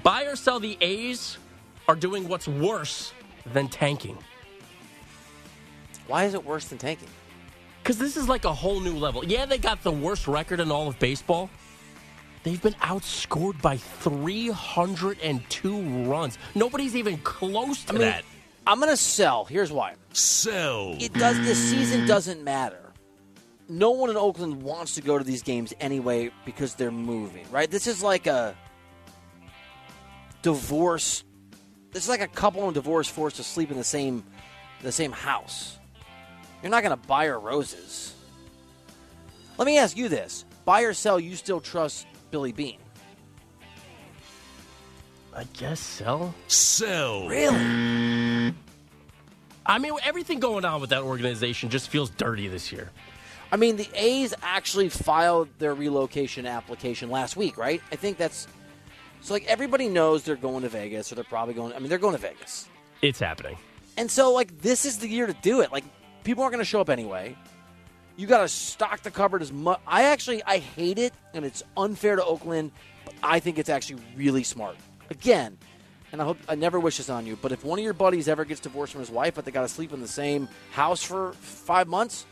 Buy 0.04 0.24
or 0.24 0.36
sell 0.36 0.60
the 0.60 0.78
A's 0.82 1.38
are 1.88 1.96
doing 1.96 2.28
what's 2.28 2.48
worse 2.48 3.14
than 3.54 3.68
tanking. 3.68 4.18
Why 6.08 6.26
is 6.26 6.34
it 6.34 6.44
worse 6.44 6.66
than 6.66 6.78
tanking? 6.78 7.10
Because 7.84 7.98
this 7.98 8.18
is 8.18 8.28
like 8.28 8.46
a 8.46 8.54
whole 8.54 8.80
new 8.80 8.98
level. 8.98 9.26
Yeah, 9.26 9.46
they 9.46 9.58
got 9.58 9.84
the 9.84 9.92
worst 9.92 10.28
record 10.28 10.60
in 10.60 10.72
all 10.72 10.88
of 10.88 11.00
baseball. 11.00 11.50
They've 12.44 12.62
been 12.62 12.76
outscored 12.76 13.62
by 13.62 13.78
302 13.78 15.82
runs. 16.06 16.38
Nobody's 16.56 16.96
even 16.96 17.18
close 17.20 17.84
to 17.86 17.90
I 17.90 17.94
mean, 17.94 18.02
that. 18.02 18.24
I'm 18.66 18.80
going 18.80 18.92
to 18.92 18.98
sell. 18.98 19.46
Here's 19.46 19.72
why. 19.72 19.96
Sell. 20.14 20.96
It 21.00 21.14
does. 21.14 21.38
The 21.46 21.56
season 21.56 22.08
doesn't 22.08 22.44
matter. 22.44 22.80
No 23.70 23.92
one 23.92 24.10
in 24.10 24.18
Oakland 24.18 24.62
wants 24.62 24.96
to 24.96 25.02
go 25.02 25.18
to 25.18 25.24
these 25.24 25.44
games 25.44 25.74
anyway 25.80 26.32
because 26.46 26.76
they're 26.76 26.92
moving. 26.92 27.46
Right. 27.52 27.70
This 27.70 27.88
is 27.88 28.02
like 28.02 28.28
a 28.28 28.56
divorce. 30.42 31.24
This 31.92 32.04
is 32.04 32.10
like 32.10 32.22
a 32.22 32.28
couple 32.28 32.68
in 32.68 32.74
divorce 32.74 33.08
forced 33.08 33.38
to 33.38 33.44
sleep 33.44 33.72
in 33.72 33.78
the 33.78 33.84
same 33.84 34.24
the 34.82 34.92
same 34.92 35.12
house. 35.12 35.80
You're 36.62 36.72
not 36.72 36.84
going 36.84 36.98
to 36.98 37.08
buy 37.08 37.28
her 37.28 37.40
roses. 37.40 38.14
Let 39.58 39.66
me 39.66 39.78
ask 39.78 39.96
you 39.98 40.10
this: 40.10 40.46
Buy 40.66 40.82
or 40.82 40.94
sell? 40.94 41.20
You 41.20 41.36
still 41.36 41.60
trust 41.60 42.08
Billy 42.32 42.52
Beane? 42.52 42.80
I 45.36 45.44
guess 45.54 45.80
sell. 45.80 46.34
Sell. 46.48 47.28
Really? 47.28 48.54
I 49.66 49.80
mean, 49.80 49.94
everything 50.04 50.40
going 50.40 50.66
on 50.66 50.82
with 50.82 50.90
that 50.92 51.04
organization 51.04 51.70
just 51.70 51.90
feels 51.90 52.10
dirty 52.10 52.48
this 52.48 52.72
year. 52.72 52.90
I 53.52 53.56
mean, 53.58 53.78
the 53.78 53.88
A's 53.94 54.34
actually 54.42 54.90
filed 54.90 55.48
their 55.60 55.74
relocation 55.74 56.46
application 56.46 57.10
last 57.10 57.38
week, 57.38 57.58
right? 57.58 57.82
I 57.92 57.96
think 57.96 58.18
that's 58.18 58.48
so. 59.22 59.34
Like 59.34 59.46
everybody 59.46 59.88
knows 59.90 60.24
they're 60.24 60.36
going 60.36 60.64
to 60.64 60.70
Vegas, 60.70 61.12
or 61.12 61.16
they're 61.16 61.24
probably 61.24 61.54
going. 61.54 61.74
I 61.74 61.80
mean, 61.80 61.90
they're 61.90 61.98
going 61.98 62.16
to 62.16 62.22
Vegas, 62.22 62.68
It's 63.02 63.20
happening. 63.20 63.58
and 63.98 64.10
so 64.10 64.34
like 64.34 64.60
this 64.62 64.86
is 64.86 64.98
the 65.00 65.08
year 65.08 65.28
to 65.28 65.34
do 65.42 65.62
it. 65.62 65.72
Like 65.72 65.84
people 66.28 66.44
aren't 66.44 66.52
going 66.52 66.62
to 66.64 66.70
show 66.70 66.82
up 66.82 66.90
anyway. 66.90 67.38
You 68.18 68.28
got 68.28 68.42
to 68.42 68.50
stock 68.50 69.02
the 69.02 69.12
cupboard 69.12 69.42
as 69.42 69.54
much. 69.54 69.80
I 69.88 70.04
actually 70.04 70.44
I 70.44 70.58
hate 70.58 71.00
it, 71.00 71.14
and 71.34 71.46
it's 71.46 71.64
unfair 71.78 72.18
to 72.18 72.26
Oakland, 72.26 72.72
but 73.06 73.16
I 73.24 73.40
think 73.40 73.58
it's 73.58 73.70
actually 73.70 74.02
really 74.16 74.44
smart. 74.44 74.76
Again, 75.10 75.58
and 76.12 76.22
I 76.22 76.26
hope 76.26 76.38
I 76.50 76.56
never 76.56 76.82
wish 76.82 76.98
this 76.98 77.10
on 77.10 77.26
you, 77.26 77.38
but 77.42 77.54
if 77.54 77.64
one 77.64 77.80
of 77.80 77.86
your 77.86 77.94
buddies 77.94 78.28
ever 78.28 78.44
gets 78.44 78.60
divorced 78.60 78.92
from 78.92 79.00
his 79.00 79.10
wife, 79.10 79.36
but 79.36 79.46
they 79.46 79.52
got 79.52 79.62
to 79.62 79.70
sleep 79.70 79.94
in 79.94 80.02
the 80.02 80.08
same 80.08 80.50
house 80.72 81.02
for 81.02 81.32
five 81.34 81.88
months, 81.88 82.26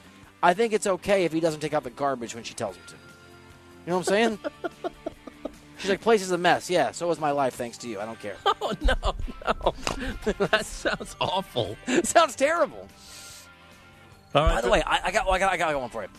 I 0.43 0.53
think 0.53 0.73
it's 0.73 0.87
okay 0.87 1.23
if 1.23 1.31
he 1.31 1.39
doesn't 1.39 1.61
take 1.61 1.73
out 1.73 1.85
the 1.85 1.89
garbage 1.89 2.35
when 2.35 2.43
she 2.43 2.53
tells 2.53 2.75
him 2.75 2.83
to. 2.87 2.93
You 2.93 3.91
know 3.91 3.97
what 3.99 4.09
I'm 4.09 4.13
saying? 4.13 4.39
She's 5.77 5.89
like, 5.89 6.01
place 6.01 6.21
is 6.21 6.31
a 6.31 6.37
mess. 6.37 6.69
Yeah, 6.69 6.91
so 6.91 7.09
is 7.11 7.19
my 7.19 7.31
life, 7.31 7.53
thanks 7.53 7.77
to 7.79 7.87
you. 7.87 8.01
I 8.01 8.05
don't 8.05 8.19
care. 8.19 8.35
Oh, 8.61 8.73
no, 8.81 8.95
no. 9.45 9.73
that 10.47 10.65
sounds 10.65 11.15
awful. 11.21 11.77
Sounds 12.03 12.35
terrible. 12.35 12.87
All 14.35 14.43
right. 14.45 14.55
By 14.55 14.61
the 14.61 14.69
way, 14.69 14.83
I, 14.85 14.99
I 15.05 15.11
got, 15.11 15.27
I 15.27 15.39
got, 15.39 15.53
I 15.53 15.57
got 15.57 15.79
one 15.79 15.89
for 15.89 16.03
you. 16.03 16.09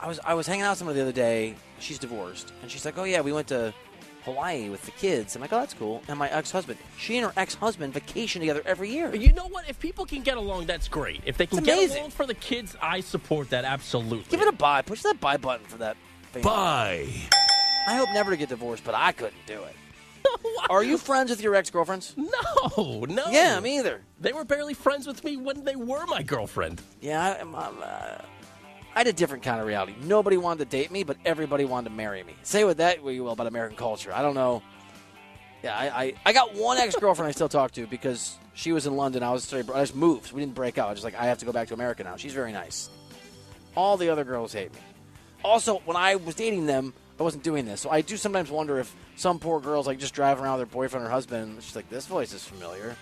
I 0.00 0.08
was, 0.08 0.18
I 0.24 0.34
was 0.34 0.46
hanging 0.46 0.62
out 0.62 0.70
with 0.70 0.78
someone 0.78 0.96
the 0.96 1.02
other 1.02 1.12
day. 1.12 1.54
She's 1.78 1.98
divorced, 1.98 2.52
and 2.62 2.70
she's 2.70 2.84
like, 2.84 2.98
"Oh 2.98 3.04
yeah, 3.04 3.20
we 3.20 3.32
went 3.32 3.48
to 3.48 3.72
Hawaii 4.24 4.68
with 4.68 4.82
the 4.82 4.90
kids." 4.92 5.36
I'm 5.36 5.42
like, 5.42 5.52
"Oh, 5.52 5.60
that's 5.60 5.74
cool." 5.74 6.02
And 6.08 6.18
my 6.18 6.28
ex-husband, 6.30 6.78
she 6.98 7.18
and 7.18 7.26
her 7.26 7.32
ex-husband 7.36 7.92
vacation 7.94 8.40
together 8.40 8.62
every 8.64 8.90
year. 8.90 9.14
You 9.14 9.32
know 9.32 9.46
what? 9.48 9.68
If 9.68 9.78
people 9.78 10.06
can 10.06 10.22
get 10.22 10.36
along, 10.36 10.66
that's 10.66 10.88
great. 10.88 11.20
If 11.24 11.36
they 11.36 11.46
can 11.46 11.62
get 11.62 11.90
along 11.96 12.10
for 12.10 12.26
the 12.26 12.34
kids, 12.34 12.76
I 12.82 13.00
support 13.00 13.50
that 13.50 13.64
absolutely. 13.64 14.24
Give 14.30 14.40
it 14.40 14.48
a 14.48 14.52
buy. 14.52 14.82
Push 14.82 15.02
that 15.02 15.20
buy 15.20 15.36
button 15.36 15.66
for 15.66 15.76
that. 15.78 15.96
family. 16.32 16.44
Buy. 16.44 17.08
I 17.88 17.96
hope 17.96 18.08
never 18.12 18.30
to 18.30 18.36
get 18.36 18.48
divorced, 18.48 18.84
but 18.84 18.94
I 18.94 19.12
couldn't 19.12 19.46
do 19.46 19.62
it. 19.62 19.76
Are 20.70 20.84
you 20.84 20.98
friends 20.98 21.30
with 21.30 21.42
your 21.42 21.54
ex-girlfriends? 21.54 22.14
No, 22.16 23.04
no. 23.08 23.24
Yeah, 23.30 23.58
me 23.60 23.78
either. 23.78 24.02
They 24.20 24.32
were 24.32 24.44
barely 24.44 24.74
friends 24.74 25.06
with 25.06 25.22
me 25.24 25.36
when 25.36 25.64
they 25.64 25.76
were 25.76 26.06
my 26.06 26.22
girlfriend. 26.22 26.80
Yeah, 27.00 27.22
I, 27.22 27.40
I'm, 27.40 27.54
I'm, 27.54 27.82
uh, 27.82 28.18
I 28.94 28.98
had 28.98 29.06
a 29.06 29.12
different 29.12 29.42
kind 29.42 29.60
of 29.60 29.66
reality. 29.66 29.94
Nobody 30.02 30.36
wanted 30.36 30.70
to 30.70 30.76
date 30.76 30.90
me, 30.90 31.04
but 31.04 31.16
everybody 31.24 31.64
wanted 31.64 31.90
to 31.90 31.94
marry 31.96 32.22
me. 32.22 32.34
Say 32.42 32.64
what 32.64 32.78
that 32.78 33.02
what 33.02 33.14
you 33.14 33.24
will 33.24 33.32
about 33.32 33.46
American 33.46 33.76
culture. 33.76 34.12
I 34.12 34.22
don't 34.22 34.34
know. 34.34 34.62
Yeah, 35.62 35.76
I, 35.76 36.02
I, 36.04 36.14
I 36.26 36.32
got 36.32 36.54
one 36.54 36.78
ex 36.78 36.96
girlfriend 36.96 37.28
I 37.28 37.32
still 37.32 37.48
talk 37.48 37.72
to 37.72 37.86
because 37.86 38.38
she 38.54 38.72
was 38.72 38.86
in 38.86 38.96
London. 38.96 39.22
I 39.22 39.30
was 39.30 39.44
straight, 39.44 39.68
I 39.70 39.80
just 39.80 39.94
moved. 39.94 40.32
We 40.32 40.40
didn't 40.40 40.54
break 40.54 40.78
up. 40.78 40.86
I 40.86 40.90
was 40.90 40.98
just 40.98 41.04
like, 41.04 41.20
I 41.20 41.26
have 41.26 41.38
to 41.38 41.46
go 41.46 41.52
back 41.52 41.68
to 41.68 41.74
America 41.74 42.02
now. 42.02 42.16
She's 42.16 42.32
very 42.32 42.52
nice. 42.52 42.90
All 43.76 43.96
the 43.96 44.08
other 44.08 44.24
girls 44.24 44.52
hate 44.52 44.72
me. 44.72 44.80
Also, 45.44 45.78
when 45.84 45.96
I 45.96 46.16
was 46.16 46.34
dating 46.34 46.66
them, 46.66 46.92
I 47.20 47.22
wasn't 47.22 47.42
doing 47.42 47.66
this. 47.66 47.82
So 47.82 47.90
I 47.90 48.00
do 48.00 48.16
sometimes 48.16 48.50
wonder 48.50 48.78
if 48.78 48.96
some 49.16 49.38
poor 49.38 49.60
girls 49.60 49.86
like 49.86 49.98
just 49.98 50.14
driving 50.14 50.42
around 50.42 50.58
with 50.58 50.70
their 50.70 50.74
boyfriend 50.74 51.04
or 51.04 51.10
husband. 51.10 51.52
And 51.52 51.62
she's 51.62 51.76
like, 51.76 51.90
this 51.90 52.06
voice 52.06 52.32
is 52.32 52.42
familiar. 52.42 52.96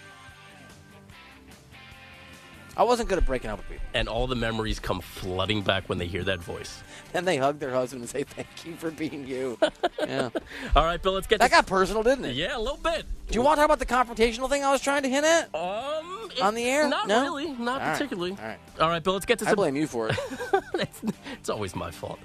I 2.76 2.82
wasn't 2.82 3.08
good 3.08 3.18
at 3.18 3.26
breaking 3.26 3.50
up 3.50 3.58
with 3.58 3.68
people. 3.68 3.84
And 3.94 4.08
all 4.08 4.26
the 4.26 4.36
memories 4.36 4.80
come 4.80 5.00
flooding 5.00 5.62
back 5.62 5.88
when 5.88 5.98
they 5.98 6.06
hear 6.06 6.24
that 6.24 6.40
voice. 6.40 6.82
Then 7.12 7.24
they 7.24 7.36
hug 7.36 7.58
their 7.60 7.72
husband 7.72 8.02
and 8.02 8.10
say, 8.10 8.22
"Thank 8.22 8.46
you 8.64 8.76
for 8.76 8.92
being 8.92 9.26
you." 9.26 9.58
yeah, 10.00 10.30
All 10.76 10.84
right, 10.84 11.02
Bill, 11.02 11.12
let's 11.14 11.26
get 11.26 11.40
that 11.40 11.46
to 11.48 11.50
got 11.50 11.66
personal, 11.66 12.04
didn't 12.04 12.26
it? 12.26 12.36
Yeah, 12.36 12.56
a 12.56 12.60
little 12.60 12.76
bit. 12.76 13.04
Do 13.28 13.34
you 13.34 13.42
want 13.42 13.56
to 13.56 13.62
talk 13.62 13.64
about 13.64 13.78
the 13.80 13.86
confrontational 13.86 14.48
thing 14.48 14.62
I 14.62 14.70
was 14.70 14.80
trying 14.80 15.02
to 15.02 15.08
hint 15.08 15.26
at? 15.26 15.52
Um, 15.54 16.30
On 16.40 16.54
the 16.54 16.64
air? 16.64 16.88
Not 16.88 17.08
No? 17.08 17.22
really. 17.22 17.48
Not 17.52 17.80
All 17.80 17.88
right. 17.88 17.92
particularly. 17.94 18.32
All 18.32 18.46
right. 18.46 18.58
All 18.80 18.88
right, 18.88 19.02
Bill, 19.02 19.14
let's 19.14 19.26
get 19.26 19.40
to 19.40 19.48
I 19.48 19.54
blame 19.54 19.74
you 19.74 19.88
for 19.88 20.10
it. 20.10 20.18
it's, 20.74 21.02
it's 21.32 21.48
always 21.48 21.74
my 21.74 21.90
fault. 21.90 22.20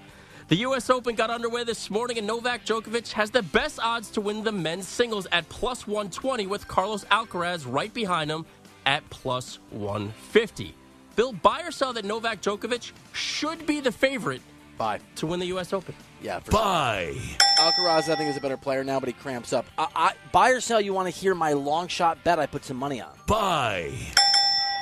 The 0.53 0.59
U.S. 0.59 0.91
Open 0.91 1.15
got 1.15 1.31
underway 1.31 1.63
this 1.63 1.89
morning, 1.89 2.19
and 2.19 2.27
Novak 2.27 2.63
Djokovic 2.63 3.11
has 3.13 3.31
the 3.31 3.41
best 3.41 3.79
odds 3.81 4.11
to 4.11 4.21
win 4.21 4.43
the 4.43 4.51
men's 4.51 4.87
singles 4.87 5.25
at 5.31 5.49
plus 5.49 5.87
120, 5.87 6.45
with 6.45 6.67
Carlos 6.67 7.05
Alcaraz 7.05 7.65
right 7.65 7.91
behind 7.91 8.29
him 8.29 8.45
at 8.85 9.01
plus 9.09 9.57
150. 9.71 10.75
Bill, 11.15 11.33
buy 11.33 11.67
saw 11.71 11.91
that 11.93 12.05
Novak 12.05 12.39
Djokovic 12.43 12.91
should 13.13 13.65
be 13.65 13.79
the 13.79 13.91
favorite 13.91 14.43
Bye. 14.77 14.99
to 15.15 15.25
win 15.25 15.39
the 15.39 15.47
U.S. 15.47 15.73
Open? 15.73 15.95
Yeah, 16.21 16.37
for 16.37 16.51
sure. 16.51 16.61
Buy. 16.61 17.15
Alcaraz, 17.57 18.07
I 18.09 18.15
think, 18.15 18.29
is 18.29 18.37
a 18.37 18.39
better 18.39 18.55
player 18.55 18.83
now, 18.83 18.99
but 18.99 19.09
he 19.09 19.13
cramps 19.13 19.53
up. 19.53 19.65
I, 19.79 19.87
I, 19.95 20.13
buy 20.31 20.51
or 20.51 20.61
sell? 20.61 20.79
You 20.79 20.93
want 20.93 21.11
to 21.11 21.19
hear 21.19 21.33
my 21.33 21.53
long 21.53 21.87
shot 21.87 22.23
bet? 22.23 22.37
I 22.37 22.45
put 22.45 22.63
some 22.63 22.77
money 22.77 23.01
on 23.01 23.09
Buy. 23.25 23.91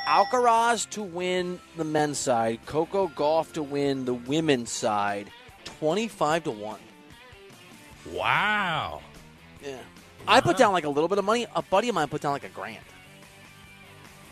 Alcaraz 0.06 0.90
to 0.90 1.02
win 1.02 1.62
the 1.78 1.86
men's 1.86 2.18
side. 2.18 2.60
Coco 2.66 3.08
Gauff 3.08 3.54
to 3.54 3.64
win 3.64 4.04
the 4.04 4.16
women's 4.16 4.70
side. 4.70 5.32
Twenty-five 5.66 6.44
to 6.46 6.52
one. 6.52 6.80
Wow. 8.12 9.02
Yeah. 9.64 9.78
I 10.28 10.42
put 10.42 10.58
down 10.58 10.74
like 10.74 10.84
a 10.86 10.90
little 10.90 11.08
bit 11.08 11.18
of 11.18 11.26
money. 11.26 11.46
A 11.56 11.62
buddy 11.62 11.90
of 11.90 11.96
mine 11.96 12.08
put 12.08 12.22
down 12.22 12.32
like 12.34 12.44
a 12.44 12.50
grand. 12.50 12.84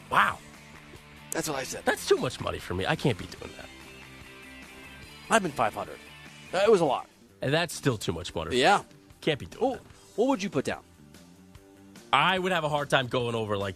Wow. 0.10 0.38
That's 1.32 1.48
what 1.48 1.58
I 1.60 1.64
said. 1.64 1.84
That's 1.86 2.08
too 2.08 2.18
much 2.18 2.40
money 2.42 2.58
for 2.60 2.74
me. 2.74 2.86
I 2.88 2.96
can't 2.96 3.18
be 3.18 3.26
doing 3.26 3.52
that. 3.58 3.68
I've 5.30 5.44
been 5.44 5.52
five 5.52 5.74
hundred. 5.74 5.98
It 6.54 6.70
was 6.72 6.82
a 6.82 6.86
lot. 6.86 7.08
And 7.42 7.54
that's 7.54 7.74
still 7.74 7.98
too 7.98 8.12
much 8.12 8.34
money. 8.34 8.58
Yeah. 8.60 8.82
Can't 9.22 9.40
be 9.40 9.46
doing 9.46 9.64
Oh, 9.64 9.72
that. 9.74 9.82
what 10.16 10.28
would 10.30 10.42
you 10.44 10.50
put 10.50 10.66
down? 10.66 10.82
I 12.12 12.40
would 12.40 12.52
have 12.52 12.64
a 12.64 12.70
hard 12.70 12.90
time 12.90 13.08
going 13.08 13.36
over 13.36 13.56
like 13.56 13.76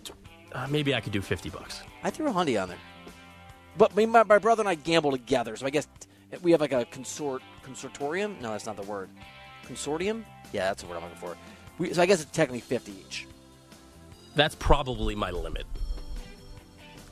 uh, 0.53 0.67
maybe 0.69 0.95
I 0.95 1.01
could 1.01 1.13
do 1.13 1.21
50 1.21 1.49
bucks. 1.49 1.81
I 2.03 2.09
threw 2.09 2.27
a 2.27 2.31
hundy 2.33 2.61
on 2.61 2.69
there. 2.69 2.77
But 3.77 3.95
me, 3.95 4.05
my, 4.05 4.23
my 4.23 4.37
brother 4.39 4.61
and 4.61 4.69
I 4.69 4.75
gamble 4.75 5.11
together, 5.11 5.55
so 5.55 5.65
I 5.65 5.69
guess 5.69 5.87
we 6.41 6.51
have 6.51 6.61
like 6.61 6.73
a 6.73 6.85
consort 6.85 7.41
consortium. 7.65 8.39
No, 8.41 8.51
that's 8.51 8.65
not 8.65 8.75
the 8.75 8.83
word. 8.83 9.09
Consortium? 9.67 10.23
Yeah, 10.51 10.65
that's 10.65 10.83
the 10.83 10.89
word 10.89 10.97
I'm 10.97 11.03
looking 11.03 11.17
for. 11.17 11.37
We, 11.77 11.93
so 11.93 12.01
I 12.01 12.05
guess 12.05 12.21
it's 12.21 12.31
technically 12.31 12.61
50 12.61 12.91
each. 12.91 13.27
That's 14.35 14.55
probably 14.55 15.15
my 15.15 15.31
limit. 15.31 15.65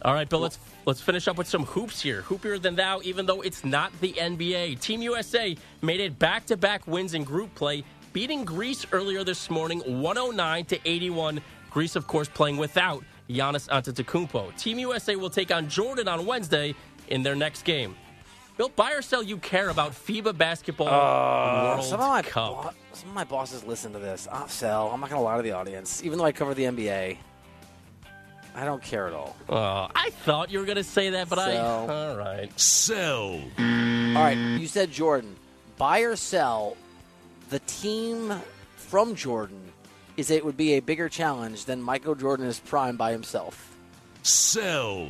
All 0.04 0.14
right, 0.14 0.28
Bill. 0.28 0.40
Let's 0.40 0.58
let's 0.86 1.00
finish 1.00 1.28
up 1.28 1.38
with 1.38 1.48
some 1.48 1.64
hoops 1.64 2.02
here. 2.02 2.24
Hoopier 2.24 2.60
than 2.60 2.76
thou, 2.76 3.02
even 3.04 3.28
though 3.28 3.42
it's 3.42 3.64
not 3.64 3.92
the 4.02 4.14
NBA. 4.14 4.80
Team 4.80 5.02
USA 5.04 5.56
made 5.84 6.00
it 6.00 6.18
back-to-back 6.18 6.88
wins 6.88 7.14
in 7.14 7.24
group 7.24 7.54
play, 7.54 7.84
beating 8.12 8.44
Greece 8.44 8.86
earlier 8.92 9.24
this 9.24 9.50
morning, 9.52 9.80
109 10.02 10.66
to 10.66 10.80
81. 10.86 11.40
Greece, 11.70 11.96
of 11.96 12.08
course, 12.08 12.28
playing 12.28 12.58
without 12.58 13.04
Giannis 13.30 13.70
Antetokounmpo. 13.70 14.58
Team 14.58 14.80
USA 14.80 15.16
will 15.16 15.30
take 15.30 15.52
on 15.52 15.70
Jordan 15.70 16.08
on 16.08 16.26
Wednesday 16.26 16.74
in 17.10 17.22
their 17.22 17.36
next 17.36 17.64
game. 17.64 17.96
Bill, 18.62 18.70
buy 18.70 18.92
or 18.92 19.02
sell? 19.02 19.24
You 19.24 19.38
care 19.38 19.70
about 19.70 19.94
FIBA 19.94 20.38
basketball 20.38 20.88
Uh, 20.88 21.64
World 21.78 21.84
some 21.84 22.00
of 22.00 22.08
my 22.10 22.22
Cup? 22.22 22.64
bo- 22.64 22.70
some 22.94 23.10
of 23.10 23.16
my 23.16 23.24
bosses 23.24 23.64
listen 23.64 23.92
to 23.94 23.98
this. 23.98 24.28
I'll 24.32 24.48
sell. 24.48 24.90
I'm 24.92 25.00
not 25.00 25.10
going 25.10 25.20
to 25.20 25.24
lie 25.24 25.38
to 25.38 25.42
the 25.42 25.54
audience, 25.54 26.04
even 26.04 26.20
though 26.20 26.26
I 26.26 26.32
cover 26.32 26.54
the 26.54 26.66
NBA. 26.66 27.18
I 28.54 28.64
don't 28.66 28.84
care 28.84 29.08
at 29.08 29.14
all. 29.14 29.36
Oh, 29.50 29.88
I 29.96 30.12
thought 30.12 30.52
you 30.52 30.60
were 30.60 30.66
going 30.66 30.76
to 30.76 30.84
say 30.84 31.10
that, 31.10 31.28
but 31.28 31.40
I. 31.40 31.58
All 31.58 32.16
right. 32.16 32.52
Sell. 32.60 33.42
All 33.58 34.14
right, 34.14 34.38
you 34.38 34.68
said 34.68 34.92
Jordan. 34.92 35.36
Buy 35.80 36.02
or 36.02 36.16
sell? 36.16 36.78
The 37.50 37.58
team 37.62 38.32
from 38.76 39.16
Jordan 39.16 39.72
is 40.18 40.30
it 40.30 40.46
would 40.46 40.56
be 40.58 40.74
a 40.74 40.82
bigger 40.82 41.10
challenge 41.10 41.66
than 41.66 41.82
Michael 41.82 42.14
Jordan 42.14 42.46
is 42.46 42.60
prime 42.60 42.96
by 42.96 43.12
himself. 43.12 43.76
Sell. 44.22 45.08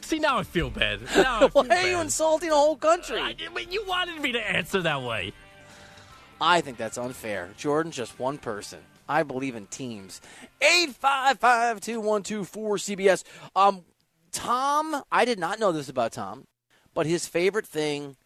See, 0.00 0.18
now 0.18 0.38
I 0.38 0.42
feel 0.42 0.70
bad. 0.70 1.00
I 1.14 1.48
feel 1.48 1.64
Why 1.64 1.84
are 1.84 1.90
you 1.90 2.00
insulting 2.00 2.50
a 2.50 2.54
whole 2.54 2.76
country? 2.76 3.20
I, 3.20 3.36
but 3.52 3.72
you 3.72 3.84
wanted 3.86 4.20
me 4.20 4.32
to 4.32 4.40
answer 4.40 4.82
that 4.82 5.02
way. 5.02 5.32
I 6.40 6.60
think 6.60 6.78
that's 6.78 6.98
unfair. 6.98 7.50
Jordan's 7.56 7.96
just 7.96 8.18
one 8.18 8.38
person. 8.38 8.80
I 9.08 9.24
believe 9.24 9.56
in 9.56 9.66
teams. 9.66 10.20
855 10.62 11.80
2124 11.80 12.76
CBS. 12.76 13.24
Um, 13.56 13.82
Tom, 14.32 15.02
I 15.10 15.24
did 15.24 15.38
not 15.38 15.58
know 15.58 15.72
this 15.72 15.88
about 15.88 16.12
Tom, 16.12 16.46
but 16.94 17.06
his 17.06 17.26
favorite 17.26 17.66
thing 17.66 18.16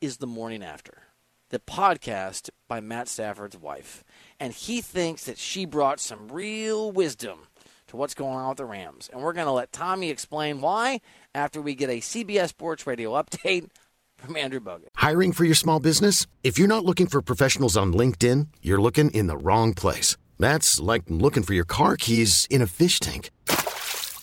is 0.00 0.16
the 0.18 0.26
morning 0.26 0.62
after. 0.62 1.02
The 1.50 1.60
podcast 1.60 2.50
by 2.68 2.80
Matt 2.80 3.08
Stafford's 3.08 3.56
wife. 3.56 4.02
And 4.40 4.52
he 4.52 4.80
thinks 4.80 5.24
that 5.24 5.38
she 5.38 5.64
brought 5.64 6.00
some 6.00 6.28
real 6.28 6.90
wisdom 6.90 7.46
to 7.94 7.98
what's 7.98 8.14
going 8.14 8.36
on 8.36 8.48
with 8.48 8.58
the 8.58 8.64
Rams. 8.64 9.08
And 9.12 9.22
we're 9.22 9.32
going 9.32 9.46
to 9.46 9.52
let 9.52 9.72
Tommy 9.72 10.10
explain 10.10 10.60
why 10.60 11.00
after 11.34 11.62
we 11.62 11.74
get 11.74 11.90
a 11.90 12.00
CBS 12.00 12.48
Sports 12.48 12.86
Radio 12.86 13.12
update 13.12 13.70
from 14.16 14.36
Andrew 14.36 14.60
Bogut. 14.60 14.88
Hiring 14.96 15.32
for 15.32 15.44
your 15.44 15.54
small 15.54 15.80
business? 15.80 16.26
If 16.42 16.58
you're 16.58 16.68
not 16.68 16.84
looking 16.84 17.06
for 17.06 17.22
professionals 17.22 17.76
on 17.76 17.92
LinkedIn, 17.92 18.48
you're 18.62 18.80
looking 18.80 19.10
in 19.10 19.28
the 19.28 19.36
wrong 19.36 19.74
place. 19.74 20.16
That's 20.38 20.80
like 20.80 21.04
looking 21.08 21.44
for 21.44 21.54
your 21.54 21.64
car 21.64 21.96
keys 21.96 22.46
in 22.50 22.60
a 22.60 22.66
fish 22.66 22.98
tank. 22.98 23.30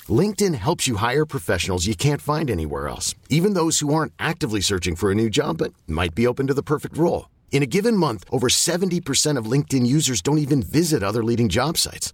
LinkedIn 0.09 0.55
helps 0.55 0.87
you 0.87 0.97
hire 0.97 1.25
professionals 1.25 1.85
you 1.85 1.95
can't 1.95 2.21
find 2.21 2.49
anywhere 2.49 2.87
else, 2.89 3.15
even 3.29 3.53
those 3.53 3.79
who 3.79 3.93
aren't 3.93 4.13
actively 4.19 4.59
searching 4.59 4.95
for 4.97 5.11
a 5.11 5.15
new 5.15 5.29
job 5.29 5.59
but 5.59 5.73
might 5.87 6.13
be 6.15 6.27
open 6.27 6.47
to 6.47 6.53
the 6.53 6.63
perfect 6.63 6.97
role. 6.97 7.29
In 7.51 7.63
a 7.63 7.67
given 7.67 7.95
month, 7.95 8.25
over 8.31 8.47
70% 8.47 9.37
of 9.37 9.45
LinkedIn 9.45 9.85
users 9.85 10.21
don't 10.21 10.39
even 10.39 10.63
visit 10.63 11.03
other 11.03 11.23
leading 11.23 11.47
job 11.47 11.77
sites. 11.77 12.13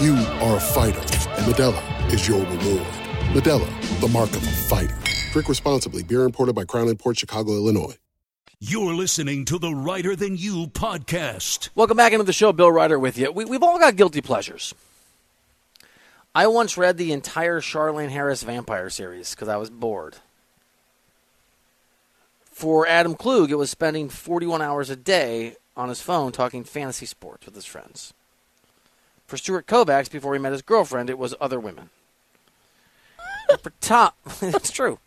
You 0.00 0.16
are 0.16 0.56
a 0.56 0.60
fighter, 0.60 0.98
and 0.98 1.46
Modelo 1.46 2.12
is 2.12 2.26
your 2.26 2.40
reward. 2.40 2.84
Modelo, 3.30 4.00
the 4.00 4.08
mark 4.08 4.30
of 4.30 4.42
a 4.42 4.50
fighter. 4.50 4.98
Drink 5.30 5.48
responsibly. 5.48 6.02
Beer 6.02 6.24
imported 6.24 6.56
by 6.56 6.64
Crown 6.64 6.92
Port 6.96 7.16
Chicago, 7.16 7.52
Illinois. 7.52 7.94
You're 8.58 8.92
listening 8.92 9.44
to 9.44 9.56
the 9.56 9.72
Reiter 9.72 10.16
Than 10.16 10.36
You 10.36 10.66
podcast. 10.66 11.68
Welcome 11.76 11.96
back 11.96 12.12
into 12.12 12.24
the 12.24 12.32
show. 12.32 12.52
Bill 12.52 12.72
Reiter 12.72 12.98
with 12.98 13.16
you. 13.16 13.30
We, 13.30 13.44
we've 13.44 13.62
all 13.62 13.78
got 13.78 13.94
guilty 13.94 14.20
pleasures. 14.20 14.74
I 16.34 16.48
once 16.48 16.76
read 16.76 16.96
the 16.98 17.12
entire 17.12 17.60
Charlaine 17.60 18.10
Harris 18.10 18.42
vampire 18.42 18.90
series 18.90 19.30
because 19.30 19.46
I 19.46 19.58
was 19.58 19.70
bored. 19.70 20.16
For 22.50 22.84
Adam 22.84 23.14
Klug, 23.14 23.52
it 23.52 23.58
was 23.58 23.70
spending 23.70 24.08
41 24.08 24.60
hours 24.60 24.90
a 24.90 24.96
day 24.96 25.54
on 25.76 25.88
his 25.88 26.00
phone 26.00 26.32
talking 26.32 26.64
fantasy 26.64 27.06
sports 27.06 27.46
with 27.46 27.54
his 27.54 27.64
friends. 27.64 28.12
For 29.34 29.38
Stuart 29.38 29.66
Kovacs, 29.66 30.08
before 30.08 30.32
he 30.34 30.38
met 30.38 30.52
his 30.52 30.62
girlfriend, 30.62 31.10
it 31.10 31.18
was 31.18 31.34
other 31.40 31.58
women. 31.58 31.90
For 33.60 33.72
Tom, 33.80 34.12
it's 34.40 34.70
true. 34.70 35.00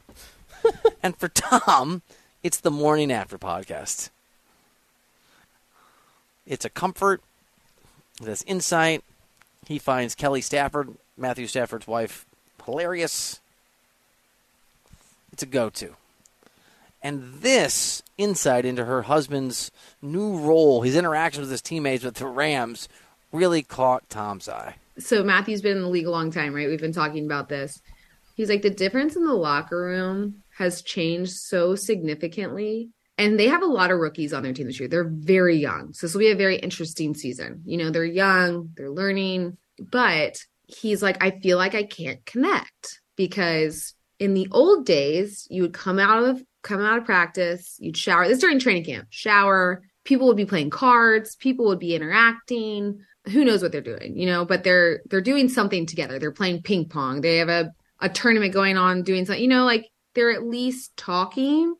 and 1.01 1.15
for 1.15 1.29
Tom, 1.29 2.01
it's 2.43 2.59
the 2.59 2.69
morning 2.69 3.09
after 3.09 3.37
podcast. 3.37 4.09
It's 6.45 6.65
a 6.65 6.69
comfort. 6.69 7.21
It 8.21 8.27
has 8.27 8.43
insight. 8.43 9.01
He 9.65 9.79
finds 9.79 10.13
Kelly 10.13 10.41
Stafford, 10.41 10.89
Matthew 11.15 11.47
Stafford's 11.47 11.87
wife, 11.87 12.25
hilarious. 12.65 13.39
It's 15.31 15.43
a 15.43 15.45
go 15.45 15.69
to. 15.69 15.95
And 17.01 17.35
this 17.35 18.03
insight 18.17 18.65
into 18.65 18.83
her 18.83 19.03
husband's 19.03 19.71
new 20.01 20.37
role, 20.37 20.81
his 20.81 20.97
interactions 20.97 21.43
with 21.43 21.51
his 21.51 21.61
teammates 21.61 22.03
with 22.03 22.15
the 22.15 22.27
Rams, 22.27 22.89
really 23.31 23.63
caught 23.63 24.09
Tom's 24.09 24.49
eye. 24.49 24.75
So 24.99 25.23
Matthew's 25.23 25.61
been 25.61 25.77
in 25.77 25.83
the 25.83 25.89
league 25.89 26.07
a 26.07 26.11
long 26.11 26.31
time, 26.31 26.53
right? 26.53 26.67
We've 26.67 26.81
been 26.81 26.91
talking 26.91 27.25
about 27.25 27.49
this. 27.49 27.81
He's 28.35 28.49
like 28.49 28.61
the 28.61 28.69
difference 28.69 29.15
in 29.15 29.25
the 29.25 29.33
locker 29.33 29.79
room 29.79 30.43
has 30.57 30.81
changed 30.81 31.31
so 31.31 31.75
significantly. 31.75 32.89
And 33.19 33.39
they 33.39 33.47
have 33.47 33.63
a 33.63 33.67
lot 33.67 33.89
of 33.89 33.99
rookies 33.99 34.31
on 34.31 34.43
their 34.43 34.53
team 34.53 34.67
this 34.67 34.79
year. 34.79 34.87
They're 34.87 35.09
very 35.09 35.57
young. 35.57 35.93
So 35.93 36.05
this 36.05 36.13
will 36.13 36.19
be 36.19 36.31
a 36.31 36.35
very 36.35 36.57
interesting 36.57 37.15
season. 37.15 37.63
You 37.65 37.77
know, 37.77 37.89
they're 37.89 38.05
young, 38.05 38.69
they're 38.75 38.91
learning, 38.91 39.57
but 39.79 40.37
he's 40.67 41.01
like, 41.01 41.23
I 41.23 41.31
feel 41.31 41.57
like 41.57 41.73
I 41.73 41.83
can't 41.83 42.23
connect 42.25 43.01
because 43.15 43.95
in 44.19 44.33
the 44.33 44.47
old 44.51 44.85
days, 44.85 45.47
you 45.49 45.63
would 45.63 45.73
come 45.73 45.99
out 45.99 46.23
of 46.23 46.43
come 46.63 46.81
out 46.81 46.97
of 46.97 47.05
practice, 47.05 47.77
you'd 47.79 47.97
shower. 47.97 48.27
This 48.27 48.35
is 48.37 48.41
during 48.41 48.59
training 48.59 48.85
camp, 48.85 49.07
shower. 49.09 49.81
People 50.03 50.27
would 50.27 50.37
be 50.37 50.45
playing 50.45 50.69
cards, 50.69 51.35
people 51.35 51.65
would 51.65 51.79
be 51.79 51.95
interacting. 51.95 52.99
Who 53.31 53.43
knows 53.43 53.61
what 53.61 53.71
they're 53.71 53.81
doing, 53.81 54.17
you 54.17 54.25
know, 54.25 54.45
but 54.45 54.63
they're 54.63 55.01
they're 55.09 55.21
doing 55.21 55.49
something 55.49 55.85
together. 55.85 56.19
They're 56.19 56.31
playing 56.31 56.63
ping 56.63 56.87
pong. 56.87 57.21
They 57.21 57.37
have 57.37 57.49
a, 57.49 57.73
a 57.99 58.09
tournament 58.09 58.53
going 58.53 58.77
on, 58.77 59.03
doing 59.03 59.25
something, 59.25 59.41
you 59.41 59.49
know, 59.49 59.65
like 59.65 59.89
they're 60.15 60.31
at 60.31 60.43
least 60.43 60.95
talking. 60.97 61.75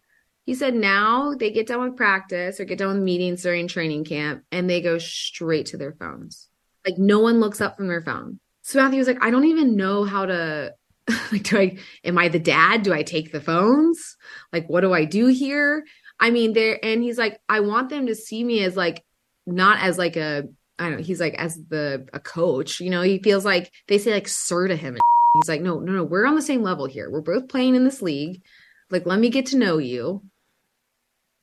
He 0.46 0.56
said 0.56 0.76
now 0.76 1.34
they 1.34 1.52
get 1.52 1.68
done 1.68 1.82
with 1.82 1.98
practice 1.98 2.60
or 2.60 2.66
get 2.66 2.78
done 2.78 2.94
with 2.94 3.04
meetings 3.04 3.44
during 3.44 3.68
training 3.68 4.06
camp 4.06 4.44
and 4.52 4.70
they 4.70 4.82
go 4.82 4.98
straight 4.98 5.68
to 5.68 5.78
their 5.78 5.94
phones. 5.94 6.48
Like 6.86 6.98
no 6.98 7.20
one 7.20 7.40
looks 7.40 7.60
up 7.60 7.76
from 7.76 7.88
their 7.88 8.02
phone. 8.02 8.40
So 8.62 8.82
Matthew 8.82 9.00
was 9.00 9.08
like, 9.08 9.24
I 9.24 9.30
don't 9.30 9.46
even 9.46 9.76
know 9.76 10.04
how 10.04 10.26
to 10.26 10.74
like 11.32 11.44
do 11.44 11.58
I 11.58 11.78
am 12.04 12.18
I 12.18 12.28
the 12.28 12.40
dad? 12.40 12.84
Do 12.84 12.94
I 12.94 13.04
take 13.04 13.32
the 13.32 13.42
phones? 13.42 14.16
Like 14.54 14.68
what 14.68 14.82
do 14.82 14.94
I 14.94 15.06
do 15.06 15.28
here? 15.28 15.84
I 16.20 16.30
mean 16.30 16.54
there 16.54 16.80
and 16.84 17.02
he's 17.02 17.18
like, 17.18 17.40
I 17.50 17.62
want 17.62 17.90
them 17.90 18.08
to 18.08 18.16
see 18.16 18.44
me 18.44 18.64
as 18.64 18.76
like 18.76 19.04
not 19.46 19.80
as 19.82 19.98
like 19.98 20.16
a 20.16 20.44
I 20.80 20.84
don't 20.90 20.98
know, 20.98 21.04
he's 21.04 21.20
like 21.20 21.36
as 21.36 21.56
the 21.70 22.08
a 22.14 22.20
coach, 22.20 22.80
you 22.80 22.90
know, 22.90 23.02
he 23.02 23.20
feels 23.20 23.46
like 23.46 23.72
they 23.88 23.98
say 23.98 24.12
like 24.14 24.28
sir 24.28 24.68
to 24.68 24.76
him 24.76 24.94
and 24.94 25.02
he's 25.42 25.50
like, 25.50 25.62
No, 25.62 25.80
no, 25.80 25.92
no, 25.92 26.04
we're 26.04 26.26
on 26.26 26.36
the 26.36 26.42
same 26.42 26.62
level 26.62 26.86
here. 26.86 27.10
We're 27.10 27.22
both 27.22 27.48
playing 27.50 27.76
in 27.76 27.84
this 27.84 28.02
league. 28.02 28.42
Like, 28.90 29.06
let 29.06 29.20
me 29.20 29.30
get 29.30 29.48
to 29.48 29.58
know 29.58 29.78
you. 29.78 30.22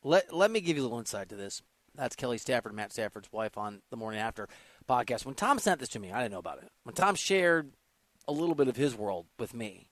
Let 0.02 0.34
let 0.34 0.50
me 0.50 0.60
give 0.60 0.76
you 0.76 0.82
a 0.82 0.84
little 0.84 0.98
insight 0.98 1.28
to 1.30 1.36
this. 1.36 1.62
That's 1.94 2.16
Kelly 2.16 2.38
Stafford, 2.38 2.74
Matt 2.74 2.92
Stafford's 2.92 3.30
wife, 3.32 3.56
on 3.56 3.80
the 3.90 3.96
morning 3.96 4.20
after. 4.20 4.48
podcast. 4.88 5.24
When 5.24 5.34
Tom 5.34 5.58
sent 5.58 5.80
this 5.80 5.88
to 5.90 6.00
me, 6.00 6.10
I 6.12 6.20
didn't 6.20 6.32
know 6.32 6.38
about 6.38 6.58
it. 6.58 6.70
When 6.82 6.94
Tom 6.94 7.14
shared 7.14 7.72
a 8.26 8.32
little 8.32 8.54
bit 8.54 8.68
of 8.68 8.76
his 8.76 8.96
world 8.96 9.26
with 9.38 9.54
me, 9.54 9.90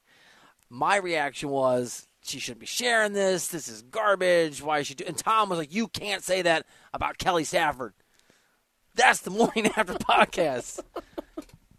my 0.69 0.97
reaction 0.97 1.49
was, 1.49 2.07
she 2.21 2.39
shouldn't 2.39 2.59
be 2.59 2.65
sharing 2.65 3.13
this. 3.13 3.47
This 3.47 3.67
is 3.67 3.83
garbage. 3.83 4.61
Why 4.61 4.79
is 4.79 4.87
she 4.87 4.95
do? 4.95 5.05
And 5.07 5.17
Tom 5.17 5.49
was 5.49 5.59
like, 5.59 5.73
you 5.73 5.87
can't 5.87 6.23
say 6.23 6.41
that 6.41 6.65
about 6.93 7.17
Kelly 7.17 7.43
Stafford. 7.43 7.93
That's 8.95 9.21
the 9.21 9.31
morning 9.31 9.67
after 9.75 9.93
podcast. 9.93 10.79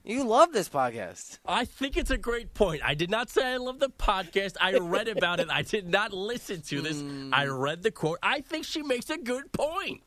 You 0.02 0.24
love 0.24 0.52
this 0.52 0.68
podcast. 0.68 1.38
I 1.46 1.64
think 1.64 1.96
it's 1.96 2.10
a 2.10 2.18
great 2.18 2.52
point. 2.52 2.82
I 2.84 2.94
did 2.94 3.08
not 3.08 3.30
say 3.30 3.54
I 3.54 3.56
love 3.56 3.78
the 3.78 3.88
podcast. 3.88 4.56
I 4.60 4.76
read 4.78 5.08
about 5.08 5.40
it. 5.40 5.48
I 5.50 5.62
did 5.62 5.88
not 5.88 6.12
listen 6.12 6.60
to 6.62 6.82
this. 6.82 7.02
I 7.32 7.46
read 7.46 7.82
the 7.82 7.90
quote. 7.90 8.18
I 8.22 8.40
think 8.40 8.66
she 8.66 8.82
makes 8.82 9.08
a 9.08 9.16
good 9.16 9.50
point. 9.52 10.02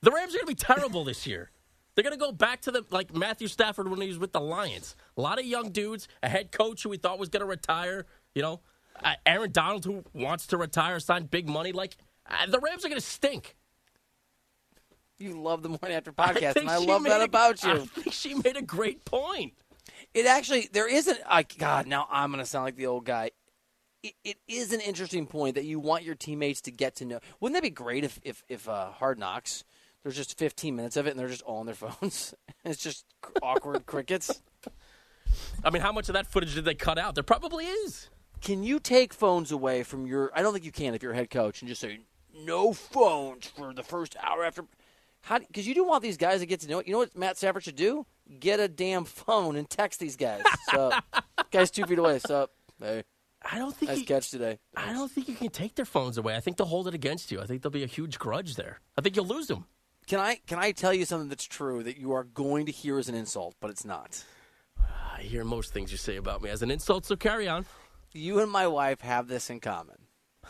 The 0.00 0.10
Rams 0.10 0.34
are 0.34 0.38
going 0.38 0.46
to 0.46 0.66
be 0.66 0.74
terrible 0.74 1.04
this 1.04 1.26
year. 1.26 1.50
They're 1.94 2.02
going 2.02 2.18
to 2.18 2.18
go 2.18 2.32
back 2.32 2.62
to 2.62 2.72
the 2.72 2.84
like 2.90 3.14
Matthew 3.14 3.46
Stafford 3.46 3.88
when 3.88 4.00
he 4.00 4.08
was 4.08 4.18
with 4.18 4.32
the 4.32 4.40
Lions. 4.40 4.96
A 5.16 5.20
lot 5.20 5.38
of 5.38 5.44
young 5.44 5.70
dudes, 5.70 6.08
a 6.22 6.28
head 6.28 6.50
coach 6.50 6.82
who 6.82 6.88
we 6.88 6.96
thought 6.96 7.18
was 7.18 7.28
going 7.28 7.42
to 7.42 7.46
retire. 7.46 8.06
You 8.34 8.42
know, 8.42 8.60
uh, 9.02 9.14
Aaron 9.24 9.52
Donald 9.52 9.84
who 9.84 10.02
wants 10.12 10.48
to 10.48 10.56
retire, 10.56 10.98
signed 10.98 11.30
big 11.30 11.48
money. 11.48 11.70
Like 11.70 11.96
uh, 12.28 12.46
the 12.46 12.58
Rams 12.58 12.84
are 12.84 12.88
going 12.88 13.00
to 13.00 13.06
stink. 13.06 13.54
You 15.18 15.40
love 15.40 15.62
the 15.62 15.68
morning 15.68 15.92
after 15.92 16.12
podcast, 16.12 16.54
think 16.54 16.56
and 16.68 16.70
I 16.70 16.76
love 16.78 17.04
that 17.04 17.20
a- 17.20 17.24
about 17.24 17.62
you. 17.62 17.70
I 17.72 17.78
think 17.78 18.12
she 18.12 18.34
made 18.34 18.56
a 18.56 18.62
great 18.62 19.04
point. 19.04 19.54
It 20.12 20.26
actually 20.26 20.68
there 20.72 20.88
isn't. 20.88 21.18
I 21.26 21.44
God, 21.44 21.86
now 21.86 22.06
I'm 22.10 22.30
going 22.30 22.42
to 22.42 22.48
sound 22.48 22.64
like 22.64 22.76
the 22.76 22.86
old 22.86 23.04
guy. 23.04 23.30
It, 24.02 24.14
it 24.24 24.36
is 24.48 24.72
an 24.72 24.80
interesting 24.80 25.26
point 25.26 25.54
that 25.54 25.64
you 25.64 25.78
want 25.80 26.02
your 26.04 26.14
teammates 26.14 26.60
to 26.62 26.70
get 26.70 26.96
to 26.96 27.04
know. 27.04 27.20
Wouldn't 27.40 27.54
that 27.56 27.62
be 27.62 27.70
great 27.70 28.04
if 28.04 28.20
if 28.22 28.42
if 28.48 28.68
uh, 28.68 28.90
Hard 28.90 29.18
Knocks 29.18 29.64
there's 30.04 30.16
just 30.16 30.38
15 30.38 30.76
minutes 30.76 30.98
of 30.98 31.06
it 31.06 31.10
and 31.10 31.18
they're 31.18 31.28
just 31.28 31.42
all 31.42 31.58
on 31.60 31.66
their 31.66 31.74
phones. 31.74 32.34
it's 32.64 32.82
just 32.82 33.06
awkward 33.42 33.86
crickets. 33.86 34.42
I 35.64 35.70
mean, 35.70 35.80
how 35.82 35.92
much 35.92 36.08
of 36.08 36.12
that 36.12 36.26
footage 36.30 36.54
did 36.54 36.66
they 36.66 36.74
cut 36.74 36.98
out? 36.98 37.14
There 37.14 37.24
probably 37.24 37.64
is. 37.66 38.08
Can 38.42 38.62
you 38.62 38.78
take 38.78 39.14
phones 39.14 39.50
away 39.50 39.82
from 39.82 40.06
your? 40.06 40.30
I 40.34 40.42
don't 40.42 40.52
think 40.52 40.64
you 40.66 40.72
can 40.72 40.94
if 40.94 41.02
you're 41.02 41.12
a 41.12 41.16
head 41.16 41.30
coach 41.30 41.62
and 41.62 41.68
just 41.68 41.80
say 41.80 42.00
no 42.36 42.72
phones 42.74 43.46
for 43.46 43.72
the 43.72 43.82
first 43.82 44.16
hour 44.22 44.44
after. 44.44 44.64
How? 45.24 45.38
Because 45.38 45.66
you 45.66 45.74
do 45.74 45.84
want 45.84 46.02
these 46.02 46.16
guys 46.16 46.40
to 46.40 46.46
get 46.46 46.60
to 46.60 46.68
know 46.68 46.78
it. 46.80 46.86
You 46.86 46.92
know 46.92 46.98
what 46.98 47.16
Matt 47.16 47.36
Stafford 47.38 47.64
should 47.64 47.76
do? 47.76 48.06
Get 48.40 48.60
a 48.60 48.68
damn 48.68 49.04
phone 49.04 49.56
and 49.56 49.68
text 49.68 49.98
these 50.00 50.16
guys. 50.16 50.42
Sup? 50.70 51.02
guys 51.50 51.70
two 51.70 51.84
feet 51.86 51.98
away. 51.98 52.18
Sup? 52.18 52.50
Hey. 52.78 53.04
I 53.50 53.58
don't 53.58 53.74
think 53.74 53.90
nice 53.90 53.98
you- 54.00 54.06
catch 54.06 54.30
today. 54.30 54.58
I 54.76 54.92
don't 54.92 55.10
think 55.10 55.28
you 55.28 55.34
can 55.34 55.48
take 55.48 55.74
their 55.74 55.84
phones 55.84 56.18
away. 56.18 56.36
I 56.36 56.40
think 56.40 56.56
they'll 56.56 56.66
hold 56.66 56.88
it 56.88 56.94
against 56.94 57.30
you. 57.32 57.40
I 57.40 57.46
think 57.46 57.62
there'll 57.62 57.72
be 57.72 57.82
a 57.82 57.86
huge 57.86 58.18
grudge 58.18 58.56
there. 58.56 58.80
I 58.98 59.00
think 59.02 59.16
you'll 59.16 59.26
lose 59.26 59.46
them. 59.46 59.66
Can 60.06 60.20
I 60.20 60.40
can 60.46 60.58
I 60.58 60.72
tell 60.72 60.92
you 60.92 61.06
something 61.06 61.30
that's 61.30 61.44
true 61.44 61.82
that 61.82 61.96
you 61.96 62.12
are 62.12 62.24
going 62.24 62.66
to 62.66 62.72
hear 62.72 62.98
as 62.98 63.08
an 63.08 63.14
insult, 63.14 63.54
but 63.60 63.70
it's 63.70 63.84
not. 63.84 64.22
I 65.16 65.22
hear 65.22 65.44
most 65.44 65.72
things 65.72 65.90
you 65.90 65.96
say 65.98 66.16
about 66.16 66.42
me 66.42 66.50
as 66.50 66.62
an 66.62 66.70
insult, 66.70 67.06
so 67.06 67.16
carry 67.16 67.48
on. 67.48 67.64
You 68.12 68.40
and 68.40 68.50
my 68.50 68.66
wife 68.66 69.00
have 69.00 69.28
this 69.28 69.48
in 69.50 69.60
common. 69.60 69.96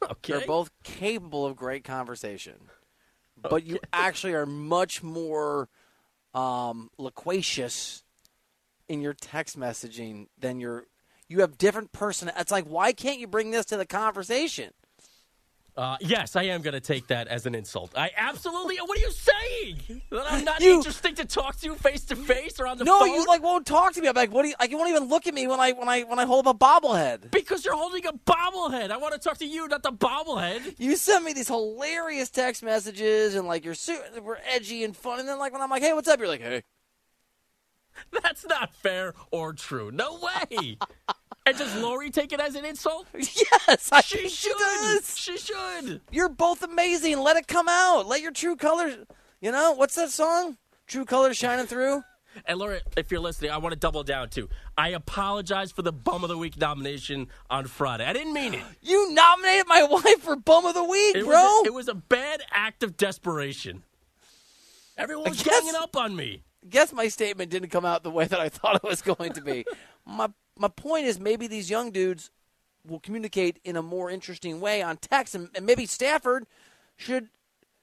Okay. 0.00 0.34
They're 0.34 0.46
both 0.46 0.70
capable 0.84 1.44
of 1.44 1.56
great 1.56 1.82
conversation, 1.82 2.54
but 3.42 3.64
you 3.64 3.78
actually 3.92 4.34
are 4.34 4.46
much 4.46 5.02
more 5.02 5.68
um, 6.34 6.90
loquacious 6.98 8.04
in 8.88 9.00
your 9.00 9.14
text 9.14 9.58
messaging 9.58 10.26
than 10.38 10.60
your. 10.60 10.84
You 11.28 11.40
have 11.40 11.58
different 11.58 11.92
person. 11.92 12.30
It's 12.38 12.50
like, 12.50 12.64
why 12.64 12.92
can't 12.92 13.18
you 13.18 13.26
bring 13.26 13.50
this 13.50 13.66
to 13.66 13.76
the 13.76 13.84
conversation? 13.84 14.72
Uh, 15.78 15.96
yes, 16.00 16.34
I 16.34 16.42
am 16.42 16.60
going 16.62 16.74
to 16.74 16.80
take 16.80 17.06
that 17.06 17.28
as 17.28 17.46
an 17.46 17.54
insult. 17.54 17.92
I 17.96 18.10
absolutely. 18.16 18.78
What 18.78 18.98
are 18.98 19.00
you 19.00 19.12
saying? 19.12 20.02
That 20.10 20.26
I'm 20.28 20.44
not 20.44 20.60
You- 20.60 20.74
interesting 20.74 21.14
to 21.14 21.24
talk 21.24 21.54
to 21.60 21.66
you 21.66 21.76
face 21.76 22.04
to 22.06 22.16
face 22.16 22.58
or 22.58 22.66
on 22.66 22.78
the 22.78 22.84
no, 22.84 22.98
phone? 22.98 23.08
No, 23.10 23.14
you 23.14 23.24
like 23.26 23.44
won't 23.44 23.64
talk 23.64 23.92
to 23.92 24.00
me. 24.00 24.08
I'm 24.08 24.14
like, 24.16 24.32
what 24.32 24.42
do 24.42 24.48
you? 24.48 24.56
Like, 24.58 24.72
you 24.72 24.76
won't 24.76 24.90
even 24.90 25.04
look 25.08 25.28
at 25.28 25.34
me 25.34 25.46
when 25.46 25.60
I 25.60 25.70
when 25.70 25.88
I 25.88 26.02
when 26.02 26.18
I 26.18 26.24
hold 26.24 26.48
up 26.48 26.56
a 26.56 26.58
bobblehead. 26.58 27.30
Because 27.30 27.64
you're 27.64 27.76
holding 27.76 28.04
a 28.06 28.12
bobblehead. 28.12 28.90
I 28.90 28.96
want 28.96 29.12
to 29.14 29.20
talk 29.20 29.38
to 29.38 29.46
you, 29.46 29.68
not 29.68 29.84
the 29.84 29.92
bobblehead. 29.92 30.74
You 30.78 30.96
send 30.96 31.24
me 31.24 31.32
these 31.32 31.46
hilarious 31.46 32.28
text 32.28 32.64
messages 32.64 33.36
and 33.36 33.46
like 33.46 33.64
you're 33.64 33.74
su- 33.74 34.00
we're 34.20 34.38
edgy 34.52 34.82
and 34.82 34.96
fun, 34.96 35.20
and 35.20 35.28
then 35.28 35.38
like 35.38 35.52
when 35.52 35.62
I'm 35.62 35.70
like, 35.70 35.82
hey, 35.82 35.92
what's 35.92 36.08
up? 36.08 36.18
You're 36.18 36.26
like, 36.26 36.42
hey. 36.42 36.64
That's 38.22 38.44
not 38.46 38.74
fair 38.74 39.14
or 39.30 39.52
true. 39.52 39.90
No 39.92 40.18
way. 40.50 40.78
and 41.48 41.58
does 41.58 41.74
Lori 41.76 42.10
take 42.10 42.32
it 42.32 42.40
as 42.40 42.54
an 42.54 42.64
insult? 42.64 43.06
Yes, 43.14 43.90
I 43.92 44.00
she 44.00 44.16
think 44.18 44.30
should. 44.30 44.56
does. 44.58 45.18
She 45.18 45.36
should. 45.38 46.00
You're 46.10 46.28
both 46.28 46.62
amazing. 46.62 47.18
Let 47.20 47.36
it 47.36 47.46
come 47.46 47.68
out. 47.68 48.06
Let 48.06 48.22
your 48.22 48.32
true 48.32 48.56
colors. 48.56 48.96
You 49.40 49.52
know 49.52 49.72
what's 49.72 49.94
that 49.96 50.10
song? 50.10 50.56
True 50.86 51.04
colors 51.04 51.36
shining 51.36 51.66
through. 51.66 52.02
And 52.46 52.58
Laura, 52.60 52.78
if 52.96 53.10
you're 53.10 53.20
listening, 53.20 53.50
I 53.50 53.56
want 53.58 53.72
to 53.72 53.78
double 53.78 54.04
down 54.04 54.28
too. 54.28 54.48
I 54.76 54.90
apologize 54.90 55.72
for 55.72 55.82
the 55.82 55.90
Bum 55.92 56.22
of 56.22 56.28
the 56.28 56.38
Week 56.38 56.56
nomination 56.56 57.26
on 57.50 57.64
Friday. 57.66 58.04
I 58.04 58.12
didn't 58.12 58.32
mean 58.34 58.54
it. 58.54 58.60
You 58.80 59.12
nominated 59.12 59.66
my 59.66 59.82
wife 59.90 60.20
for 60.20 60.36
bum 60.36 60.64
of 60.66 60.74
the 60.74 60.84
week, 60.84 61.16
It 61.16 61.24
bro. 61.24 61.32
was, 61.34 61.64
a, 61.64 61.66
it 61.66 61.74
was 61.74 61.88
a 61.88 61.94
bad 61.94 62.42
act 62.52 62.84
of 62.84 62.96
desperation. 62.96 63.82
Everyone 64.96 65.30
was 65.30 65.42
guess- 65.42 65.58
ganging 65.60 65.74
up 65.76 65.96
on 65.96 66.14
me. 66.14 66.42
Guess 66.68 66.92
my 66.92 67.08
statement 67.08 67.50
didn't 67.50 67.70
come 67.70 67.84
out 67.84 68.02
the 68.04 68.10
way 68.10 68.26
that 68.26 68.38
I 68.38 68.48
thought 68.50 68.76
it 68.76 68.82
was 68.84 69.00
going 69.02 69.32
to 69.32 69.40
be. 69.40 69.64
my 70.06 70.28
my 70.58 70.68
point 70.68 71.06
is 71.06 71.18
maybe 71.18 71.46
these 71.46 71.70
young 71.70 71.90
dudes 71.90 72.30
will 72.86 73.00
communicate 73.00 73.58
in 73.64 73.76
a 73.76 73.82
more 73.82 74.10
interesting 74.10 74.60
way 74.60 74.82
on 74.82 74.96
text, 74.96 75.34
and, 75.34 75.48
and 75.54 75.66
maybe 75.66 75.86
Stafford 75.86 76.46
should. 76.96 77.28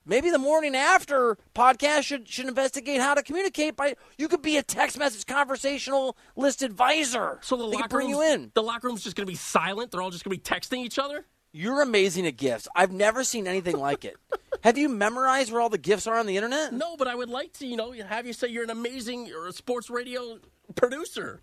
Maybe 0.07 0.30
the 0.30 0.38
morning 0.38 0.76
after 0.76 1.36
podcast 1.55 2.03
should 2.03 2.30
should 2.30 2.47
investigate 2.47 3.01
how 3.01 3.15
to 3.15 3.23
communicate 3.23 3.76
by 3.76 3.95
you 4.19 4.28
could 4.28 4.43
be 4.43 4.55
a 4.57 4.61
text 4.61 4.99
message 4.99 5.26
conversational 5.26 6.15
list 6.36 6.61
advisor. 6.61 7.39
So 7.41 7.55
the 7.55 7.63
they 7.63 7.71
could 7.71 7.76
locker 7.82 7.89
bring 7.89 8.09
you 8.09 8.21
in. 8.21 8.51
The 8.53 8.61
locker 8.61 8.88
room's 8.88 9.03
just 9.03 9.15
going 9.15 9.26
to 9.26 9.32
be 9.32 9.38
silent. 9.38 9.89
They're 9.91 10.03
all 10.03 10.11
just 10.11 10.23
going 10.23 10.38
to 10.38 10.43
be 10.43 10.55
texting 10.55 10.86
each 10.86 10.99
other. 10.99 11.26
You're 11.57 11.82
amazing 11.82 12.28
at 12.28 12.36
gifts. 12.36 12.67
I've 12.76 12.91
never 12.91 13.23
seen 13.23 13.47
anything 13.47 13.80
like 13.80 14.03
it. 14.03 14.17
Have 14.63 14.78
you 14.78 14.89
memorized 14.89 15.51
where 15.51 15.61
all 15.61 15.69
the 15.69 15.78
gifts 15.78 16.05
are 16.05 16.19
on 16.19 16.26
the 16.26 16.36
internet? 16.36 16.73
No, 16.73 16.97
but 16.97 17.07
I 17.07 17.15
would 17.15 17.30
like 17.30 17.53
to, 17.59 17.65
you 17.65 17.78
know, 17.78 17.93
have 17.93 18.26
you 18.26 18.34
say 18.34 18.47
you're 18.47 18.63
an 18.63 18.71
amazing 18.71 19.32
or 19.32 19.47
a 19.47 19.53
sports 19.53 19.89
radio 19.89 20.39
producer. 20.76 21.41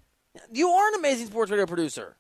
You 0.51 0.69
are 0.69 0.89
an 0.89 0.95
amazing 0.95 1.27
sports 1.27 1.51
radio 1.51 1.67
producer, 1.67 2.17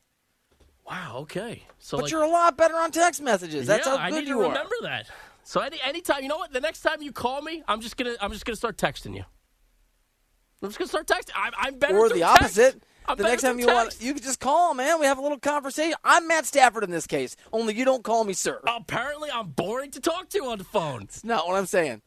Wow. 0.86 1.18
Okay. 1.20 1.62
So, 1.78 1.96
but 1.96 2.04
like, 2.04 2.12
you're 2.12 2.22
a 2.22 2.28
lot 2.28 2.56
better 2.56 2.74
on 2.74 2.90
text 2.90 3.22
messages. 3.22 3.66
That's 3.66 3.86
yeah, 3.86 3.96
how 3.96 4.02
I 4.02 4.10
good 4.10 4.24
need 4.24 4.28
you 4.28 4.40
are. 4.40 4.48
remember 4.48 4.74
that. 4.82 5.06
So 5.44 5.60
any 5.60 5.78
anytime, 5.84 6.22
you 6.22 6.28
know 6.28 6.36
what? 6.36 6.52
The 6.52 6.60
next 6.60 6.82
time 6.82 7.02
you 7.02 7.12
call 7.12 7.42
me, 7.42 7.62
I'm 7.66 7.80
just 7.80 7.96
gonna 7.96 8.14
I'm 8.20 8.32
just 8.32 8.44
gonna 8.44 8.56
start 8.56 8.76
texting 8.76 9.14
you. 9.14 9.24
I'm 10.62 10.68
just 10.68 10.78
gonna 10.78 10.88
start 10.88 11.06
texting. 11.06 11.32
I'm, 11.34 11.52
I'm 11.56 11.78
better. 11.78 11.96
or 11.96 12.08
the 12.08 12.20
text. 12.20 12.42
opposite. 12.42 12.82
I'm 13.06 13.16
the 13.16 13.24
next 13.24 13.42
time 13.42 13.58
you 13.58 13.66
want, 13.66 13.96
you 14.00 14.14
can 14.14 14.22
just 14.22 14.38
call, 14.38 14.74
man. 14.74 15.00
We 15.00 15.06
have 15.06 15.18
a 15.18 15.22
little 15.22 15.38
conversation. 15.38 15.96
I'm 16.04 16.28
Matt 16.28 16.46
Stafford 16.46 16.84
in 16.84 16.92
this 16.92 17.08
case. 17.08 17.34
Only 17.52 17.74
you 17.74 17.84
don't 17.84 18.04
call 18.04 18.22
me 18.22 18.32
sir. 18.32 18.60
Apparently, 18.64 19.28
I'm 19.32 19.48
boring 19.48 19.90
to 19.92 20.00
talk 20.00 20.28
to 20.30 20.38
on 20.44 20.58
the 20.58 20.64
phone. 20.64 21.02
It's 21.02 21.24
not 21.24 21.48
what 21.48 21.56
I'm 21.56 21.66
saying. 21.66 22.02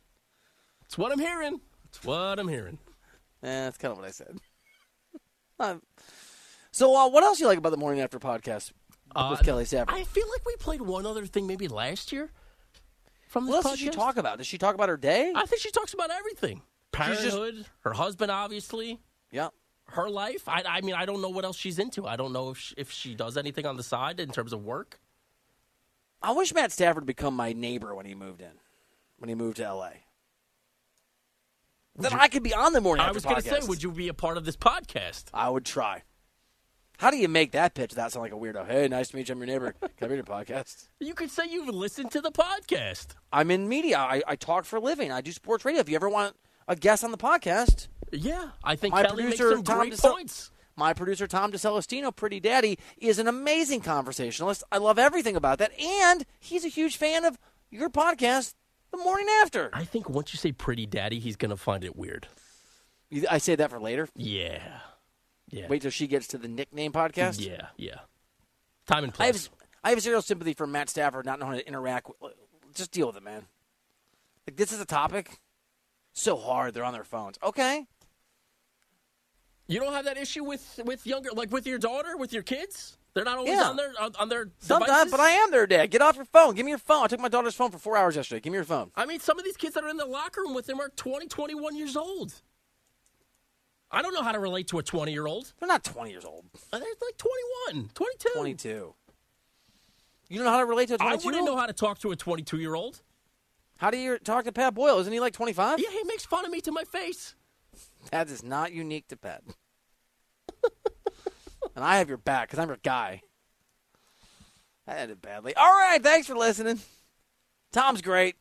It's 0.85 0.97
what 0.97 1.11
I'm 1.11 1.19
hearing. 1.19 1.59
It's 1.89 2.01
what 2.03 2.39
I'm 2.39 2.47
hearing. 2.47 2.77
Eh, 3.43 3.65
that's 3.65 3.77
kind 3.77 3.91
of 3.91 3.97
what 3.97 4.07
I 4.07 4.11
said. 4.11 4.37
So, 6.71 6.95
uh, 6.95 7.09
what 7.09 7.23
else 7.23 7.39
you 7.39 7.47
like 7.47 7.57
about 7.57 7.69
the 7.71 7.77
morning 7.77 8.01
after 8.01 8.19
podcast 8.19 8.71
with 9.07 9.15
Uh, 9.15 9.35
Kelly 9.37 9.65
Stafford? 9.65 9.93
I 9.95 10.03
feel 10.03 10.27
like 10.29 10.45
we 10.45 10.55
played 10.57 10.81
one 10.81 11.05
other 11.05 11.25
thing 11.25 11.47
maybe 11.47 11.67
last 11.67 12.11
year. 12.11 12.31
From 13.27 13.45
this 13.45 13.55
what 13.55 13.65
else 13.65 13.73
does 13.73 13.79
she 13.79 13.89
podcast. 13.89 13.93
talk 13.93 14.17
about? 14.17 14.37
Does 14.37 14.47
she 14.47 14.57
talk 14.57 14.75
about 14.75 14.89
her 14.89 14.97
day? 14.97 15.31
I 15.35 15.45
think 15.45 15.61
she 15.61 15.71
talks 15.71 15.93
about 15.93 16.11
everything. 16.11 16.61
She's 16.95 17.07
just- 17.07 17.35
Parenthood, 17.37 17.65
her 17.81 17.93
husband, 17.93 18.31
obviously. 18.31 19.01
Yeah. 19.31 19.49
Her 19.87 20.09
life. 20.09 20.47
I, 20.47 20.63
I 20.65 20.81
mean, 20.81 20.95
I 20.95 21.05
don't 21.05 21.21
know 21.21 21.29
what 21.29 21.43
else 21.45 21.57
she's 21.57 21.77
into. 21.77 22.07
I 22.07 22.15
don't 22.15 22.31
know 22.33 22.49
if 22.51 22.57
she, 22.57 22.73
if 22.77 22.91
she 22.91 23.13
does 23.15 23.37
anything 23.37 23.65
on 23.65 23.75
the 23.77 23.83
side 23.83 24.19
in 24.19 24.29
terms 24.31 24.51
of 24.53 24.63
work. 24.63 24.99
I 26.21 26.31
wish 26.31 26.53
Matt 26.53 26.71
Stafford 26.71 27.03
would 27.03 27.07
become 27.07 27.35
my 27.35 27.53
neighbor 27.53 27.93
when 27.93 28.05
he 28.05 28.15
moved 28.15 28.41
in, 28.41 28.53
when 29.17 29.29
he 29.29 29.35
moved 29.35 29.57
to 29.57 29.65
L.A. 29.65 30.04
Then 31.97 32.13
I 32.13 32.27
could 32.27 32.43
be 32.43 32.53
on 32.53 32.73
the 32.73 32.81
morning 32.81 33.05
I 33.05 33.11
was 33.11 33.23
going 33.23 33.37
to 33.37 33.41
say, 33.41 33.59
would 33.67 33.81
you 33.81 33.91
be 33.91 34.07
a 34.09 34.13
part 34.13 34.37
of 34.37 34.45
this 34.45 34.57
podcast? 34.57 35.25
I 35.33 35.49
would 35.49 35.65
try. 35.65 36.03
How 36.97 37.11
do 37.11 37.17
you 37.17 37.27
make 37.27 37.51
that 37.51 37.73
pitch 37.73 37.91
without 37.91 38.11
sound 38.13 38.23
like 38.23 38.31
a 38.31 38.35
weirdo? 38.35 38.67
Hey, 38.67 38.87
nice 38.87 39.09
to 39.09 39.17
meet 39.17 39.27
you. 39.29 39.33
I'm 39.33 39.39
your 39.39 39.47
neighbor. 39.47 39.73
Can 39.97 40.05
I 40.05 40.07
be 40.07 40.15
your 40.15 40.23
podcast? 40.23 40.87
You 40.99 41.13
could 41.13 41.29
say 41.29 41.43
you've 41.49 41.67
listened 41.69 42.11
to 42.11 42.21
the 42.21 42.31
podcast. 42.31 43.07
I'm 43.33 43.51
in 43.51 43.67
media. 43.67 43.97
I, 43.97 44.21
I 44.27 44.35
talk 44.37 44.63
for 44.65 44.77
a 44.77 44.79
living. 44.79 45.11
I 45.11 45.21
do 45.21 45.31
sports 45.33 45.65
radio. 45.65 45.81
If 45.81 45.89
you 45.89 45.95
ever 45.95 46.09
want 46.09 46.35
a 46.69 46.75
guest 46.75 47.03
on 47.03 47.11
the 47.11 47.17
podcast, 47.17 47.87
Yeah, 48.11 48.49
I 48.63 48.75
think 48.77 48.93
my 48.93 49.03
Kelly 49.03 49.23
makes 49.23 49.37
producer 49.37 49.55
some 49.57 49.63
Tom 49.63 49.77
great 49.79 49.93
DeCel- 49.93 50.11
points. 50.13 50.51
my 50.77 50.93
producer 50.93 51.27
Tom 51.27 51.51
DeCelestino, 51.51 52.15
Pretty 52.15 52.39
Daddy, 52.39 52.79
is 52.97 53.19
an 53.19 53.27
amazing 53.27 53.81
conversationalist. 53.81 54.63
I 54.71 54.77
love 54.77 54.97
everything 54.97 55.35
about 55.35 55.59
that, 55.59 55.77
and 55.79 56.25
he's 56.39 56.63
a 56.63 56.69
huge 56.69 56.95
fan 56.97 57.25
of 57.25 57.37
your 57.71 57.89
podcast, 57.89 58.53
The 58.97 59.03
Morning 59.03 59.27
After. 59.41 59.69
I 59.73 59.83
think 59.83 60.09
once 60.09 60.33
you 60.33 60.37
say 60.37 60.51
pretty 60.51 60.85
daddy, 60.85 61.19
he's 61.19 61.35
going 61.35 61.49
to 61.49 61.57
find 61.57 61.83
it 61.83 61.95
weird. 61.95 62.27
You- 63.09 63.25
I 63.29 63.37
say 63.39 63.55
that 63.55 63.69
for 63.69 63.79
later. 63.79 64.07
Yeah. 64.15 64.59
Yeah. 65.49 65.67
Wait 65.67 65.81
till 65.81 65.91
she 65.91 66.07
gets 66.07 66.27
to 66.27 66.37
the 66.37 66.47
nickname 66.47 66.91
podcast. 66.91 67.45
Yeah, 67.45 67.67
yeah. 67.77 67.99
Time 68.87 69.03
and 69.03 69.13
I 69.13 69.15
place. 69.15 69.45
have 69.45 69.49
I 69.83 69.89
have 69.91 70.01
zero 70.01 70.19
sympathy 70.19 70.53
for 70.53 70.65
Matt 70.65 70.89
Stafford 70.89 71.25
not 71.25 71.39
knowing 71.39 71.51
how 71.53 71.57
to 71.59 71.67
interact. 71.67 72.07
with 72.19 72.33
Just 72.73 72.91
deal 72.91 73.07
with 73.07 73.17
it, 73.17 73.23
man. 73.23 73.45
Like 74.47 74.57
this 74.57 74.71
is 74.71 74.79
a 74.79 74.85
topic. 74.85 75.39
So 76.13 76.35
hard, 76.35 76.73
they're 76.73 76.83
on 76.83 76.93
their 76.93 77.03
phones. 77.03 77.37
Okay. 77.43 77.85
You 79.67 79.79
don't 79.79 79.93
have 79.93 80.05
that 80.05 80.17
issue 80.17 80.43
with 80.43 80.79
with 80.83 81.05
younger, 81.05 81.29
like 81.31 81.51
with 81.51 81.67
your 81.67 81.77
daughter, 81.79 82.17
with 82.17 82.33
your 82.33 82.43
kids. 82.43 82.97
They're 83.15 83.23
not 83.23 83.37
always 83.37 83.53
Yeah. 83.53 83.69
on 83.69 83.77
their 83.77 83.93
on, 83.99 84.11
on 84.19 84.29
their 84.29 84.51
Sometimes, 84.59 84.91
uh, 84.91 84.93
devices? 85.05 85.11
but 85.11 85.19
I 85.21 85.29
am 85.31 85.49
their 85.49 85.65
dad. 85.65 85.87
Get 85.89 86.01
off 86.01 86.17
your 86.17 86.25
phone. 86.25 86.53
Give 86.53 86.65
me 86.65 86.71
your 86.71 86.77
phone. 86.77 87.05
I 87.05 87.07
took 87.07 87.21
my 87.21 87.29
daughter's 87.29 87.55
phone 87.55 87.71
for 87.71 87.79
four 87.79 87.95
hours 87.97 88.15
yesterday. 88.17 88.41
Give 88.41 88.51
me 88.51 88.57
your 88.57 88.65
phone. 88.65 88.91
I 88.95 89.05
mean, 89.05 89.21
some 89.21 89.39
of 89.39 89.45
these 89.45 89.55
kids 89.57 89.73
that 89.75 89.83
are 89.85 89.89
in 89.89 89.95
the 89.97 90.05
locker 90.05 90.41
room 90.41 90.53
with 90.53 90.65
them 90.67 90.79
are 90.81 90.89
20, 90.89 91.27
21 91.27 91.75
years 91.77 91.95
old. 91.95 92.33
I 93.89 94.01
don't 94.01 94.13
know 94.13 94.21
how 94.21 94.33
to 94.33 94.39
relate 94.39 94.67
to 94.67 94.79
a 94.79 94.83
20 94.83 95.13
year 95.13 95.27
old. 95.27 95.53
They're 95.59 95.67
not 95.67 95.85
20 95.85 96.11
years 96.11 96.25
old. 96.25 96.45
Uh, 96.73 96.79
they're 96.79 96.87
like 97.01 97.17
21, 97.17 97.89
22. 97.93 98.29
22. 98.35 98.95
You 100.27 100.37
don't 100.37 100.45
know 100.45 100.51
how 100.51 100.59
to 100.59 100.65
relate 100.65 100.87
to 100.89 100.95
a 100.95 100.97
I 100.99 101.15
22 101.15 101.25
wouldn't 101.25 101.45
know 101.45 101.55
how 101.55 101.67
to 101.67 101.73
talk 101.73 101.99
to 101.99 102.11
a 102.11 102.15
22 102.17 102.57
year 102.59 102.75
old. 102.75 103.01
How 103.77 103.91
do 103.91 103.97
you 103.97 104.17
talk 104.17 104.43
to 104.43 104.51
Pat 104.51 104.73
Boyle? 104.73 104.99
Isn't 104.99 105.13
he 105.13 105.21
like 105.21 105.33
25? 105.33 105.79
Yeah, 105.79 105.89
he 105.91 106.03
makes 106.03 106.25
fun 106.25 106.43
of 106.43 106.51
me 106.51 106.59
to 106.61 106.71
my 106.71 106.83
face. 106.83 107.35
That 108.11 108.29
is 108.29 108.43
not 108.43 108.73
unique 108.73 109.07
to 109.09 109.15
Pat. 109.17 109.43
and 111.75 111.83
I 111.83 111.97
have 111.97 112.09
your 112.09 112.17
back 112.17 112.47
because 112.47 112.59
I'm 112.59 112.69
your 112.69 112.79
guy. 112.81 113.21
That 114.87 114.99
ended 114.99 115.21
badly. 115.21 115.55
All 115.55 115.73
right, 115.73 116.01
thanks 116.01 116.27
for 116.27 116.35
listening. 116.35 116.79
Tom's 117.71 118.01
great. 118.01 118.35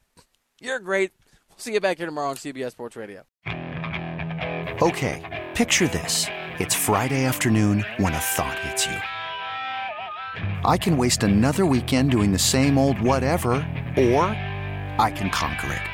You're 0.60 0.78
great. 0.78 1.12
We'll 1.48 1.58
see 1.58 1.72
you 1.72 1.80
back 1.80 1.98
here 1.98 2.06
tomorrow 2.06 2.30
on 2.30 2.36
CBS 2.36 2.72
Sports 2.72 2.96
Radio. 2.96 3.22
Okay, 4.82 5.46
picture 5.54 5.88
this. 5.88 6.26
It's 6.58 6.74
Friday 6.74 7.24
afternoon 7.24 7.84
when 7.96 8.12
a 8.12 8.18
thought 8.18 8.58
hits 8.60 8.86
you. 8.86 8.96
I 10.64 10.76
can 10.78 10.96
waste 10.96 11.22
another 11.22 11.64
weekend 11.64 12.10
doing 12.10 12.32
the 12.32 12.38
same 12.38 12.78
old 12.78 13.00
whatever, 13.00 13.54
or 13.96 14.24
I 14.98 15.12
can 15.14 15.30
conquer 15.30 15.72
it. 15.72 15.93